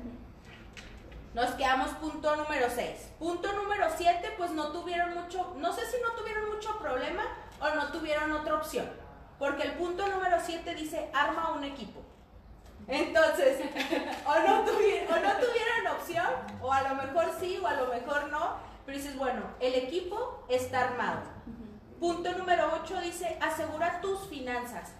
Nos 1.34 1.50
quedamos 1.50 1.90
punto 1.96 2.34
número 2.36 2.68
6. 2.70 3.10
Punto 3.18 3.52
número 3.52 3.86
7, 3.94 4.34
pues 4.38 4.52
no 4.52 4.68
tuvieron 4.68 5.14
mucho, 5.14 5.54
no 5.58 5.72
sé 5.72 5.82
si 5.86 6.00
no 6.02 6.12
tuvieron 6.12 6.48
mucho 6.50 6.78
problema 6.78 7.24
o 7.60 7.74
no 7.74 7.92
tuvieron 7.92 8.32
otra 8.32 8.54
opción. 8.54 8.88
Porque 9.38 9.64
el 9.64 9.72
punto 9.72 10.06
número 10.08 10.38
7 10.42 10.74
dice 10.74 11.10
arma 11.12 11.52
un 11.52 11.64
equipo. 11.64 12.00
Entonces, 12.88 13.60
o 14.26 14.48
no, 14.48 14.64
tuvieron, 14.64 15.12
o 15.12 15.20
no 15.20 15.32
tuvieron 15.34 15.86
opción, 15.98 16.26
o 16.62 16.72
a 16.72 16.82
lo 16.82 16.94
mejor 16.94 17.30
sí, 17.38 17.58
o 17.62 17.66
a 17.66 17.74
lo 17.74 17.88
mejor 17.88 18.30
no, 18.30 18.56
pero 18.84 18.96
dices, 18.96 19.16
bueno, 19.18 19.42
el 19.60 19.74
equipo 19.74 20.44
está 20.48 20.88
armado. 20.88 21.20
Punto 22.00 22.30
número 22.36 22.70
8 22.82 23.00
dice, 23.00 23.38
asegura 23.40 24.00
tus 24.00 24.28
finanzas. 24.28 24.92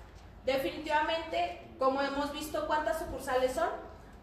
Definitivamente, 0.45 1.61
como 1.79 2.01
hemos 2.01 2.33
visto, 2.33 2.67
¿cuántas 2.67 2.99
sucursales 2.99 3.53
son? 3.53 3.69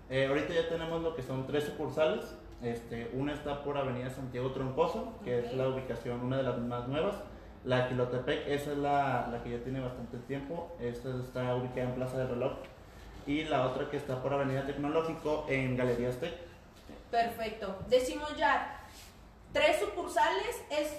Eh, 0.10 0.28
ahorita 0.28 0.54
ya 0.54 0.70
tenemos 0.70 1.02
lo 1.02 1.16
que 1.16 1.22
son 1.22 1.46
tres 1.46 1.66
sucursales. 1.66 2.24
Este, 2.62 3.12
una 3.14 3.34
está 3.34 3.62
por 3.64 3.78
Avenida 3.78 4.10
Santiago 4.10 4.52
Troncoso, 4.52 5.20
que 5.24 5.40
es 5.40 5.54
la 5.54 5.68
ubicación, 5.68 6.22
una 6.22 6.38
de 6.38 6.44
las 6.44 6.58
más 6.58 6.88
nuevas. 6.88 7.16
La 7.66 7.88
Quilotepec, 7.88 8.48
esa 8.48 8.72
es 8.72 8.78
la, 8.78 9.28
la 9.32 9.44
que 9.44 9.52
ya 9.52 9.64
tiene 9.64 9.80
bastante 9.80 10.18
tiempo. 10.20 10.76
Esta 10.80 11.10
está 11.18 11.56
ubicada 11.56 11.90
en 11.90 11.96
Plaza 11.96 12.18
de 12.18 12.28
Reloj. 12.28 12.54
Y 13.28 13.44
la 13.46 13.68
otra 13.68 13.90
que 13.90 13.98
está 13.98 14.22
por 14.22 14.34
Avenida 14.34 14.66
Tecnológico 14.66 15.46
en 15.48 15.78
Galerías 15.78 16.18
Tech. 16.18 16.34
Perfecto. 17.12 17.78
Decimos 17.88 18.36
ya, 18.38 18.82
tres 19.54 19.80
sucursales 19.80 20.62
es 20.70 20.98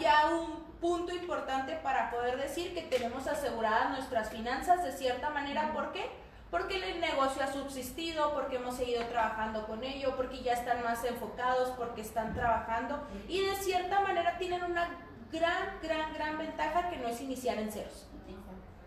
ya 0.00 0.28
un 0.28 0.62
punto 0.80 1.14
importante 1.14 1.76
para 1.76 2.10
poder 2.10 2.36
decir 2.38 2.74
que 2.74 2.82
tenemos 2.82 3.26
aseguradas 3.26 3.90
nuestras 3.90 4.30
finanzas 4.30 4.82
de 4.82 4.92
cierta 4.92 5.30
manera. 5.30 5.72
¿Por 5.72 5.92
qué? 5.92 6.10
Porque 6.50 6.76
el 6.76 7.00
negocio 7.00 7.42
ha 7.42 7.50
subsistido, 7.50 8.34
porque 8.34 8.56
hemos 8.56 8.76
seguido 8.76 9.04
trabajando 9.06 9.66
con 9.66 9.82
ello, 9.82 10.16
porque 10.16 10.42
ya 10.42 10.52
están 10.52 10.82
más 10.82 11.02
enfocados, 11.04 11.70
porque 11.70 12.02
están 12.02 12.34
trabajando 12.34 13.06
y 13.26 13.40
de 13.40 13.56
cierta 13.56 14.00
manera 14.00 14.36
tienen 14.38 14.62
una 14.62 14.98
gran, 15.30 15.78
gran, 15.82 16.12
gran 16.12 16.36
ventaja 16.36 16.90
que 16.90 16.98
no 16.98 17.08
es 17.08 17.20
iniciar 17.20 17.58
en 17.58 17.72
ceros. 17.72 18.06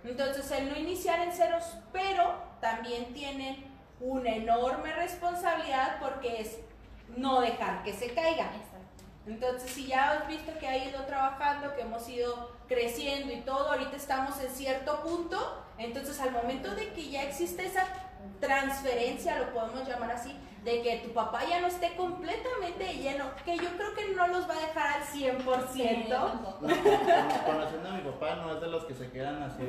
Entonces, 0.03 0.51
el 0.51 0.69
no 0.69 0.77
iniciar 0.77 1.19
en 1.19 1.31
ceros, 1.31 1.63
pero 1.91 2.35
también 2.61 3.13
tienen 3.13 3.73
una 3.99 4.29
enorme 4.29 4.93
responsabilidad 4.93 5.97
porque 5.99 6.41
es 6.41 6.59
no 7.17 7.41
dejar 7.41 7.81
que 7.83 7.93
se 7.93 8.13
caiga. 8.13 8.51
Entonces, 9.27 9.71
si 9.71 9.87
ya 9.87 10.11
has 10.11 10.27
visto 10.27 10.51
que 10.59 10.67
ha 10.67 10.77
ido 10.77 11.03
trabajando, 11.05 11.75
que 11.75 11.81
hemos 11.81 12.07
ido 12.07 12.51
creciendo 12.67 13.33
y 13.33 13.41
todo, 13.41 13.71
ahorita 13.71 13.95
estamos 13.95 14.39
en 14.39 14.49
cierto 14.51 15.01
punto, 15.01 15.63
entonces 15.77 16.19
al 16.19 16.31
momento 16.31 16.75
de 16.75 16.93
que 16.93 17.09
ya 17.09 17.23
existe 17.23 17.65
esa 17.65 17.85
transferencia, 18.39 19.39
lo 19.39 19.53
podemos 19.53 19.87
llamar 19.87 20.11
así, 20.11 20.35
de 20.65 20.81
que 20.81 20.97
tu 20.97 21.09
papá 21.13 21.45
ya 21.47 21.61
no 21.61 21.67
esté 21.67 21.95
completamente 21.95 22.95
lleno, 22.95 23.25
que 23.45 23.55
yo 23.55 23.69
creo 23.77 23.93
que 23.93 24.15
no 24.15 24.27
los 24.27 24.49
va 24.49 24.55
a 24.55 24.61
dejar 24.61 24.97
al 24.97 25.03
100%. 25.03 25.67
Sí, 25.71 25.87
conociendo 27.45 27.89
a 27.89 27.91
mi 27.93 28.01
papá, 28.01 28.35
no 28.37 28.55
es 28.55 28.61
de 28.61 28.67
los 28.67 28.83
que 28.85 28.95
se 28.95 29.11
quedan 29.11 29.43
así 29.43 29.63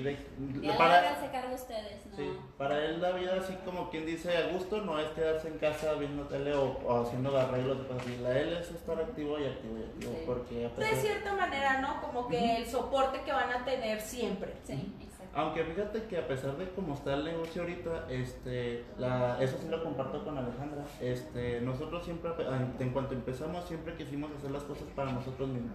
de. 0.00 0.18
Ya 0.60 0.76
para, 0.76 1.30
cargo 1.30 1.54
ustedes, 1.54 2.04
¿no? 2.06 2.16
Sí, 2.16 2.36
para 2.58 2.84
él 2.84 3.00
la 3.00 3.12
vida 3.12 3.36
así 3.38 3.56
como 3.64 3.90
quien 3.90 4.04
dice 4.04 4.36
a 4.36 4.48
gusto 4.48 4.80
no 4.80 4.98
es 4.98 5.08
quedarse 5.10 5.46
en 5.46 5.58
casa 5.58 5.92
viendo 5.94 6.24
tele 6.24 6.52
o, 6.52 6.78
o 6.84 7.02
haciendo 7.02 7.36
arreglos 7.38 7.88
de 7.88 7.94
así. 7.94 8.16
La 8.20 8.36
él 8.36 8.52
es 8.54 8.72
estar 8.72 8.98
activo 8.98 9.38
y 9.38 9.46
activo 9.46 9.78
y 9.78 9.84
activo 9.84 10.12
Sí. 10.12 10.22
porque 10.26 10.68
De 10.76 10.96
cierta 10.96 11.32
manera, 11.34 11.80
¿no? 11.80 12.00
Como 12.02 12.26
que 12.26 12.56
el 12.56 12.66
soporte 12.66 13.20
que 13.22 13.32
van 13.32 13.52
a 13.52 13.64
tener 13.64 14.00
siempre. 14.00 14.54
Sí. 14.64 14.92
Aunque 15.34 15.64
fíjate 15.64 16.04
que 16.04 16.18
a 16.18 16.26
pesar 16.26 16.56
de 16.56 16.68
cómo 16.70 16.94
está 16.94 17.14
el 17.14 17.24
negocio 17.24 17.62
ahorita, 17.62 18.06
este, 18.10 18.84
la, 18.98 19.40
eso 19.40 19.56
sí 19.60 19.68
lo 19.68 19.82
comparto 19.82 20.24
con 20.24 20.36
Alejandra. 20.36 20.84
Este, 21.00 21.60
nosotros 21.60 22.04
siempre, 22.04 22.30
en 22.78 22.90
cuanto 22.90 23.14
empezamos, 23.14 23.66
siempre 23.68 23.94
quisimos 23.94 24.30
hacer 24.36 24.50
las 24.50 24.64
cosas 24.64 24.88
para 24.96 25.12
nosotros 25.12 25.48
mismos. 25.48 25.72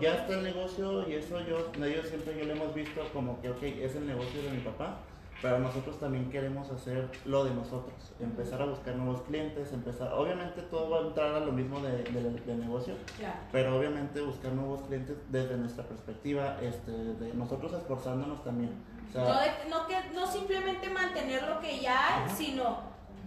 Ya 0.00 0.14
está 0.14 0.34
el 0.34 0.44
negocio 0.44 1.08
y 1.08 1.14
eso 1.14 1.40
yo, 1.40 1.70
ellos 1.84 2.08
siempre 2.08 2.38
yo 2.38 2.44
lo 2.44 2.52
hemos 2.52 2.74
visto 2.74 3.00
como 3.12 3.40
que, 3.40 3.50
ok, 3.50 3.62
es 3.62 3.96
el 3.96 4.06
negocio 4.06 4.42
de 4.42 4.50
mi 4.50 4.60
papá, 4.60 4.98
pero 5.44 5.58
nosotros 5.58 6.00
también 6.00 6.30
queremos 6.30 6.70
hacer 6.70 7.06
lo 7.26 7.44
de 7.44 7.50
nosotros, 7.52 7.92
empezar 8.18 8.62
a 8.62 8.64
buscar 8.64 8.96
nuevos 8.96 9.20
clientes, 9.24 9.70
empezar, 9.74 10.10
obviamente 10.14 10.62
todo 10.62 10.88
va 10.88 11.00
a 11.00 11.02
entrar 11.02 11.34
a 11.34 11.40
lo 11.40 11.52
mismo 11.52 11.80
de, 11.80 12.02
de- 12.02 12.30
de 12.40 12.54
negocio, 12.56 12.94
Claro. 13.18 13.34
pero 13.52 13.76
obviamente 13.76 14.22
buscar 14.22 14.52
nuevos 14.52 14.80
clientes 14.84 15.18
desde 15.28 15.58
nuestra 15.58 15.84
perspectiva, 15.84 16.56
este, 16.62 16.90
de 16.92 17.34
nosotros 17.34 17.74
esforzándonos 17.74 18.42
también. 18.42 18.72
O 19.10 19.12
sea, 19.12 19.22
No, 19.68 19.80
no, 19.80 19.86
que, 19.86 19.96
no 20.14 20.26
simplemente 20.26 20.88
mantener 20.88 21.42
lo 21.42 21.60
que 21.60 21.78
ya 21.78 22.24
hay, 22.24 22.30
sino 22.34 22.78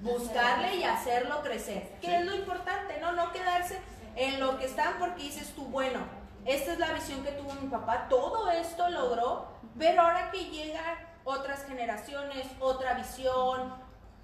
buscarle 0.01 0.75
y 0.75 0.83
hacerlo 0.85 1.43
crecer. 1.43 1.91
Que 2.01 2.07
Sí. 2.07 2.13
es 2.13 2.25
lo 2.25 2.33
importante, 2.35 2.99
¿no? 2.99 3.11
No 3.11 3.31
quedarse 3.31 3.77
en 4.15 4.39
lo 4.39 4.57
que 4.57 4.65
están 4.65 4.95
porque 4.97 5.21
dices 5.21 5.53
tú, 5.55 5.65
bueno, 5.65 5.99
esta 6.45 6.73
es 6.73 6.79
la 6.79 6.93
visión 6.93 7.23
que 7.23 7.31
tuvo 7.33 7.53
mi 7.61 7.67
papá, 7.67 8.07
todo 8.09 8.49
esto 8.49 8.89
logró, 8.89 9.49
pero 9.77 10.01
ahora 10.01 10.31
que 10.31 10.45
llegan 10.45 11.05
otras 11.27 11.65
generaciones, 11.65 12.47
otra 12.61 12.93
visión, 12.93 13.73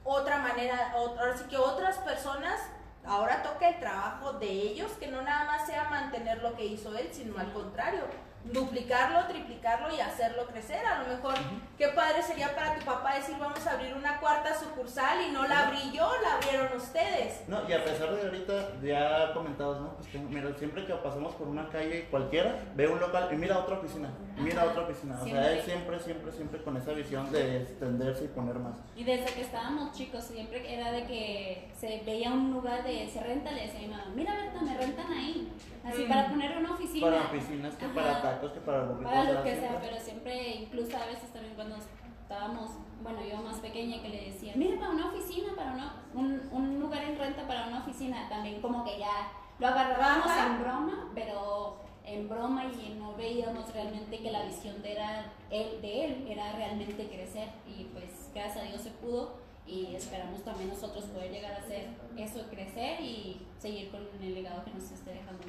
otra 0.05 0.37
manera, 0.37 0.93
ot- 0.95 1.19
ahora 1.19 1.37
sí 1.37 1.43
que 1.49 1.57
otras 1.57 1.97
personas, 1.99 2.59
ahora 3.05 3.43
toca 3.43 3.67
el 3.67 3.79
trabajo 3.79 4.33
de 4.33 4.47
ellos, 4.49 4.89
que 4.93 5.07
no 5.07 5.21
nada 5.21 5.43
más 5.45 5.65
sea 5.67 5.89
mantener 5.89 6.41
lo 6.41 6.55
que 6.55 6.65
hizo 6.65 6.95
él, 6.97 7.09
sino 7.11 7.37
al 7.37 7.51
contrario, 7.51 8.03
duplicarlo, 8.51 9.25
triplicarlo 9.27 9.93
y 9.95 9.99
hacerlo 9.99 10.45
crecer. 10.47 10.85
A 10.85 11.03
lo 11.03 11.15
mejor, 11.15 11.35
qué 11.77 11.87
padre 11.89 12.21
sería 12.21 12.53
para 12.55 12.75
tu 12.75 12.85
papá 12.85 13.15
decir, 13.15 13.35
vamos 13.39 13.65
a 13.65 13.71
abrir 13.71 13.93
una 13.93 14.19
cuarta 14.19 14.53
sucursal 14.57 15.21
y 15.27 15.31
no 15.31 15.47
la 15.47 15.67
abrí 15.67 15.91
yo, 15.91 16.11
la 16.21 16.35
abrieron 16.35 16.75
ustedes. 16.75 17.43
No, 17.47 17.67
y 17.67 17.73
a 17.73 17.83
pesar 17.83 18.13
de 18.15 18.21
ahorita 18.21 18.81
ya 18.81 19.33
comentados, 19.33 19.81
¿no? 19.81 19.95
Pues 19.95 20.07
que, 20.09 20.19
mira, 20.19 20.53
siempre 20.57 20.85
que 20.85 20.93
pasamos 20.95 21.33
por 21.35 21.47
una 21.47 21.69
calle 21.69 22.07
cualquiera, 22.09 22.59
ve 22.75 22.87
un 22.87 22.99
local 22.99 23.29
y 23.31 23.35
mira 23.35 23.59
otra 23.59 23.77
oficina, 23.77 24.09
y 24.37 24.41
mira 24.41 24.65
otra 24.65 24.83
oficina. 24.83 25.19
O 25.21 25.25
sea, 25.25 25.51
él 25.51 25.61
siempre, 25.61 25.99
siempre, 25.99 26.31
siempre 26.31 26.63
con 26.63 26.77
esa 26.77 26.91
visión 26.91 27.31
de 27.31 27.61
extenderse 27.61 28.25
y 28.25 28.27
poner 28.27 28.55
más. 28.55 28.77
Y 28.95 29.03
desde 29.03 29.33
que 29.33 29.41
estábamos 29.41 29.91
chicos, 29.93 30.23
siempre 30.23 30.73
era 30.73 30.91
de 30.91 31.05
que 31.05 31.71
se 31.79 32.01
veía 32.05 32.31
un 32.31 32.51
lugar 32.51 32.83
de 32.83 33.09
se 33.09 33.21
renta, 33.21 33.51
le 33.51 33.61
decía 33.61 33.79
a 33.79 33.81
mi 33.81 33.87
mamá, 33.87 34.05
mira 34.15 34.35
Berta, 34.35 34.61
me 34.61 34.77
rentan 34.77 35.11
ahí. 35.11 35.51
Así 35.83 36.03
para 36.05 36.29
poner 36.29 36.57
una 36.57 36.71
oficina. 36.73 37.07
Para 37.07 37.23
oficinas, 37.23 37.75
que 37.75 37.87
para 37.87 38.21
tacos, 38.35 38.51
que 38.51 38.59
para 38.59 38.83
burritos. 38.83 39.11
Para 39.11 39.31
lo 39.31 39.43
que 39.43 39.55
sea, 39.55 39.79
pero 39.81 39.99
siempre, 39.99 40.55
incluso 40.55 40.97
a 40.97 41.05
veces 41.05 41.31
también 41.31 41.55
cuando 41.55 41.75
estábamos, 42.21 42.71
bueno, 43.01 43.19
yo 43.23 43.37
más 43.41 43.57
pequeña 43.59 44.01
que 44.01 44.09
le 44.09 44.25
decía, 44.31 44.53
mira, 44.55 44.79
para 44.79 44.91
una 44.91 45.07
oficina, 45.07 45.53
para 45.55 45.73
una, 45.73 46.03
un, 46.13 46.41
un 46.51 46.79
lugar 46.79 47.03
en 47.03 47.17
renta 47.17 47.47
para 47.47 47.67
una 47.67 47.79
oficina, 47.79 48.27
también 48.29 48.61
como 48.61 48.83
que 48.83 48.99
ya 48.99 49.31
lo 49.59 49.67
agarrábamos 49.67 50.31
en 50.31 50.61
broma, 50.61 51.11
pero 51.13 51.77
en 52.05 52.27
broma 52.27 52.65
y 52.65 52.95
no 52.99 53.15
veíamos 53.15 53.73
realmente 53.73 54.19
que 54.19 54.31
la 54.31 54.43
visión 54.43 54.81
de, 54.81 54.93
era, 54.93 55.31
él, 55.49 55.81
de 55.81 56.05
él 56.05 56.27
era 56.27 56.51
realmente 56.53 57.07
crecer 57.07 57.49
y 57.67 57.85
pues 57.85 58.29
gracias 58.33 58.65
a 58.65 58.67
Dios 58.67 58.81
se 58.81 58.91
pudo 58.91 59.37
y 59.65 59.95
esperamos 59.95 60.43
también 60.43 60.69
nosotros 60.69 61.05
poder 61.05 61.31
llegar 61.31 61.53
a 61.53 61.57
hacer 61.57 61.87
eso, 62.17 62.45
crecer 62.49 62.99
y 62.99 63.47
seguir 63.57 63.89
con 63.91 64.01
el 64.21 64.33
legado 64.33 64.65
que 64.65 64.71
nos 64.71 64.91
esté 64.91 65.11
dejando. 65.11 65.43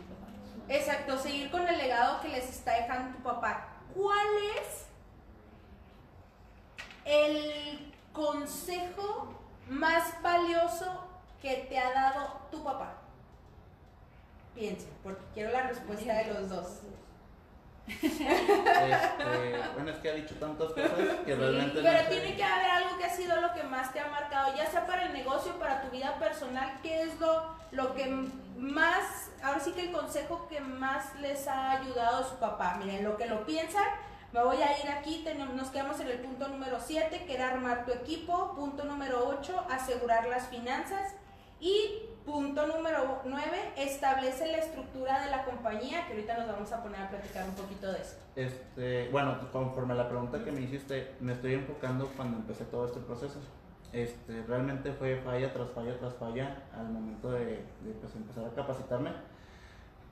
Exacto, 0.69 1.19
seguir 1.19 1.51
con 1.51 1.67
el 1.67 1.77
legado 1.77 2.21
que 2.21 2.29
les 2.29 2.49
está 2.49 2.73
dejando 2.75 3.17
tu 3.17 3.23
papá. 3.23 3.69
¿Cuál 3.95 4.27
es 4.59 4.87
el 7.05 7.93
consejo 8.13 9.35
más 9.69 10.21
valioso 10.23 11.07
que 11.43 11.67
te 11.69 11.79
ha 11.79 11.93
dado 11.93 12.41
tu 12.51 12.65
papá? 12.65 12.95
Piensa, 14.55 14.87
porque 15.03 15.23
quiero 15.35 15.51
la 15.53 15.65
respuesta 15.65 16.15
de 16.15 16.33
los 16.33 16.49
dos. 16.49 16.81
Este, 17.87 18.15
bueno, 19.75 19.91
es 19.91 19.99
que 19.99 20.11
ha 20.11 20.15
dicho 20.15 20.35
tantas 20.37 20.69
cosas 20.69 20.91
que 21.27 21.35
realmente. 21.35 21.83
Pero 21.83 22.09
tiene 22.09 22.37
que 22.37 22.43
haber 22.43 22.71
algo 22.71 22.97
que 22.97 23.05
ha 23.05 23.11
sido 23.11 23.41
lo 23.41 23.53
que 23.53 23.63
más 23.65 23.93
te 23.93 24.01
ha 24.01 24.09
marcado, 24.09 24.57
ya 24.57 24.67
sea 24.71 24.87
para 24.87 25.07
el 25.07 25.13
negocio, 25.13 25.59
para 25.59 25.83
tu 25.83 25.91
vida 25.91 26.19
personal. 26.19 26.79
¿Qué 26.83 27.03
es 27.03 27.21
lo, 27.21 27.55
lo 27.73 27.95
que 27.95 28.31
más, 28.73 29.31
ahora 29.43 29.61
sí 29.61 29.73
que 29.73 29.83
el 29.83 29.93
consejo 29.93 30.47
que 30.49 30.61
más 30.61 31.15
les 31.21 31.47
ha 31.49 31.73
ayudado 31.73 32.29
su 32.29 32.37
papá? 32.37 32.77
Miren, 32.79 33.05
lo 33.05 33.17
que 33.17 33.27
lo 33.27 33.45
piensan, 33.45 33.85
me 34.33 34.43
voy 34.43 34.57
a 34.57 34.79
ir 34.83 34.91
aquí, 34.91 35.23
tenemos, 35.25 35.55
nos 35.55 35.69
quedamos 35.69 36.01
en 36.01 36.09
el 36.09 36.19
punto 36.19 36.49
número 36.49 36.79
7, 36.81 37.25
que 37.27 37.35
era 37.35 37.51
armar 37.51 37.85
tu 37.85 37.93
equipo. 37.93 38.55
Punto 38.55 38.85
número 38.85 39.29
8, 39.29 39.67
asegurar 39.71 40.27
las 40.27 40.49
finanzas. 40.49 41.15
Y 41.61 42.11
Punto 42.25 42.67
número 42.67 43.21
9, 43.27 43.45
establece 43.77 44.51
la 44.51 44.57
estructura 44.57 45.23
de 45.23 45.31
la 45.31 45.45
compañía, 45.45 46.07
que 46.07 46.15
ahorita 46.15 46.39
nos 46.39 46.47
vamos 46.47 46.73
a 46.73 46.83
poner 46.83 47.03
a 47.03 47.11
platicar 47.11 47.47
un 47.47 47.55
poquito 47.55 47.93
de 47.93 48.01
eso. 48.01 48.17
Este, 48.35 49.11
bueno, 49.11 49.37
conforme 49.53 49.93
a 49.93 49.97
la 49.97 50.09
pregunta 50.09 50.43
que 50.43 50.51
me 50.51 50.63
hiciste, 50.63 51.17
me 51.21 51.35
estoy 51.35 51.53
enfocando 51.53 52.11
cuando 52.17 52.39
empecé 52.39 52.65
todo 52.65 52.87
este 52.87 53.01
proceso. 53.01 53.41
Este, 53.95 54.43
realmente 54.49 54.93
fue 54.93 55.21
falla 55.25 55.53
tras 55.53 55.71
falla 55.71 55.97
tras 55.99 56.15
falla 56.15 56.65
al 56.77 56.89
momento 56.89 57.31
de, 57.31 57.65
pues, 58.01 58.17
empezar 58.17 58.45
a 58.45 58.51
capacitarme. 58.51 59.11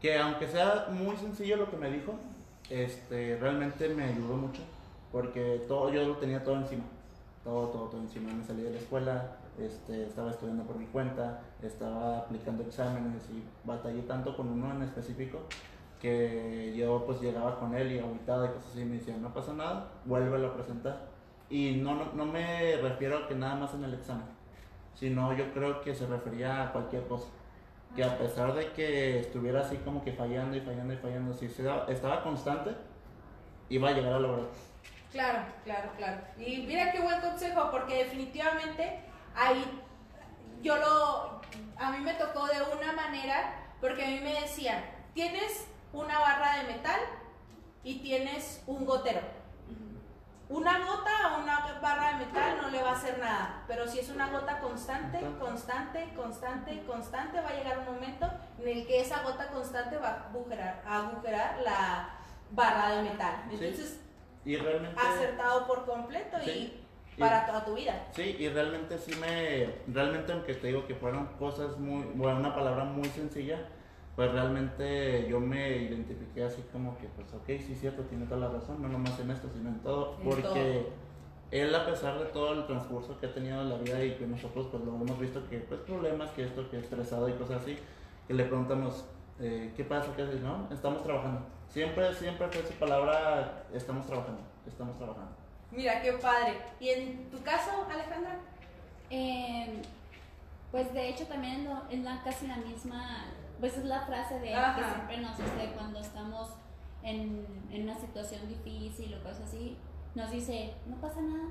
Que 0.01 0.19
aunque 0.19 0.47
sea 0.47 0.87
muy 0.91 1.17
sencillo 1.17 1.57
lo 1.57 1.69
que 1.69 1.77
me 1.77 1.91
dijo, 1.91 2.15
este, 2.71 3.37
realmente 3.41 3.89
me 3.89 4.05
ayudó 4.05 4.37
mucho, 4.37 4.63
porque 5.11 5.65
todo, 5.67 5.91
yo 5.91 6.05
lo 6.05 6.17
tenía 6.17 6.45
todo 6.45 6.57
encima, 6.57 6.85
todo, 7.43 7.69
todo, 7.69 7.89
todo 7.89 8.01
encima. 8.01 8.33
Me 8.33 8.45
salí 8.45 8.63
de 8.63 8.71
la 8.71 8.79
escuela, 8.79 9.37
este, 9.59 10.07
estaba 10.07 10.31
estudiando 10.31 10.63
por 10.63 10.77
mi 10.77 10.87
cuenta, 10.87 11.41
estaba 11.61 12.19
aplicando 12.19 12.63
exámenes 12.63 13.23
y 13.31 13.43
batallé 13.67 14.03
tanto 14.03 14.37
con 14.37 14.49
uno 14.49 14.71
en 14.71 14.83
específico 14.83 15.41
que 16.01 16.75
yo 16.77 17.05
pues 17.07 17.21
llegaba 17.21 17.61
con 17.61 17.75
él 17.77 17.93
y 17.93 17.99
aguitado 18.01 18.45
y 18.47 18.49
cosas 18.49 18.73
así 18.73 18.85
me 18.85 18.99
decía, 18.99 19.17
no 19.17 19.33
pasa 19.33 19.53
nada, 19.53 19.89
vuélvelo 20.05 20.49
a 20.49 20.55
presentar. 20.55 21.12
Y 21.53 21.73
no, 21.73 21.95
no, 21.95 22.07
no, 22.15 22.25
me 22.25 22.79
refiero 22.79 23.19
a 23.19 23.29
que 23.29 23.35
nada 23.35 23.55
más 23.57 23.75
en 23.75 23.85
el 23.85 23.93
examen, 23.93 24.25
sino 24.95 25.35
yo 25.35 25.53
creo 25.53 25.83
que 25.83 25.95
se 25.95 26.07
refería 26.07 26.63
a 26.63 26.73
cualquier 26.73 27.07
cosa. 27.07 27.29
Que 27.95 28.03
a 28.03 28.17
pesar 28.17 28.55
de 28.55 28.73
que 28.73 29.21
estuviera 29.21 29.61
así 29.61 29.77
como 29.77 30.03
que 30.03 30.15
fallando 30.15 30.57
y 30.57 30.63
fallando 30.63 30.95
y 30.95 30.97
fallando, 30.97 31.35
si 31.35 31.45
estaba 31.45 32.23
constante, 32.23 32.71
iba 33.69 33.91
a 33.91 33.93
llegar 33.93 34.15
a 34.15 34.19
lograr. 34.19 34.47
Claro, 35.11 35.41
claro, 35.63 35.91
claro. 35.99 36.23
Y 36.39 36.63
mira 36.67 36.91
qué 36.91 37.01
buen 37.01 37.21
consejo, 37.21 37.71
porque 37.71 38.05
definitivamente 38.05 39.01
ahí 39.37 39.63
yo 40.63 40.79
lo, 40.79 41.43
a 41.77 41.91
mí 41.91 41.99
me 42.03 42.15
tocó 42.15 42.47
de 42.47 42.63
una 42.75 42.95
manera, 42.95 43.75
porque 43.79 44.03
a 44.03 44.09
mí 44.09 44.21
me 44.21 44.41
decían, 44.41 44.83
tienes 45.13 45.69
una 45.93 46.19
barra 46.19 46.63
de 46.63 46.73
metal 46.73 47.01
y 47.85 47.99
tienes 47.99 48.65
un 48.67 48.87
gotero. 48.87 49.43
Una 50.53 50.85
gota 50.85 51.11
a 51.25 51.39
una 51.39 51.81
barra 51.81 52.13
de 52.13 52.27
metal 52.27 52.59
no 52.61 52.62
le 52.73 52.83
va 52.83 52.91
a 52.91 52.95
hacer 52.95 53.19
nada, 53.19 53.63
pero 53.69 53.87
si 53.87 54.01
es 54.01 54.09
una 54.09 54.31
gota 54.31 54.59
constante, 54.59 55.21
constante, 55.39 56.09
constante, 56.17 56.83
constante, 56.87 57.41
va 57.41 57.49
a 57.51 57.55
llegar 57.55 57.79
un 57.79 57.95
momento 57.95 58.27
en 58.59 58.69
el 58.69 58.87
que 58.87 59.01
esa 59.01 59.23
gota 59.23 59.49
constante 59.49 59.99
va 59.99 60.09
a 60.09 60.29
agujerar, 60.31 60.83
a 60.87 61.09
agujerar 61.09 61.61
la 61.63 62.09
barra 62.51 62.97
de 62.97 63.03
metal. 63.03 63.35
Entonces, 63.51 64.01
y 64.45 64.57
realmente, 64.57 65.01
acertado 65.01 65.67
por 65.67 65.85
completo 65.85 66.39
y 66.45 66.83
para 67.19 67.47
toda 67.47 67.65
tu 67.65 67.75
vida. 67.75 68.09
Sí, 68.13 68.37
y 68.39 68.49
realmente 68.49 68.99
sí 68.99 69.15
me, 69.17 69.69
realmente 69.87 70.33
aunque 70.33 70.55
te 70.55 70.69
digo 70.69 70.87
que 70.87 70.95
fueron 70.95 71.27
cosas 71.39 71.79
muy, 71.79 72.03
bueno, 72.15 72.41
una 72.41 72.55
palabra 72.55 72.85
muy 72.85 73.09
sencilla, 73.09 73.69
pues 74.17 74.33
realmente 74.33 75.27
yo 75.29 75.41
me 75.41 75.77
identifiqué 75.77 76.45
así 76.45 76.63
como 76.73 76.99
que, 76.99 77.07
pues 77.09 77.33
ok, 77.33 77.47
sí, 77.65 77.75
cierto, 77.75 78.03
tiene 78.05 78.27
toda 78.27 78.41
la 78.41 78.49
razón, 78.49 78.83
no 78.83 78.89
nomás 78.89 79.19
en 79.21 79.31
esto, 79.31 79.49
sino 79.53 79.69
en 79.69 79.81
todo, 79.81 80.19
porque 80.25 80.89
él 81.53 81.75
a 81.75 81.85
pesar 81.85 82.19
de 82.19 82.25
todo 82.27 82.55
el 82.55 82.67
transcurso 82.67 83.19
que 83.21 83.27
ha 83.27 83.35
tenido 83.35 83.61
en 83.61 83.69
la 83.69 83.77
vida 83.77 84.03
y 84.03 84.15
que 84.17 84.27
nosotros 84.27 84.69
pues 84.71 84.83
lo 84.85 84.95
hemos 84.95 85.19
visto 85.21 85.47
que 85.51 85.59
pues 85.59 85.81
problemas, 85.83 86.31
que 86.31 86.45
esto, 86.45 86.69
que 86.71 86.79
estresado 86.79 87.29
y 87.29 87.33
cosas 87.35 87.63
así, 87.63 87.79
que 88.27 88.33
le 88.33 88.45
preguntamos, 88.45 89.05
eh, 89.39 89.71
¿qué 89.77 89.85
pasa? 89.85 90.17
¿Qué 90.17 90.23
haces? 90.23 90.41
No, 90.41 90.67
estamos 90.73 91.03
trabajando. 91.05 91.43
Siempre, 91.69 92.13
siempre 92.15 92.49
fue 92.49 92.67
su 92.67 92.73
palabra, 92.75 93.65
estamos 93.73 94.07
trabajando, 94.07 94.41
estamos 94.67 94.97
trabajando. 94.97 95.31
Mira, 95.71 96.01
qué 96.01 96.15
padre. 96.15 96.57
¿Y 96.81 96.89
en 96.89 97.31
tu 97.31 97.43
caso, 97.43 97.71
Alejandra? 97.91 98.39
Eh, 99.11 99.83
pues 100.71 100.93
de 100.95 101.11
hecho 101.11 101.27
también 101.27 101.69
es 101.91 102.01
la, 102.01 102.23
casi 102.23 102.47
la 102.47 102.57
misma, 102.57 103.27
pues 103.61 103.77
es 103.77 103.85
la 103.85 104.07
frase 104.07 104.37
de 104.37 104.49
que 104.49 104.85
siempre 104.95 105.19
nos 105.19 105.37
dice 105.37 105.71
cuando 105.77 106.01
estamos 106.01 106.49
en, 107.03 107.47
en, 107.71 107.83
una 107.83 107.99
situación 107.99 108.49
difícil 108.49 109.15
o 109.15 109.23
cosas 109.23 109.43
así, 109.49 109.77
nos 110.15 110.31
dice, 110.31 110.75
no 110.87 110.97
pasa 110.97 111.21
nada. 111.21 111.51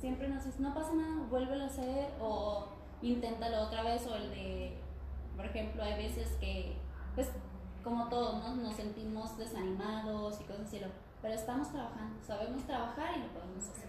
Siempre 0.00 0.28
nos 0.28 0.44
dice, 0.44 0.60
no 0.60 0.74
pasa 0.74 0.92
nada, 0.94 1.26
vuélvelo 1.28 1.64
a 1.64 1.66
hacer 1.66 2.10
o 2.20 2.68
inténtalo 3.02 3.62
otra 3.62 3.82
vez 3.82 4.06
o 4.06 4.14
el 4.14 4.30
de, 4.30 4.76
por 5.36 5.46
ejemplo, 5.46 5.82
hay 5.82 5.94
veces 5.94 6.36
que, 6.40 6.76
pues 7.14 7.30
como 7.82 8.08
todos, 8.08 8.34
¿no? 8.42 8.56
nos 8.56 8.74
sentimos 8.74 9.36
desanimados 9.38 10.40
y 10.40 10.44
cosas 10.44 10.66
así, 10.66 10.80
pero 11.22 11.34
estamos 11.34 11.70
trabajando, 11.70 12.22
sabemos 12.24 12.62
trabajar 12.64 13.16
y 13.16 13.22
lo 13.22 13.28
podemos 13.28 13.64
hacer. 13.68 13.88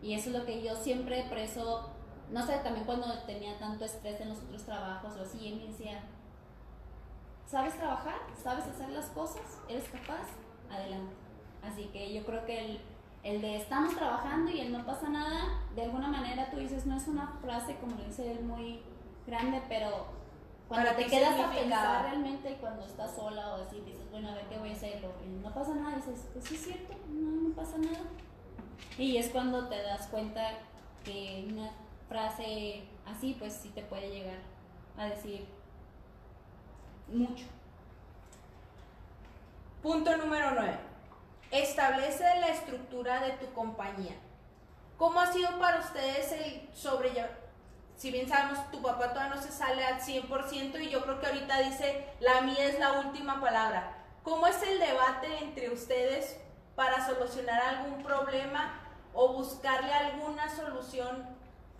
Y 0.00 0.14
eso 0.14 0.30
es 0.30 0.36
lo 0.36 0.44
que 0.44 0.62
yo 0.62 0.74
siempre 0.76 1.26
preso, 1.28 1.90
no 2.30 2.46
sé, 2.46 2.58
también 2.58 2.86
cuando 2.86 3.12
tenía 3.26 3.58
tanto 3.58 3.84
estrés 3.84 4.20
en 4.20 4.30
los 4.30 4.38
otros 4.38 4.64
trabajos 4.64 5.16
o 5.16 5.22
así, 5.22 5.48
él 5.48 5.56
me 5.56 5.66
decía, 5.66 6.02
¿sabes 7.46 7.76
trabajar? 7.76 8.20
¿Sabes 8.40 8.66
hacer 8.66 8.90
las 8.90 9.06
cosas? 9.06 9.60
¿Eres 9.68 9.88
capaz? 9.88 10.28
Adelante. 10.70 11.14
Así 11.62 11.84
que 11.86 12.14
yo 12.14 12.24
creo 12.24 12.44
que 12.44 12.64
el, 12.64 12.80
el 13.22 13.40
de 13.40 13.56
estamos 13.56 13.94
trabajando 13.94 14.50
y 14.50 14.60
el 14.60 14.72
no 14.72 14.84
pasa 14.84 15.08
nada, 15.08 15.60
de 15.74 15.82
alguna 15.82 16.08
manera 16.08 16.50
tú 16.50 16.58
dices, 16.58 16.86
no 16.86 16.96
es 16.96 17.08
una 17.08 17.38
frase 17.42 17.76
como 17.76 17.96
lo 17.96 18.04
dice 18.04 18.32
él 18.32 18.44
muy 18.44 18.80
grande, 19.26 19.62
pero 19.68 20.06
cuando 20.68 20.90
te 20.92 21.06
quedas 21.06 21.38
a 21.38 21.50
pensar 21.50 22.04
realmente 22.04 22.56
cuando 22.60 22.84
estás 22.84 23.14
sola 23.14 23.54
o 23.54 23.62
así, 23.62 23.80
dices, 23.80 24.10
bueno, 24.10 24.28
a 24.28 24.34
ver 24.34 24.44
qué 24.48 24.58
voy 24.58 24.70
a 24.70 24.72
hacer, 24.72 25.02
y 25.24 25.42
no 25.42 25.52
pasa 25.52 25.74
nada, 25.74 25.96
dices, 25.96 26.28
pues 26.32 26.44
sí 26.44 26.54
es 26.54 26.64
cierto, 26.64 26.94
no, 27.08 27.48
no 27.48 27.54
pasa 27.54 27.78
nada. 27.78 28.00
Y 28.96 29.16
es 29.16 29.30
cuando 29.30 29.68
te 29.68 29.82
das 29.82 30.06
cuenta 30.08 30.58
que 31.04 31.46
una 31.50 31.70
frase 32.08 32.84
así, 33.06 33.34
pues 33.38 33.54
sí 33.54 33.70
te 33.70 33.82
puede 33.82 34.10
llegar 34.10 34.38
a 34.96 35.06
decir 35.06 35.46
mucho. 37.08 37.46
Punto 39.82 40.16
número 40.16 40.50
9. 40.54 40.87
Establece 41.50 42.24
la 42.40 42.48
estructura 42.48 43.20
de 43.20 43.32
tu 43.32 43.52
compañía. 43.52 44.16
¿Cómo 44.96 45.20
ha 45.20 45.32
sido 45.32 45.58
para 45.58 45.80
ustedes 45.80 46.32
el 46.32 46.68
sobrellevar? 46.74 47.48
si 47.98 48.12
bien 48.12 48.28
sabemos, 48.28 48.70
tu 48.70 48.80
papá 48.80 49.12
todavía 49.12 49.34
no 49.34 49.42
se 49.42 49.50
sale 49.50 49.84
al 49.84 50.00
100% 50.00 50.80
y 50.80 50.88
yo 50.88 51.02
creo 51.02 51.20
que 51.20 51.26
ahorita 51.26 51.58
dice, 51.58 52.06
la 52.20 52.42
mía 52.42 52.66
es 52.66 52.78
la 52.78 53.00
última 53.00 53.40
palabra. 53.40 53.96
¿Cómo 54.22 54.46
es 54.46 54.62
el 54.62 54.78
debate 54.78 55.26
entre 55.42 55.70
ustedes 55.70 56.36
para 56.76 57.04
solucionar 57.04 57.60
algún 57.60 58.04
problema 58.04 58.80
o 59.12 59.32
buscarle 59.32 59.92
alguna 59.92 60.48
solución 60.54 61.26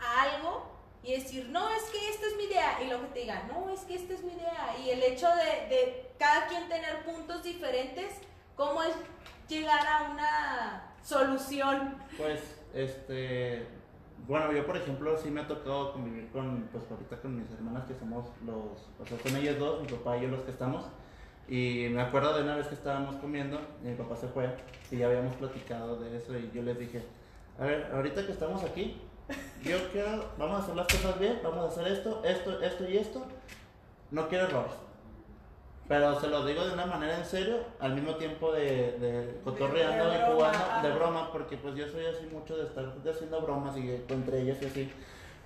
a 0.01 0.23
algo 0.23 0.67
y 1.05 1.13
decir, 1.13 1.47
no, 1.51 1.71
es 1.71 1.85
que 1.85 2.11
esta 2.11 2.27
es 2.27 2.37
mi 2.37 2.45
idea, 2.45 2.83
y 2.83 2.89
lo 2.89 3.01
que 3.01 3.07
te 3.09 3.21
digan, 3.21 3.47
no, 3.47 3.71
es 3.71 3.83
que 3.83 3.95
esta 3.95 4.15
es 4.15 4.23
mi 4.25 4.33
idea, 4.33 4.75
y 4.85 4.91
el 4.91 5.01
hecho 5.05 5.29
de, 5.29 5.69
de 5.69 6.13
cada 6.19 6.49
quien 6.49 6.69
tener 6.69 7.05
puntos 7.05 7.45
diferentes, 7.45 8.13
¿cómo 8.57 8.83
es 8.83 8.95
llegar 9.49 9.87
a 9.87 10.11
una 10.11 10.95
solución? 11.03 11.97
Pues, 12.17 12.61
este, 12.75 13.67
bueno, 14.27 14.53
yo 14.53 14.67
por 14.67 14.77
ejemplo 14.77 15.17
sí 15.17 15.31
me 15.31 15.41
ha 15.41 15.47
tocado 15.47 15.93
convivir 15.93 16.31
con, 16.31 16.69
pues 16.73 16.85
ahorita 16.91 17.21
con 17.21 17.37
mis 17.37 17.51
hermanas 17.51 17.85
que 17.87 17.95
somos 17.95 18.27
los, 18.45 18.89
o 19.01 19.07
sea, 19.07 19.19
son 19.19 19.37
ellas 19.37 19.59
dos, 19.59 19.81
mi 19.81 19.89
papá 19.89 20.17
y 20.19 20.23
yo 20.23 20.29
los 20.29 20.43
que 20.43 20.51
estamos, 20.51 20.85
y 21.49 21.89
me 21.91 22.03
acuerdo 22.03 22.37
de 22.37 22.43
una 22.43 22.57
vez 22.57 22.67
que 22.67 22.75
estábamos 22.75 23.17
comiendo, 23.17 23.59
y 23.83 23.89
mi 23.89 23.95
papá 23.95 24.17
se 24.17 24.29
fue, 24.29 24.55
y 24.91 24.99
ya 24.99 25.07
habíamos 25.07 25.35
platicado 25.37 25.97
de 25.97 26.19
eso, 26.19 26.37
y 26.37 26.51
yo 26.55 26.63
les 26.63 26.79
dije, 26.79 27.03
a 27.59 27.65
ver, 27.65 27.91
ahorita 27.93 28.27
que 28.27 28.33
estamos 28.33 28.63
aquí, 28.65 29.01
yo 29.63 29.77
quiero, 29.93 30.31
vamos 30.39 30.61
a 30.61 30.63
hacer 30.63 30.77
las 30.77 30.87
cosas 30.87 31.19
bien, 31.19 31.41
vamos 31.43 31.65
a 31.65 31.69
hacer 31.69 31.93
esto, 31.93 32.23
esto, 32.25 32.63
esto 32.63 32.89
y 32.89 32.97
esto. 32.97 33.27
No 34.11 34.29
quiero 34.29 34.47
errores. 34.47 34.73
Pero 35.89 36.21
se 36.21 36.29
lo 36.29 36.45
digo 36.45 36.67
de 36.67 36.75
una 36.75 36.85
manera 36.85 37.17
en 37.17 37.25
serio, 37.25 37.57
al 37.81 37.95
mismo 37.95 38.17
tiempo 38.17 38.53
de, 38.53 38.99
de 38.99 39.41
cotorreando 39.43 40.11
De 40.11 40.19
jugando, 40.19 40.59
ajá. 40.59 40.87
de 40.87 40.95
broma, 40.95 41.33
porque 41.33 41.57
pues 41.57 41.75
yo 41.75 41.89
soy 41.89 42.05
así 42.05 42.27
mucho 42.31 42.59
de 42.59 42.65
estar 42.65 42.93
haciendo 43.11 43.41
bromas 43.41 43.75
y 43.79 44.05
entre 44.09 44.43
ellas 44.43 44.59
y 44.61 44.67
así. 44.67 44.93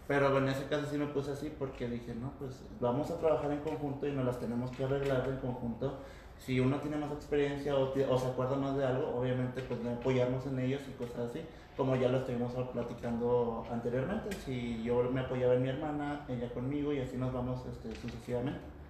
Pero 0.09 0.37
en 0.37 0.49
ese 0.49 0.67
caso 0.67 0.87
sí 0.91 0.99
me 0.99 1.07
puse 1.07 1.31
así 1.31 1.53
porque 1.57 1.87
dije, 1.89 2.13
no, 2.15 2.33
pues 2.41 2.61
vamos 2.81 3.09
a 3.13 3.19
trabajar 3.19 3.53
en 3.53 3.61
conjunto 3.61 4.09
y 4.09 4.13
nos 4.13 4.25
las 4.25 4.41
tenemos 4.41 4.71
que 4.73 4.83
arreglar 4.83 5.29
en 5.29 5.37
conjunto. 5.37 5.99
Si 6.39 6.59
uno 6.59 6.81
tiene 6.81 6.97
más 6.97 7.13
experiencia 7.13 7.77
o, 7.77 7.95
se 7.95 8.05
acuerda 8.05 8.57
más 8.57 8.77
de 8.77 8.85
algo, 8.85 9.15
obviamente 9.15 9.63
pues 9.63 9.83
de 9.85 9.93
apoyarnos 9.93 10.45
en 10.47 10.59
ellos 10.59 10.83
y 10.89 10.93
cosas 11.03 11.31
así, 11.31 11.41
como 11.77 11.95
ya 11.95 12.09
lo 12.09 12.19
estuvimos 12.19 12.53
platicando 12.73 13.65
anteriormente. 13.71 14.35
Si 14.45 14.83
yo 14.83 15.05
me 15.05 15.21
apoyaba 15.21 15.55
en 15.55 15.63
mi 15.63 15.69
hermana, 15.69 16.27
ella 16.29 16.53
conmigo 16.53 16.93
y 16.93 16.99
así 16.99 17.17
nos 17.17 17.33
vamos 17.33 17.61
este, 17.67 17.95
sucesivamente. 18.01 18.82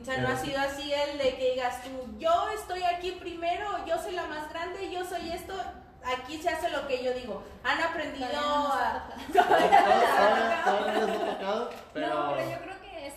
O 0.00 0.04
sea, 0.04 0.18
no 0.18 0.28
ha 0.28 0.36
sido 0.36 0.58
así 0.60 0.92
el 0.92 1.18
de 1.18 1.36
que 1.36 1.52
digas 1.52 1.82
tú, 1.82 2.18
yo 2.18 2.48
estoy 2.50 2.82
aquí 2.82 3.12
primero, 3.12 3.84
yo 3.86 3.98
soy 3.98 4.12
la 4.12 4.26
más 4.26 4.48
grande, 4.50 4.90
yo 4.90 5.04
soy 5.04 5.30
esto, 5.30 5.54
aquí 6.04 6.38
se 6.38 6.48
hace 6.48 6.70
lo 6.70 6.86
que 6.86 7.04
yo 7.04 7.12
digo. 7.12 7.42
Han 7.64 7.80
aprendido 7.80 8.26
a... 8.26 9.08
tocado. 9.32 11.06
No 11.06 11.32
tocado, 11.32 11.70
pero... 11.92 12.08
No, 12.08 12.34
pero 12.36 12.50
yo 12.50 12.58
creo 12.58 12.80
que 12.80 13.06
es 13.08 13.14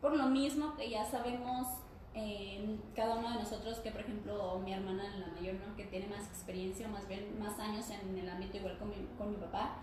por 0.00 0.16
lo 0.16 0.26
mismo 0.26 0.74
que 0.76 0.90
ya 0.90 1.04
sabemos 1.04 1.68
eh, 2.14 2.78
cada 2.94 3.16
uno 3.16 3.30
de 3.30 3.36
nosotros 3.36 3.78
que, 3.80 3.90
por 3.90 4.00
ejemplo, 4.00 4.60
mi 4.64 4.72
hermana, 4.72 5.04
la 5.18 5.26
mayor, 5.28 5.54
¿no? 5.54 5.76
que 5.76 5.84
tiene 5.84 6.06
más 6.06 6.26
experiencia, 6.28 6.86
o 6.86 6.90
más 6.90 7.08
bien 7.08 7.38
más 7.38 7.58
años 7.58 7.90
en 7.90 8.16
el 8.16 8.28
ámbito 8.28 8.56
igual 8.56 8.78
con 8.78 8.90
mi, 8.90 9.08
con 9.18 9.30
mi 9.30 9.36
papá, 9.36 9.76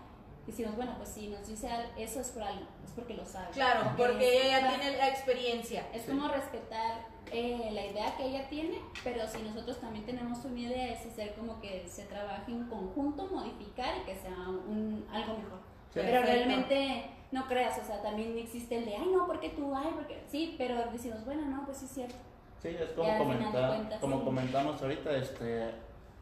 decimos, 0.46 0.76
bueno, 0.76 0.94
pues 0.96 1.08
si 1.10 1.28
nos 1.28 1.46
dice 1.46 1.68
eso 1.96 2.20
es 2.20 2.30
por 2.30 2.42
algo, 2.42 2.66
es 2.84 2.90
porque 2.92 3.14
lo 3.14 3.24
sabe. 3.24 3.48
Claro, 3.52 3.92
porque 3.96 4.38
Es- 4.38 4.44
ella 4.46 4.60
ya 4.60 4.68
tiene 4.80 4.96
la 4.98 5.08
experiencia. 5.08 5.86
Es 5.92 6.02
como 6.04 6.28
respetar 6.28 7.06
eh, 7.30 7.70
la 7.72 7.86
idea 7.86 8.14
que 8.16 8.26
ella 8.26 8.46
tiene, 8.50 8.78
pero 9.02 9.26
si 9.26 9.40
nosotros 9.42 9.80
también 9.80 10.04
tenemos 10.04 10.44
una 10.44 10.58
idea, 10.60 10.92
es 10.92 11.06
hacer 11.06 11.34
como 11.34 11.60
que 11.62 11.86
se 11.88 12.04
trabaje 12.04 12.50
en 12.52 12.64
conjunto, 12.68 13.26
modificar 13.28 13.94
y 13.98 14.04
que 14.04 14.16
sea 14.16 14.36
un, 14.48 15.06
algo 15.10 15.38
mejor. 15.38 15.60
Sí. 15.94 16.00
Pero 16.00 16.20
Perfecto. 16.20 16.32
realmente 16.32 17.10
no 17.30 17.46
creas, 17.46 17.78
o 17.78 17.84
sea, 17.86 18.02
también 18.02 18.36
existe 18.36 18.76
el 18.76 18.84
de, 18.84 18.96
ay, 18.96 19.08
no, 19.14 19.26
porque 19.26 19.48
tú, 19.50 19.74
ay, 19.74 19.88
porque 19.94 20.22
sí, 20.28 20.56
pero 20.58 20.90
decimos, 20.92 21.24
bueno, 21.24 21.46
no, 21.46 21.64
pues 21.64 21.78
sí 21.78 21.86
es 21.86 21.92
cierto. 21.92 22.16
Sí, 22.60 22.68
es 22.68 22.90
como, 22.90 23.06
Ya 23.08 23.16
al 23.16 23.22
final 23.22 23.38
de 23.38 23.44
comenta- 23.44 23.68
cuentas, 23.68 24.00
como 24.00 24.18
sí. 24.18 24.24
comentamos 24.24 24.82
ahorita, 24.82 25.16
este, 25.16 25.70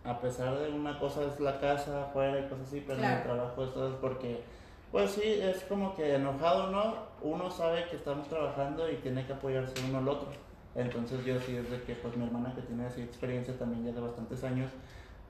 a 0.04 0.20
pesar 0.20 0.58
de 0.58 0.70
una 0.70 0.98
cosa 0.98 1.24
es 1.24 1.38
la 1.40 1.60
casa, 1.60 2.04
afuera 2.04 2.38
y 2.38 2.48
cosas 2.48 2.68
así, 2.68 2.82
pero 2.86 2.98
en 2.98 3.04
el 3.04 3.22
trabajo 3.22 3.64
esto 3.64 3.88
es 3.88 3.94
porque, 3.96 4.42
pues 4.90 5.10
sí, 5.10 5.22
es 5.24 5.62
como 5.64 5.94
que 5.94 6.14
enojado 6.14 6.70
no, 6.70 6.94
uno 7.22 7.50
sabe 7.50 7.86
que 7.88 7.96
estamos 7.96 8.28
trabajando 8.28 8.90
y 8.90 8.96
tiene 8.96 9.26
que 9.26 9.34
apoyarse 9.34 9.74
uno 9.88 9.98
al 9.98 10.08
otro. 10.08 10.28
Entonces 10.74 11.24
yo 11.24 11.38
sí 11.40 11.56
es 11.56 11.70
de 11.70 11.82
que, 11.82 11.94
pues 11.96 12.16
mi 12.16 12.24
hermana 12.24 12.54
que 12.54 12.62
tiene 12.62 12.86
así 12.86 13.02
experiencia 13.02 13.58
también 13.58 13.84
ya 13.84 13.92
de 13.92 14.00
bastantes 14.00 14.42
años, 14.44 14.70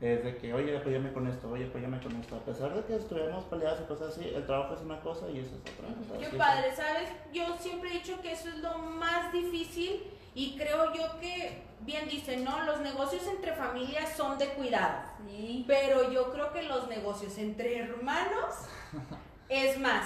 es 0.01 0.25
de 0.25 0.37
que, 0.37 0.55
oye, 0.55 0.77
apóyame 0.77 1.13
con 1.13 1.27
esto, 1.27 1.51
oye, 1.51 1.67
apóyame 1.67 2.01
con 2.01 2.15
esto. 2.17 2.37
A 2.37 2.41
pesar 2.41 2.75
de 2.75 2.83
que 2.85 2.97
estuvimos 2.97 3.45
peleados 3.45 3.81
y 3.81 3.85
cosas 3.85 4.17
así, 4.17 4.31
el 4.35 4.47
trabajo 4.47 4.75
es 4.75 4.81
una 4.83 5.01
cosa 5.01 5.29
y 5.31 5.41
eso 5.41 5.51
es 5.57 5.61
otra. 5.61 6.19
Qué 6.31 6.37
padre, 6.37 6.75
¿sabes? 6.75 7.11
Yo 7.33 7.57
siempre 7.59 7.91
he 7.91 7.93
dicho 7.95 8.21
que 8.23 8.33
eso 8.33 8.49
es 8.49 8.59
lo 8.59 8.79
más 8.79 9.33
difícil 9.33 10.03
y 10.35 10.57
creo 10.57 10.95
yo 10.95 11.19
que, 11.21 11.63
bien 11.81 12.09
dicen, 12.09 12.45
¿no? 12.45 12.63
Los 12.65 12.81
negocios 12.81 13.27
entre 13.27 13.53
familias 13.53 14.17
son 14.17 14.39
de 14.39 14.49
cuidado. 14.51 15.03
Sí. 15.27 15.65
Pero 15.67 16.11
yo 16.13 16.31
creo 16.33 16.53
que 16.53 16.63
los 16.63 16.89
negocios 16.89 17.37
entre 17.39 17.79
hermanos 17.79 18.55
es 19.49 19.79
más. 19.79 20.05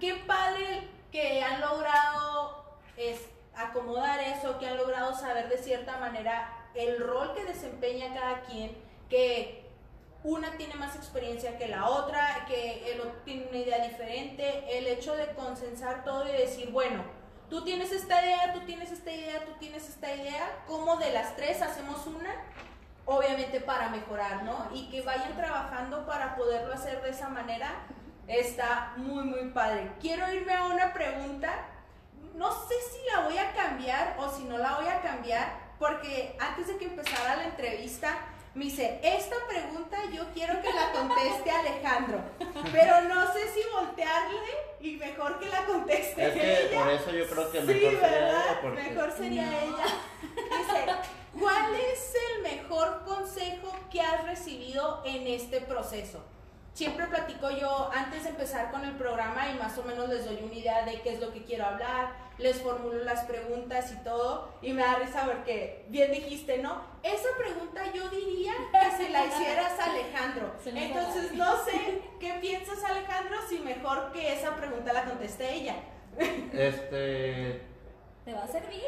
Qué 0.00 0.14
padre 0.26 0.88
que 1.10 1.42
han 1.42 1.60
logrado 1.60 2.64
es, 2.96 3.20
acomodar 3.56 4.20
eso, 4.20 4.58
que 4.58 4.66
han 4.66 4.76
logrado 4.76 5.14
saber 5.14 5.48
de 5.48 5.58
cierta 5.58 5.98
manera 5.98 6.68
el 6.74 6.98
rol 7.00 7.34
que 7.34 7.44
desempeña 7.44 8.14
cada 8.14 8.42
quien, 8.42 8.76
que 9.08 9.66
una 10.22 10.56
tiene 10.56 10.74
más 10.74 10.94
experiencia 10.94 11.58
que 11.58 11.68
la 11.68 11.88
otra, 11.88 12.44
que 12.46 12.92
el 12.92 13.00
otro 13.00 13.20
tiene 13.24 13.46
una 13.48 13.58
idea 13.58 13.86
diferente, 13.88 14.78
el 14.78 14.86
hecho 14.86 15.16
de 15.16 15.28
consensar 15.34 16.04
todo 16.04 16.28
y 16.28 16.32
decir, 16.32 16.70
bueno, 16.70 17.02
tú 17.48 17.64
tienes 17.64 17.92
esta 17.92 18.22
idea, 18.24 18.52
tú 18.52 18.60
tienes 18.60 18.90
esta 18.90 19.10
idea, 19.10 19.44
tú 19.44 19.52
tienes 19.58 19.88
esta 19.88 20.14
idea, 20.14 20.62
¿cómo 20.66 20.96
de 20.96 21.12
las 21.12 21.36
tres 21.36 21.62
hacemos 21.62 22.06
una? 22.06 22.34
Obviamente 23.04 23.60
para 23.60 23.88
mejorar, 23.88 24.42
¿no? 24.44 24.68
Y 24.74 24.90
que 24.90 25.02
vayan 25.02 25.34
trabajando 25.36 26.06
para 26.06 26.36
poderlo 26.36 26.74
hacer 26.74 27.00
de 27.02 27.10
esa 27.10 27.28
manera, 27.28 27.70
está 28.26 28.92
muy, 28.96 29.24
muy 29.24 29.50
padre. 29.50 29.92
Quiero 30.00 30.30
irme 30.32 30.52
a 30.52 30.66
una 30.66 30.92
pregunta, 30.92 31.50
no 32.34 32.52
sé 32.52 32.74
si 32.92 32.98
la 33.14 33.22
voy 33.22 33.38
a 33.38 33.52
cambiar 33.52 34.16
o 34.18 34.28
si 34.30 34.44
no 34.44 34.58
la 34.58 34.76
voy 34.76 34.88
a 34.88 35.00
cambiar, 35.00 35.68
porque 35.78 36.36
antes 36.38 36.66
de 36.66 36.76
que 36.76 36.84
empezara 36.84 37.36
la 37.36 37.44
entrevista, 37.44 38.18
me 38.58 38.64
dice, 38.66 38.98
esta 39.02 39.36
pregunta 39.48 39.96
yo 40.12 40.24
quiero 40.34 40.60
que 40.60 40.72
la 40.72 40.90
conteste 40.92 41.50
Alejandro, 41.50 42.20
pero 42.72 43.02
no 43.02 43.32
sé 43.32 43.40
si 43.54 43.60
voltearle 43.72 44.38
y 44.80 44.96
mejor 44.96 45.38
que 45.38 45.46
la 45.46 45.64
conteste 45.64 46.26
Es 46.26 46.32
que 46.34 46.66
ella. 46.66 46.78
por 46.80 46.92
eso 46.92 47.10
yo 47.12 47.26
creo 47.26 47.50
que 47.52 47.60
Sí, 47.60 47.66
mejor 47.66 47.90
sería 47.92 48.08
¿verdad? 48.10 48.44
ella, 48.46 48.58
porque... 48.60 48.82
Mejor 48.82 49.12
sería 49.16 49.42
No. 49.46 49.58
ella. 49.60 49.84
Dice, 50.34 50.86
¿cuál 51.40 51.74
es 51.76 52.12
el 52.36 52.42
mejor 52.42 53.04
consejo 53.04 53.72
que 53.90 54.00
has 54.00 54.24
recibido 54.24 55.02
en 55.04 55.26
este 55.28 55.60
proceso? 55.60 56.24
Siempre 56.78 57.08
platico 57.08 57.50
yo 57.50 57.90
antes 57.92 58.22
de 58.22 58.28
empezar 58.28 58.70
con 58.70 58.84
el 58.84 58.92
programa 58.92 59.50
y 59.50 59.58
más 59.58 59.76
o 59.78 59.82
menos 59.82 60.08
les 60.08 60.24
doy 60.24 60.38
una 60.44 60.54
idea 60.54 60.84
de 60.84 61.00
qué 61.00 61.14
es 61.14 61.20
lo 61.20 61.32
que 61.32 61.42
quiero 61.42 61.64
hablar, 61.64 62.12
les 62.38 62.62
formulo 62.62 63.02
las 63.02 63.24
preguntas 63.24 63.90
y 63.90 63.96
todo 64.04 64.54
y 64.62 64.72
me 64.72 64.82
da 64.82 64.94
risa 64.94 65.24
porque 65.24 65.86
bien 65.88 66.12
dijiste, 66.12 66.58
¿no? 66.58 66.80
Esa 67.02 67.30
pregunta 67.36 67.82
yo 67.92 68.08
diría 68.10 68.52
que 68.70 68.96
se 68.96 69.10
la 69.10 69.26
hicieras 69.26 69.76
a 69.80 69.90
Alejandro. 69.90 70.54
Entonces 70.66 71.32
no 71.32 71.64
sé 71.64 72.00
qué 72.20 72.34
piensas 72.40 72.84
Alejandro 72.84 73.38
si 73.48 73.58
mejor 73.58 74.12
que 74.12 74.32
esa 74.34 74.54
pregunta 74.54 74.92
la 74.92 75.04
conteste 75.04 75.52
ella. 75.52 75.74
Este, 76.52 77.60
¿Te 78.24 78.32
va 78.32 78.44
a 78.44 78.46
servir? 78.46 78.84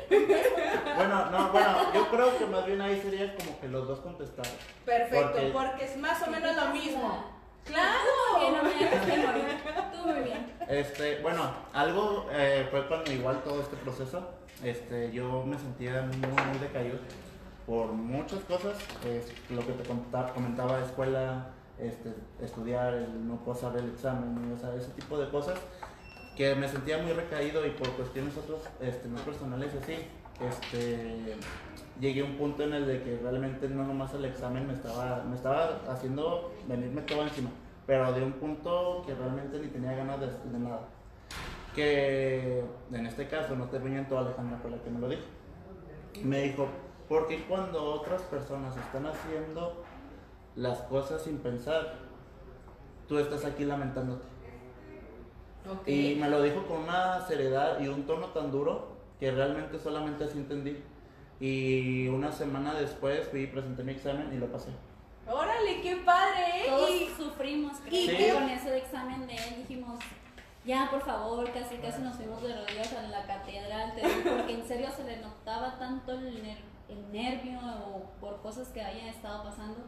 bueno, 0.95 1.29
no, 1.33 1.51
bueno, 1.51 1.93
yo 1.93 2.09
creo 2.09 2.39
que 2.39 2.47
más 2.47 2.65
bien 2.67 2.81
ahí 2.83 3.01
sería 3.03 3.35
como 3.35 3.59
que 3.59 3.67
los 3.67 3.89
dos 3.89 3.99
contestar. 3.99 4.47
Perfecto, 4.85 5.33
Porque- 5.33 5.51
porque 5.53 5.85
es 5.87 5.97
más 5.97 6.23
o 6.23 6.31
menos 6.31 6.55
lo 6.55 6.67
mismo. 6.67 7.40
Que 7.67 7.73
no 7.73 8.61
¡Claro! 8.61 9.41
me 10.03 10.13
muy 10.13 10.25
bien. 10.25 10.53
Este, 10.69 11.21
bueno, 11.23 11.51
algo 11.73 12.29
eh, 12.33 12.67
fue 12.71 12.87
cuando 12.87 13.13
igual 13.13 13.43
todo 13.43 13.61
este 13.61 13.77
proceso, 13.77 14.29
este, 14.63 15.11
yo 15.13 15.45
me 15.45 15.59
sentía 15.59 16.03
muy, 16.03 16.17
muy 16.17 16.59
decaído 16.61 16.99
por 17.67 17.93
muchas 17.93 18.41
cosas, 18.41 18.77
es 19.07 19.33
lo 19.51 19.65
que 19.65 19.73
te 19.73 19.85
comentaba, 19.89 20.81
escuela, 20.81 21.51
este, 21.79 22.15
estudiar, 22.43 22.95
el 22.95 23.29
no 23.29 23.37
pasar 23.45 23.77
el 23.77 23.91
examen, 23.91 24.53
o 24.53 24.59
sea, 24.59 24.75
ese 24.75 24.91
tipo 24.91 25.19
de 25.19 25.29
cosas, 25.31 25.59
que 26.37 26.55
me 26.55 26.69
sentía 26.69 26.99
muy 26.99 27.13
recaído 27.13 27.67
y 27.67 27.71
por 27.71 27.91
cuestiones 27.93 28.37
otras, 28.37 28.63
este, 28.81 29.09
no 29.09 29.19
personales 29.19 29.73
así, 29.81 29.95
este, 30.41 31.37
llegué 32.01 32.23
a 32.23 32.25
un 32.25 32.37
punto 32.37 32.63
en 32.63 32.73
el 32.73 32.87
de 32.87 33.03
que 33.03 33.19
realmente 33.23 33.69
no 33.69 33.85
nomás 33.85 34.15
el 34.15 34.25
examen 34.25 34.67
me 34.67 34.73
estaba, 34.73 35.23
me 35.25 35.37
estaba 35.37 35.81
haciendo 35.89 36.53
venirme 36.67 37.03
todo 37.03 37.23
encima, 37.23 37.51
pero 37.87 38.13
de 38.13 38.23
un 38.23 38.33
punto 38.33 39.03
que 39.07 39.15
realmente 39.15 39.59
ni 39.59 39.69
tenía 39.69 39.93
ganas 39.93 40.21
de, 40.21 40.27
de 40.27 40.59
nada. 40.59 40.81
Que 41.75 42.65
en 42.93 43.07
este 43.07 43.29
caso, 43.29 43.55
no 43.55 43.67
te 43.67 43.79
miento, 43.79 44.19
Alejandra 44.19 44.59
fue 44.59 44.71
la 44.71 44.79
que 44.79 44.91
me 44.91 44.99
lo 44.99 45.09
dijo. 45.09 45.23
Me 46.25 46.43
dijo, 46.43 46.67
porque 47.09 47.45
cuando 47.45 47.85
otras 47.85 48.23
personas 48.23 48.77
están 48.77 49.07
haciendo 49.07 49.85
las 50.57 50.79
cosas 50.83 51.23
sin 51.23 51.39
pensar, 51.39 51.95
tú 53.09 53.19
estás 53.19 53.45
aquí 53.45 53.65
lamentándote? 53.65 54.27
Y 55.87 56.17
me 56.17 56.29
lo 56.29 56.43
dijo 56.43 56.65
con 56.67 56.85
una 56.85 57.21
seriedad 57.27 57.81
y 57.81 57.89
un 57.89 58.05
tono 58.05 58.29
tan 58.29 58.51
duro 58.51 58.89
que 59.19 59.31
realmente 59.31 59.79
solamente 59.79 60.25
así 60.25 60.39
entendí. 60.39 60.83
Y 61.41 62.07
una 62.09 62.31
semana 62.31 62.75
después 62.75 63.27
fui 63.29 63.43
y 63.43 63.47
presenté 63.47 63.83
mi 63.83 63.93
examen 63.93 64.31
y 64.33 64.37
lo 64.37 64.53
pasé. 64.53 64.69
Órale, 65.27 65.81
qué 65.81 65.97
padre, 66.05 66.45
¿eh? 66.65 66.67
Todos 66.69 66.91
Y- 66.91 67.09
sufrimos, 67.17 67.79
creo, 67.85 67.95
y 68.03 68.07
que 68.09 68.17
qué- 68.17 68.33
con 68.35 68.49
ese 68.51 68.77
examen 68.77 69.27
de 69.27 69.35
él 69.37 69.55
dijimos, 69.59 69.99
ya 70.67 70.89
por 70.91 71.01
favor, 71.03 71.51
casi 71.53 71.77
casi 71.77 72.03
nos 72.03 72.17
fuimos 72.17 72.43
de 72.43 72.55
rodillas 72.55 72.93
a 72.93 73.03
la 73.03 73.25
catedral, 73.27 73.95
te 73.95 74.07
digo, 74.07 74.37
porque 74.37 74.53
en 74.55 74.67
serio 74.69 74.89
se 74.95 75.05
le 75.05 75.17
notaba 75.19 75.79
tanto 75.79 76.13
el, 76.13 76.43
ner- 76.43 76.65
el 76.89 77.11
nervio 77.13 77.59
o 77.87 78.11
por 78.21 78.43
cosas 78.43 78.69
que 78.69 78.83
hayan 78.83 79.07
estado 79.07 79.45
pasando, 79.45 79.79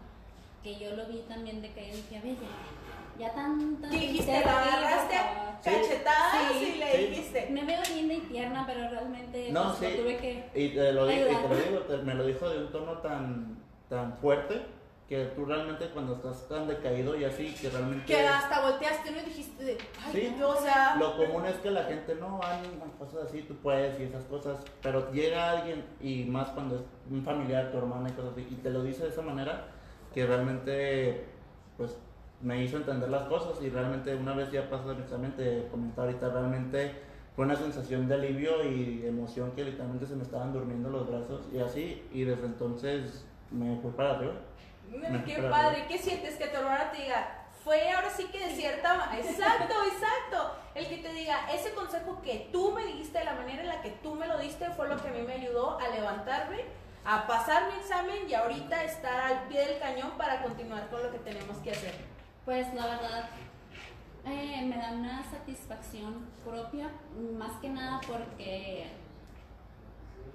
que 0.63 0.79
yo 0.79 0.95
lo 0.97 1.07
vi 1.07 1.19
también 1.29 1.61
de 1.63 1.73
que 1.73 1.81
dije, 1.93 2.17
a 2.17 2.23
ya, 2.23 3.29
ya 3.29 3.35
tanta... 3.35 3.89
dijiste, 3.89 4.33
digo, 4.33 4.49
agarraste 4.51 5.17
por 5.17 5.35
favor". 5.35 5.49
a 5.49 5.61
cachetadas 5.63 6.53
Sí. 6.53 6.73
y 6.75 6.79
le 6.79 6.93
Sí. 6.93 7.07
dijiste. 7.07 7.49
Me 7.51 7.65
veo 7.65 7.81
linda 7.95 8.15
y 8.15 8.21
tierna, 8.21 8.65
pero 8.67 8.89
realmente 8.89 9.51
No, 9.53 9.75
pues, 9.77 9.79
sí. 9.79 9.97
lo 9.97 10.03
tuve 10.03 10.17
que... 10.19 10.51
Y 10.55 10.69
te 10.75 10.93
lo, 10.93 11.07
digo, 11.07 11.27
y 11.31 11.35
te 11.35 11.49
lo 11.49 11.55
digo, 11.57 11.79
te- 11.81 11.97
me 11.99 12.15
lo 12.15 12.27
dijo 12.27 12.49
de 12.49 12.59
un 12.65 12.73
tono 12.73 12.93
tan, 12.99 13.59
tan 13.89 14.17
fuerte 14.19 14.63
que 15.09 15.27
tú 15.37 15.45
realmente 15.45 15.89
cuando 15.91 16.15
estás 16.15 16.49
tan 16.49 16.67
decaído 16.67 17.15
y 17.19 17.25
así, 17.25 17.53
que 17.61 17.69
realmente... 17.69 18.07
Que 18.07 18.27
hasta 18.27 18.63
volteaste 18.63 19.11
¿no? 19.11 19.19
y 19.19 19.25
dijiste, 19.25 19.77
ay, 20.07 20.13
Sí. 20.37 20.43
o 20.43 20.57
sea, 20.57 20.97
Lo 20.97 21.17
común 21.19 21.45
es 21.45 21.57
que 21.57 21.71
la 21.71 21.85
gente 21.85 22.15
no 22.15 22.41
ánimo, 22.43 22.87
cosas 22.99 23.25
así, 23.27 23.43
tú 23.43 23.55
puedes 23.57 24.01
y 24.01 24.05
esas 24.05 24.25
cosas, 24.25 24.59
pero 24.81 25.13
llega 25.13 25.51
alguien 25.51 25.85
y 26.01 26.25
más 26.25 26.49
cuando 26.51 26.77
es 26.77 26.83
un 27.11 27.23
familiar, 27.23 27.71
tu 27.73 27.79
hermana 27.79 28.09
y 28.09 28.13
cosas 28.13 28.33
así, 28.33 28.47
y 28.51 28.55
te 28.55 28.71
lo 28.71 28.83
dice 28.85 29.03
de 29.03 29.09
esa 29.11 29.21
manera 29.21 29.72
que 30.13 30.27
realmente 30.27 31.25
pues 31.77 31.97
me 32.41 32.63
hizo 32.63 32.77
entender 32.77 33.09
las 33.09 33.25
cosas 33.25 33.63
y 33.63 33.71
realmente 33.71 34.15
una 34.17 34.35
vez 34.35 34.51
ya 34.51 34.69
pasó 34.69 34.93
el 34.93 35.01
examen 35.01 35.35
te 35.37 35.69
comentaba 35.71 36.09
ahorita 36.09 36.29
realmente 36.29 36.93
fue 37.37 37.45
una 37.47 37.57
sensación 37.57 38.09
de 38.09 38.15
alivio 38.15 38.63
y 38.65 39.07
emoción 39.07 39.53
que 39.53 39.65
literalmente 39.65 40.07
se 40.07 40.17
me 40.17 40.23
estaban 40.23 40.53
durmiendo 40.53 40.91
los 40.91 41.09
brazos 41.09 41.47
y 41.53 41.59
así 41.61 42.03
y 42.13 42.25
desde 42.25 42.47
entonces 42.47 43.25
me 43.51 43.77
fui 43.81 43.91
para 43.93 44.13
arriba. 44.17 44.35
mm, 44.91 45.25
qué 45.25 45.33
Espérate. 45.33 45.49
padre, 45.49 45.85
¿qué 45.89 45.99
sientes? 45.99 46.37
Que 46.37 46.49
tu 46.49 46.57
hermana 46.57 46.91
te 46.91 47.03
diga, 47.03 47.47
fue 47.65 47.91
ahora 47.93 48.11
sí 48.11 48.27
que 48.27 48.39
de 48.49 48.55
cierta 48.55 49.11
Exacto, 49.17 49.75
exacto. 49.93 50.57
El 50.75 50.89
que 50.89 50.99
te 50.99 51.13
diga, 51.13 51.51
ese 51.53 51.73
consejo 51.75 52.21
que 52.23 52.49
tú 52.53 52.73
me 52.73 52.85
dijiste, 52.87 53.19
de 53.19 53.25
la 53.25 53.35
manera 53.35 53.63
en 53.63 53.69
la 53.69 53.81
que 53.83 53.91
tú 54.03 54.15
me 54.15 54.27
lo 54.27 54.39
diste, 54.39 54.69
fue 54.71 54.89
lo 54.89 54.97
que 54.97 55.09
a 55.09 55.13
mí 55.13 55.23
me 55.23 55.35
ayudó 55.35 55.79
a 55.79 55.89
levantarme, 55.89 56.65
a 57.05 57.27
pasar 57.27 57.71
mi 57.73 57.79
examen 57.79 58.29
y 58.29 58.35
ahorita 58.35 58.85
estar 58.85 59.21
al 59.21 59.49
pie 59.49 59.67
del 59.67 59.79
cañón 59.81 60.13
para 60.17 60.43
continuar 60.43 60.89
con 60.89 61.03
lo 61.03 61.11
que 61.11 61.19
tenemos 61.19 61.57
que 61.59 61.71
hacer. 61.73 61.95
Pues 62.45 62.73
la 62.75 62.87
verdad, 62.87 63.29
eh, 64.25 64.63
me 64.67 64.77
da 64.77 64.93
una 64.93 65.23
satisfacción 65.25 66.27
propia, 66.45 66.91
más 67.39 67.53
que 67.61 67.69
nada 67.71 68.01
porque, 68.07 68.87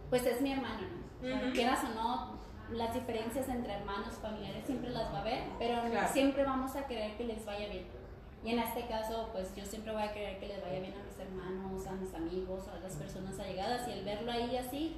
pues 0.10 0.26
es 0.26 0.42
mi 0.42 0.52
hermano, 0.54 0.88
¿no? 1.22 1.36
Ujú. 1.36 1.54
Quieras 1.54 1.84
o 1.86 1.90
no, 1.96 2.38
las 2.72 2.94
diferencias 2.94 3.48
entre 3.48 3.74
hermanos, 3.74 4.16
familiares 4.22 4.66
siempre 4.66 4.90
las 4.90 5.12
va 5.14 5.20
a 5.20 5.22
haber, 5.22 5.44
pero 5.58 5.82
Claro. 5.90 6.08
siempre 6.12 6.44
vamos 6.44 6.76
a 6.76 6.86
querer 6.86 7.16
que 7.18 7.24
les 7.24 7.46
vaya 7.46 7.68
bien. 7.70 7.88
Y 8.44 8.52
en 8.52 8.60
este 8.60 8.86
caso, 8.88 9.30
pues 9.32 9.54
yo 9.56 9.66
siempre 9.66 9.92
voy 9.94 10.04
a 10.04 10.12
querer 10.14 10.40
que 10.40 10.48
les 10.48 10.62
vaya 10.62 10.80
bien 10.80 10.94
a 10.94 11.04
mis 11.04 11.18
hermanos, 11.20 11.88
a 11.88 11.92
mis 11.94 12.14
amigos, 12.14 12.68
a 12.68 12.80
las 12.80 12.94
personas 12.96 13.40
allegadas. 13.40 13.88
Y 13.88 13.92
el 13.92 14.06
verlo 14.06 14.32
ahí 14.32 14.56
así, 14.58 14.98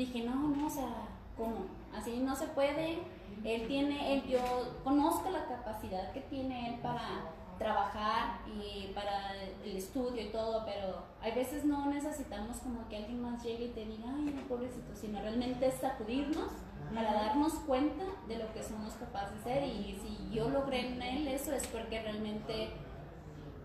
dije, 0.00 0.22
no, 0.22 0.34
no, 0.34 0.66
o 0.66 0.70
sea, 0.70 1.08
¿cómo? 1.36 1.66
Así 1.94 2.18
no 2.18 2.34
se 2.34 2.46
puede. 2.48 2.98
Él 3.44 3.66
tiene, 3.66 4.14
él, 4.14 4.22
yo 4.24 4.40
conozco 4.84 5.30
la 5.30 5.46
capacidad 5.46 6.12
que 6.12 6.20
tiene 6.20 6.74
él 6.74 6.80
para 6.80 7.32
trabajar 7.58 8.40
y 8.46 8.92
para 8.94 9.34
el 9.64 9.76
estudio 9.76 10.22
y 10.22 10.28
todo, 10.30 10.64
pero 10.64 11.04
hay 11.20 11.32
veces 11.32 11.64
no 11.64 11.86
necesitamos 11.86 12.56
como 12.58 12.88
que 12.88 12.96
alguien 12.96 13.20
más 13.20 13.42
llegue 13.42 13.66
y 13.66 13.68
te 13.68 13.84
diga, 13.84 14.08
ay, 14.08 14.46
pobrecito, 14.48 14.94
sino 14.94 15.20
realmente 15.20 15.66
es 15.66 15.74
sacudirnos 15.74 16.50
para 16.94 17.12
darnos 17.12 17.52
cuenta 17.66 18.04
de 18.26 18.38
lo 18.38 18.52
que 18.52 18.62
somos 18.62 18.94
capaces 18.94 19.44
de 19.44 19.52
ser 19.52 19.64
y 19.64 20.00
si 20.02 20.34
yo 20.34 20.48
logré 20.48 20.88
en 20.88 21.02
él 21.02 21.28
eso 21.28 21.52
es 21.52 21.66
porque 21.68 22.02
realmente 22.02 22.70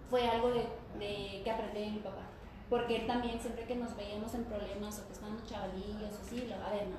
fue 0.10 0.28
algo 0.28 0.50
de, 0.50 0.68
de 1.00 1.42
que 1.44 1.52
aprendí 1.52 1.80
de 1.80 1.92
mi 1.92 2.00
papá. 2.00 2.25
Porque 2.70 2.96
él 2.98 3.08
también, 3.08 3.40
siempre 3.40 3.66
que 3.66 3.76
nos 3.76 3.96
veíamos 3.96 4.34
en 4.34 4.44
problemas 4.46 5.00
o 5.00 5.08
que 5.08 5.14
estábamos 5.14 5.46
chavalillos 5.46 6.14
o 6.20 6.22
así, 6.26 6.48
lo, 6.48 6.56
a 6.66 6.70
ver, 6.72 6.88
no. 6.88 6.98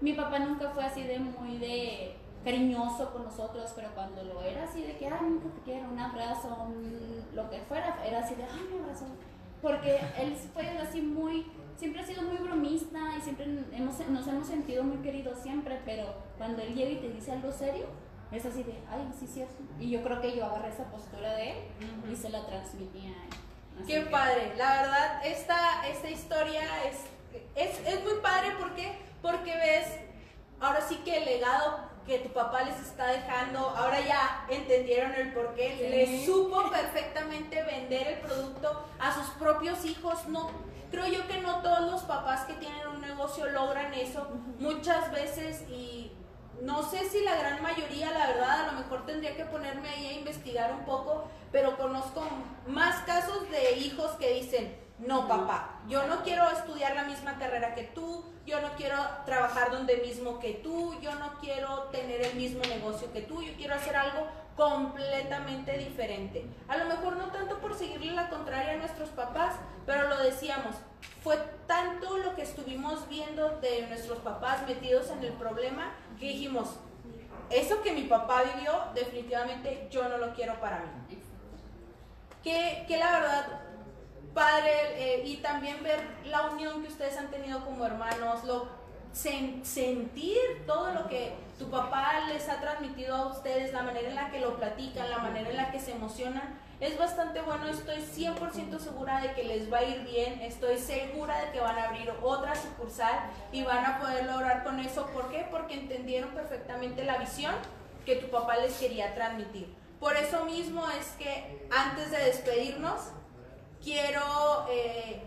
Mi 0.00 0.12
papá 0.12 0.38
nunca 0.40 0.70
fue 0.70 0.84
así 0.84 1.02
de 1.04 1.18
muy 1.18 1.56
de 1.58 2.16
cariñoso 2.44 3.10
con 3.12 3.24
nosotros, 3.24 3.72
pero 3.74 3.88
cuando 3.94 4.22
lo 4.22 4.42
era 4.42 4.64
así 4.64 4.82
de 4.82 4.96
que, 4.98 5.06
ay, 5.06 5.18
nunca 5.22 5.48
te 5.54 5.62
quiero, 5.62 5.88
un 5.88 5.98
abrazo, 5.98 6.48
un- 6.66 7.24
lo 7.34 7.48
que 7.48 7.60
fuera, 7.62 7.96
era 8.06 8.18
así 8.18 8.34
de, 8.34 8.44
ay, 8.44 8.68
un 8.74 8.82
abrazo. 8.82 9.06
Porque 9.62 9.98
él 10.18 10.36
fue 10.52 10.68
así 10.78 11.00
muy, 11.00 11.46
siempre 11.76 12.02
ha 12.02 12.06
sido 12.06 12.20
muy 12.22 12.36
bromista 12.36 12.98
y 13.16 13.22
siempre 13.22 13.46
hemos, 13.72 13.98
nos 14.10 14.26
hemos 14.26 14.46
sentido 14.46 14.84
muy 14.84 14.98
queridos 14.98 15.38
siempre, 15.38 15.80
pero 15.86 16.04
cuando 16.36 16.60
él 16.60 16.74
llega 16.74 16.90
y 16.90 16.96
te 16.96 17.08
dice 17.08 17.32
algo 17.32 17.50
serio, 17.50 17.86
es 18.30 18.44
así 18.44 18.62
de, 18.62 18.74
ay, 18.90 19.08
sí, 19.18 19.26
cierto. 19.26 19.54
Y 19.80 19.88
yo 19.90 20.02
creo 20.02 20.20
que 20.20 20.36
yo 20.36 20.44
agarré 20.44 20.68
esa 20.68 20.84
postura 20.90 21.32
de 21.36 21.52
él 21.52 21.56
y 22.12 22.14
se 22.16 22.28
la 22.28 22.44
transmití 22.44 22.98
a 23.06 23.24
él. 23.24 23.30
Así 23.76 23.86
Qué 23.92 24.04
que- 24.04 24.10
padre, 24.10 24.52
la 24.56 24.82
verdad, 24.82 25.26
esta, 25.26 25.86
esta 25.88 26.10
historia 26.10 26.62
es, 26.84 26.96
es, 27.56 27.86
es 27.86 28.04
muy 28.04 28.14
padre 28.22 28.52
porque, 28.58 28.96
porque 29.20 29.54
ves, 29.56 29.86
ahora 30.60 30.80
sí 30.80 30.96
que 31.04 31.18
el 31.18 31.24
legado 31.24 31.92
que 32.06 32.18
tu 32.18 32.28
papá 32.30 32.62
les 32.62 32.78
está 32.80 33.06
dejando, 33.06 33.60
ahora 33.70 33.98
ya 34.00 34.46
entendieron 34.50 35.14
el 35.14 35.32
porqué, 35.32 35.74
Sí. 35.78 35.88
les 35.88 36.26
supo 36.26 36.70
perfectamente 36.70 37.62
vender 37.62 38.06
el 38.08 38.18
producto 38.20 38.84
a 39.00 39.14
sus 39.14 39.26
propios 39.38 39.84
hijos, 39.86 40.26
no, 40.28 40.50
creo 40.90 41.06
yo 41.06 41.26
que 41.26 41.38
no 41.40 41.62
todos 41.62 41.90
los 41.90 42.02
papás 42.02 42.42
que 42.44 42.52
tienen 42.54 42.86
un 42.88 43.00
negocio 43.00 43.46
logran 43.46 43.92
eso, 43.94 44.28
muchas 44.58 45.10
veces 45.12 45.62
y 45.70 46.12
no 46.64 46.82
sé 46.82 47.08
si 47.10 47.20
la 47.22 47.36
gran 47.36 47.62
mayoría, 47.62 48.10
la 48.10 48.26
verdad, 48.28 48.60
a 48.60 48.72
lo 48.72 48.78
mejor 48.80 49.04
tendría 49.04 49.36
que 49.36 49.44
ponerme 49.44 49.86
ahí 49.86 50.06
a 50.06 50.12
investigar 50.14 50.72
un 50.72 50.86
poco, 50.86 51.28
pero 51.52 51.76
conozco 51.76 52.26
más 52.66 53.02
casos 53.04 53.50
de 53.50 53.72
hijos 53.78 54.12
que 54.12 54.32
dicen, 54.32 54.74
no 54.98 55.28
papá, 55.28 55.80
yo 55.88 56.06
no 56.06 56.22
quiero 56.22 56.48
estudiar 56.50 56.94
la 56.94 57.04
misma 57.04 57.36
carrera 57.38 57.74
que 57.74 57.82
tú, 57.82 58.24
yo 58.46 58.62
no 58.62 58.68
quiero 58.76 58.96
trabajar 59.26 59.72
donde 59.72 59.98
mismo 59.98 60.38
que 60.38 60.54
tú, 60.54 60.98
yo 61.02 61.14
no 61.16 61.38
quiero 61.38 61.84
tener 61.92 62.22
el 62.22 62.34
mismo 62.34 62.62
negocio 62.62 63.12
que 63.12 63.20
tú, 63.20 63.42
yo 63.42 63.52
quiero 63.56 63.74
hacer 63.74 63.96
algo 63.96 64.26
completamente 64.56 65.76
diferente. 65.76 66.46
A 66.68 66.78
lo 66.78 66.86
mejor 66.86 67.16
no 67.16 67.30
tanto 67.30 67.58
por 67.58 67.74
seguirle 67.74 68.12
la 68.12 68.30
contraria 68.30 68.74
a 68.74 68.76
nuestros 68.76 69.10
papás, 69.10 69.56
pero 69.84 70.08
lo 70.08 70.16
decíamos, 70.18 70.76
fue 71.22 71.36
tanto 71.66 72.18
lo 72.18 72.34
que 72.36 72.42
estuvimos 72.42 73.08
viendo 73.08 73.58
de 73.60 73.86
nuestros 73.88 74.18
papás 74.18 74.66
metidos 74.66 75.10
en 75.10 75.24
el 75.24 75.32
problema 75.32 75.92
que 76.18 76.26
dijimos, 76.26 76.76
eso 77.50 77.82
que 77.82 77.92
mi 77.92 78.02
papá 78.04 78.42
vivió, 78.54 78.72
definitivamente 78.94 79.88
yo 79.90 80.08
no 80.08 80.18
lo 80.18 80.32
quiero 80.34 80.58
para 80.60 80.78
mí. 80.80 81.18
Que, 82.42 82.84
que 82.86 82.98
la 82.98 83.10
verdad, 83.20 83.46
padre, 84.34 84.70
eh, 84.96 85.22
y 85.24 85.38
también 85.38 85.82
ver 85.82 86.00
la 86.26 86.42
unión 86.50 86.82
que 86.82 86.88
ustedes 86.88 87.16
han 87.16 87.30
tenido 87.30 87.64
como 87.64 87.86
hermanos, 87.86 88.44
lo, 88.44 88.68
sen- 89.14 89.64
sentir 89.64 90.36
todo 90.66 90.92
lo 90.92 91.08
que 91.08 91.34
tu 91.58 91.70
papá 91.70 92.20
les 92.28 92.48
ha 92.48 92.60
transmitido 92.60 93.14
a 93.16 93.26
ustedes, 93.28 93.72
la 93.72 93.82
manera 93.82 94.08
en 94.08 94.14
la 94.16 94.30
que 94.30 94.40
lo 94.40 94.56
platican, 94.56 95.08
la 95.08 95.18
manera 95.18 95.48
en 95.50 95.56
la 95.56 95.70
que 95.70 95.80
se 95.80 95.92
emocionan, 95.92 96.58
es 96.80 96.98
bastante 96.98 97.40
bueno. 97.42 97.66
Estoy 97.68 97.96
100% 97.96 98.78
segura 98.78 99.20
de 99.20 99.32
que 99.32 99.44
les 99.44 99.72
va 99.72 99.78
a 99.78 99.84
ir 99.84 100.04
bien, 100.04 100.40
estoy 100.40 100.78
segura 100.78 101.38
de 101.44 101.52
que 101.52 101.60
van 101.60 101.78
a 101.78 101.84
abrir 101.84 102.12
otra 102.22 102.54
sucursal 102.54 103.30
y 103.52 103.62
van 103.62 103.84
a 103.84 104.00
poder 104.00 104.26
lograr 104.26 104.64
con 104.64 104.78
eso. 104.80 105.06
¿Por 105.08 105.30
qué? 105.30 105.46
Porque 105.50 105.74
entendieron 105.74 106.30
perfectamente 106.30 107.04
la 107.04 107.18
visión 107.18 107.54
que 108.04 108.16
tu 108.16 108.28
papá 108.28 108.56
les 108.56 108.74
quería 108.74 109.14
transmitir. 109.14 109.74
Por 110.00 110.16
eso 110.16 110.44
mismo 110.44 110.86
es 110.90 111.06
que 111.18 111.66
antes 111.70 112.10
de 112.10 112.18
despedirnos, 112.18 113.00
quiero 113.82 114.66
eh, 114.68 115.22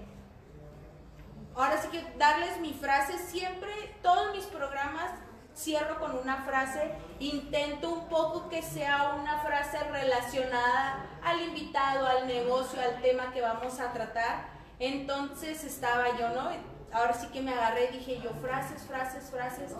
ahora 1.55 1.81
sí 1.81 1.87
que 1.89 2.03
darles 2.17 2.59
mi 2.59 2.73
frase. 2.73 3.17
Siempre, 3.17 3.71
todos 4.03 4.35
mis 4.35 4.45
programas 4.45 5.11
cierro 5.57 5.99
con 5.99 6.15
una 6.17 6.43
frase. 6.43 6.91
Intento 7.19 7.89
un 7.89 8.07
poco 8.07 8.47
que 8.49 8.61
sea 8.61 9.15
una 9.19 9.39
frase 9.39 9.79
relacionada 9.91 11.05
al 11.23 11.41
invitado, 11.41 12.05
al 12.05 12.27
negocio, 12.27 12.79
al 12.79 13.01
tema 13.01 13.33
que 13.33 13.41
vamos 13.41 13.79
a 13.79 13.91
tratar. 13.91 14.45
Entonces 14.79 15.63
estaba 15.63 16.17
yo, 16.17 16.29
¿no? 16.29 16.49
Ahora 16.93 17.13
sí 17.13 17.27
que 17.27 17.41
me 17.41 17.51
agarré 17.53 17.89
y 17.89 17.97
dije 17.97 18.21
yo 18.23 18.29
frases, 18.41 18.83
frases, 18.83 19.29
frases. 19.29 19.71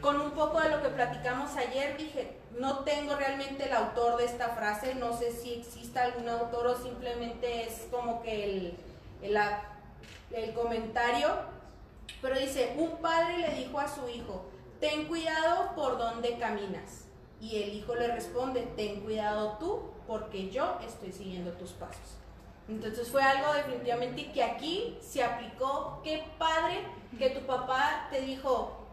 Con 0.00 0.20
un 0.20 0.32
poco 0.32 0.60
de 0.60 0.68
lo 0.68 0.82
que 0.82 0.90
platicamos 0.90 1.56
ayer, 1.56 1.96
dije, 1.96 2.38
no 2.58 2.80
tengo 2.80 3.16
realmente 3.16 3.64
el 3.64 3.72
autor 3.72 4.18
de 4.18 4.26
esta 4.26 4.50
frase, 4.50 4.94
no 4.94 5.16
sé 5.16 5.32
si 5.32 5.54
existe 5.54 5.98
algún 5.98 6.28
autor 6.28 6.66
o 6.66 6.76
simplemente 6.76 7.66
es 7.66 7.86
como 7.90 8.22
que 8.22 8.44
el, 8.44 8.78
el, 9.22 9.38
el 10.32 10.52
comentario, 10.52 11.28
pero 12.20 12.38
dice, 12.38 12.74
un 12.78 12.98
padre 12.98 13.38
le 13.38 13.54
dijo 13.54 13.80
a 13.80 13.88
su 13.88 14.08
hijo, 14.08 14.44
ten 14.80 15.06
cuidado 15.06 15.74
por 15.74 15.98
donde 15.98 16.38
caminas. 16.38 17.04
Y 17.40 17.62
el 17.62 17.74
hijo 17.74 17.94
le 17.94 18.08
responde, 18.08 18.62
ten 18.76 19.00
cuidado 19.00 19.56
tú 19.58 19.90
porque 20.06 20.50
yo 20.50 20.78
estoy 20.86 21.12
siguiendo 21.12 21.52
tus 21.52 21.72
pasos. 21.72 22.16
Entonces 22.68 23.08
fue 23.08 23.22
algo 23.22 23.52
definitivamente 23.52 24.32
que 24.32 24.42
aquí 24.42 24.98
se 25.00 25.22
aplicó. 25.22 26.00
Qué 26.02 26.24
padre 26.38 26.80
que 27.18 27.30
tu 27.30 27.46
papá 27.46 28.08
te 28.10 28.22
dijo, 28.22 28.86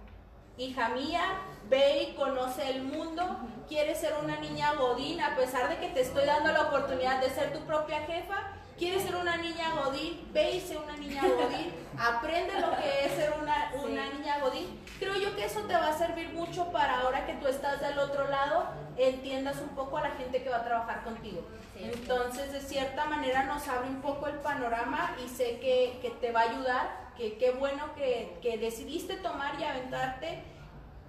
hija 0.58 0.90
mía, 0.90 1.42
ve 1.70 2.04
y 2.04 2.16
conoce 2.16 2.70
el 2.70 2.84
mundo, 2.84 3.24
quieres 3.68 4.00
ser 4.00 4.14
una 4.24 4.40
niña 4.40 4.74
godín, 4.76 5.22
a 5.22 5.36
pesar 5.36 5.70
de 5.70 5.78
que 5.78 5.94
te 5.94 6.02
estoy 6.02 6.26
dando 6.26 6.52
la 6.52 6.68
oportunidad 6.68 7.22
de 7.22 7.30
ser 7.30 7.54
tu 7.54 7.60
propia 7.62 8.02
jefa, 8.02 8.54
quieres 8.78 9.04
ser 9.04 9.16
una 9.16 9.38
niña 9.38 9.72
godín, 9.84 10.30
ve 10.34 10.52
y 10.52 10.60
sé 10.60 10.78
una 10.78 10.96
niña 10.98 11.24
godín, 11.24 11.74
aprende 11.98 12.60
lo 12.60 12.72
que 12.78 13.06
es 13.06 13.14
ser 13.14 13.34
una, 13.42 13.72
una 13.84 14.10
niña 14.14 14.40
godín. 14.40 14.80
Creo 15.00 15.16
yo 15.16 15.36
que 15.36 15.46
eso 15.46 15.62
te 15.62 15.74
va 15.74 15.90
a 15.90 15.98
servir 15.98 16.30
mucho 16.34 16.72
para 16.72 17.02
ahora 17.02 17.26
que 17.26 17.34
tú 17.34 17.48
estás 17.48 17.82
del 17.82 17.98
otro 18.00 18.28
lado, 18.28 18.68
entiendas 18.98 19.60
un 19.62 19.70
poco 19.70 19.98
a 19.98 20.04
la 20.04 20.12
gente 20.12 20.44
que 20.44 20.50
va 20.50 20.58
a 20.58 20.66
trabajar 20.66 21.04
contigo. 21.04 21.42
Entonces, 21.76 22.52
de 22.52 22.62
cierta 22.62 23.06
manera 23.06 23.44
nos 23.44 23.68
abre 23.68 23.90
un 23.90 24.02
poco 24.02 24.28
el 24.28 24.36
panorama 24.36 25.16
y 25.24 25.28
sé 25.28 25.60
que, 25.60 26.00
que 26.02 26.12
te 26.12 26.32
va 26.32 26.42
a 26.42 26.50
ayudar, 26.50 27.12
que 27.18 27.38
qué 27.38 27.52
bueno 27.52 27.94
que, 27.96 28.38
que 28.42 28.58
decidiste 28.58 29.16
tomar 29.16 29.60
y 29.60 29.64
aventarte, 29.64 30.44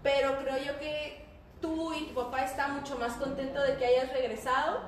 pero 0.02 0.38
creo 0.38 0.58
yo 0.58 0.78
que 0.78 1.24
tú 1.60 1.92
y 1.94 2.06
tu 2.06 2.14
papá 2.14 2.44
están 2.44 2.74
mucho 2.74 2.98
más 2.98 3.14
contentos 3.14 3.66
de 3.66 3.76
que 3.76 3.86
hayas 3.86 4.12
regresado. 4.12 4.82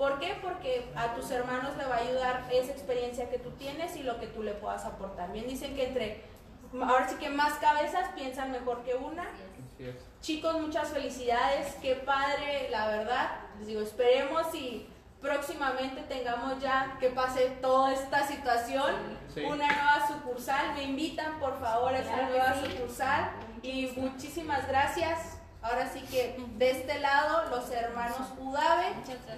¿Por 0.00 0.18
qué? 0.18 0.34
Porque 0.40 0.90
a 0.96 1.14
tus 1.14 1.30
hermanos 1.30 1.76
le 1.76 1.84
va 1.84 1.96
a 1.96 1.98
ayudar 1.98 2.48
esa 2.50 2.72
experiencia 2.72 3.28
que 3.28 3.38
tú 3.38 3.50
tienes 3.50 3.94
y 3.96 4.02
lo 4.02 4.18
que 4.18 4.28
tú 4.28 4.42
le 4.42 4.54
puedas 4.54 4.86
aportar. 4.86 5.30
Bien 5.30 5.46
dicen 5.46 5.74
que 5.74 5.88
entre, 5.88 6.24
ahora 6.72 7.06
sí 7.06 7.16
que 7.16 7.28
más 7.28 7.58
cabezas 7.58 8.08
piensan 8.14 8.50
mejor 8.50 8.82
que 8.82 8.94
una. 8.94 9.24
Chicos, 10.22 10.58
muchas 10.58 10.88
felicidades, 10.88 11.74
qué 11.82 11.96
padre, 11.96 12.70
la 12.70 12.86
verdad. 12.88 13.30
Les 13.58 13.66
digo, 13.66 13.82
esperemos 13.82 14.54
y 14.54 14.88
próximamente 15.20 16.00
tengamos 16.04 16.58
ya 16.62 16.96
que 16.98 17.10
pase 17.10 17.50
toda 17.60 17.92
esta 17.92 18.26
situación, 18.26 18.94
Sí. 19.34 19.42
una 19.42 19.66
nueva 19.66 20.08
sucursal. 20.08 20.72
Me 20.76 20.84
invitan 20.84 21.38
por 21.40 21.60
favor 21.60 21.94
a 21.94 22.00
que 22.00 22.22
nueva 22.24 22.54
sucursal 22.54 23.32
y 23.62 23.92
muchísimas 23.98 24.66
gracias. 24.66 25.39
Ahora 25.62 25.86
sí 25.92 26.00
que 26.10 26.36
de 26.56 26.70
este 26.70 26.98
lado 27.00 27.50
los 27.50 27.70
hermanos 27.70 28.32
Udave 28.38 28.86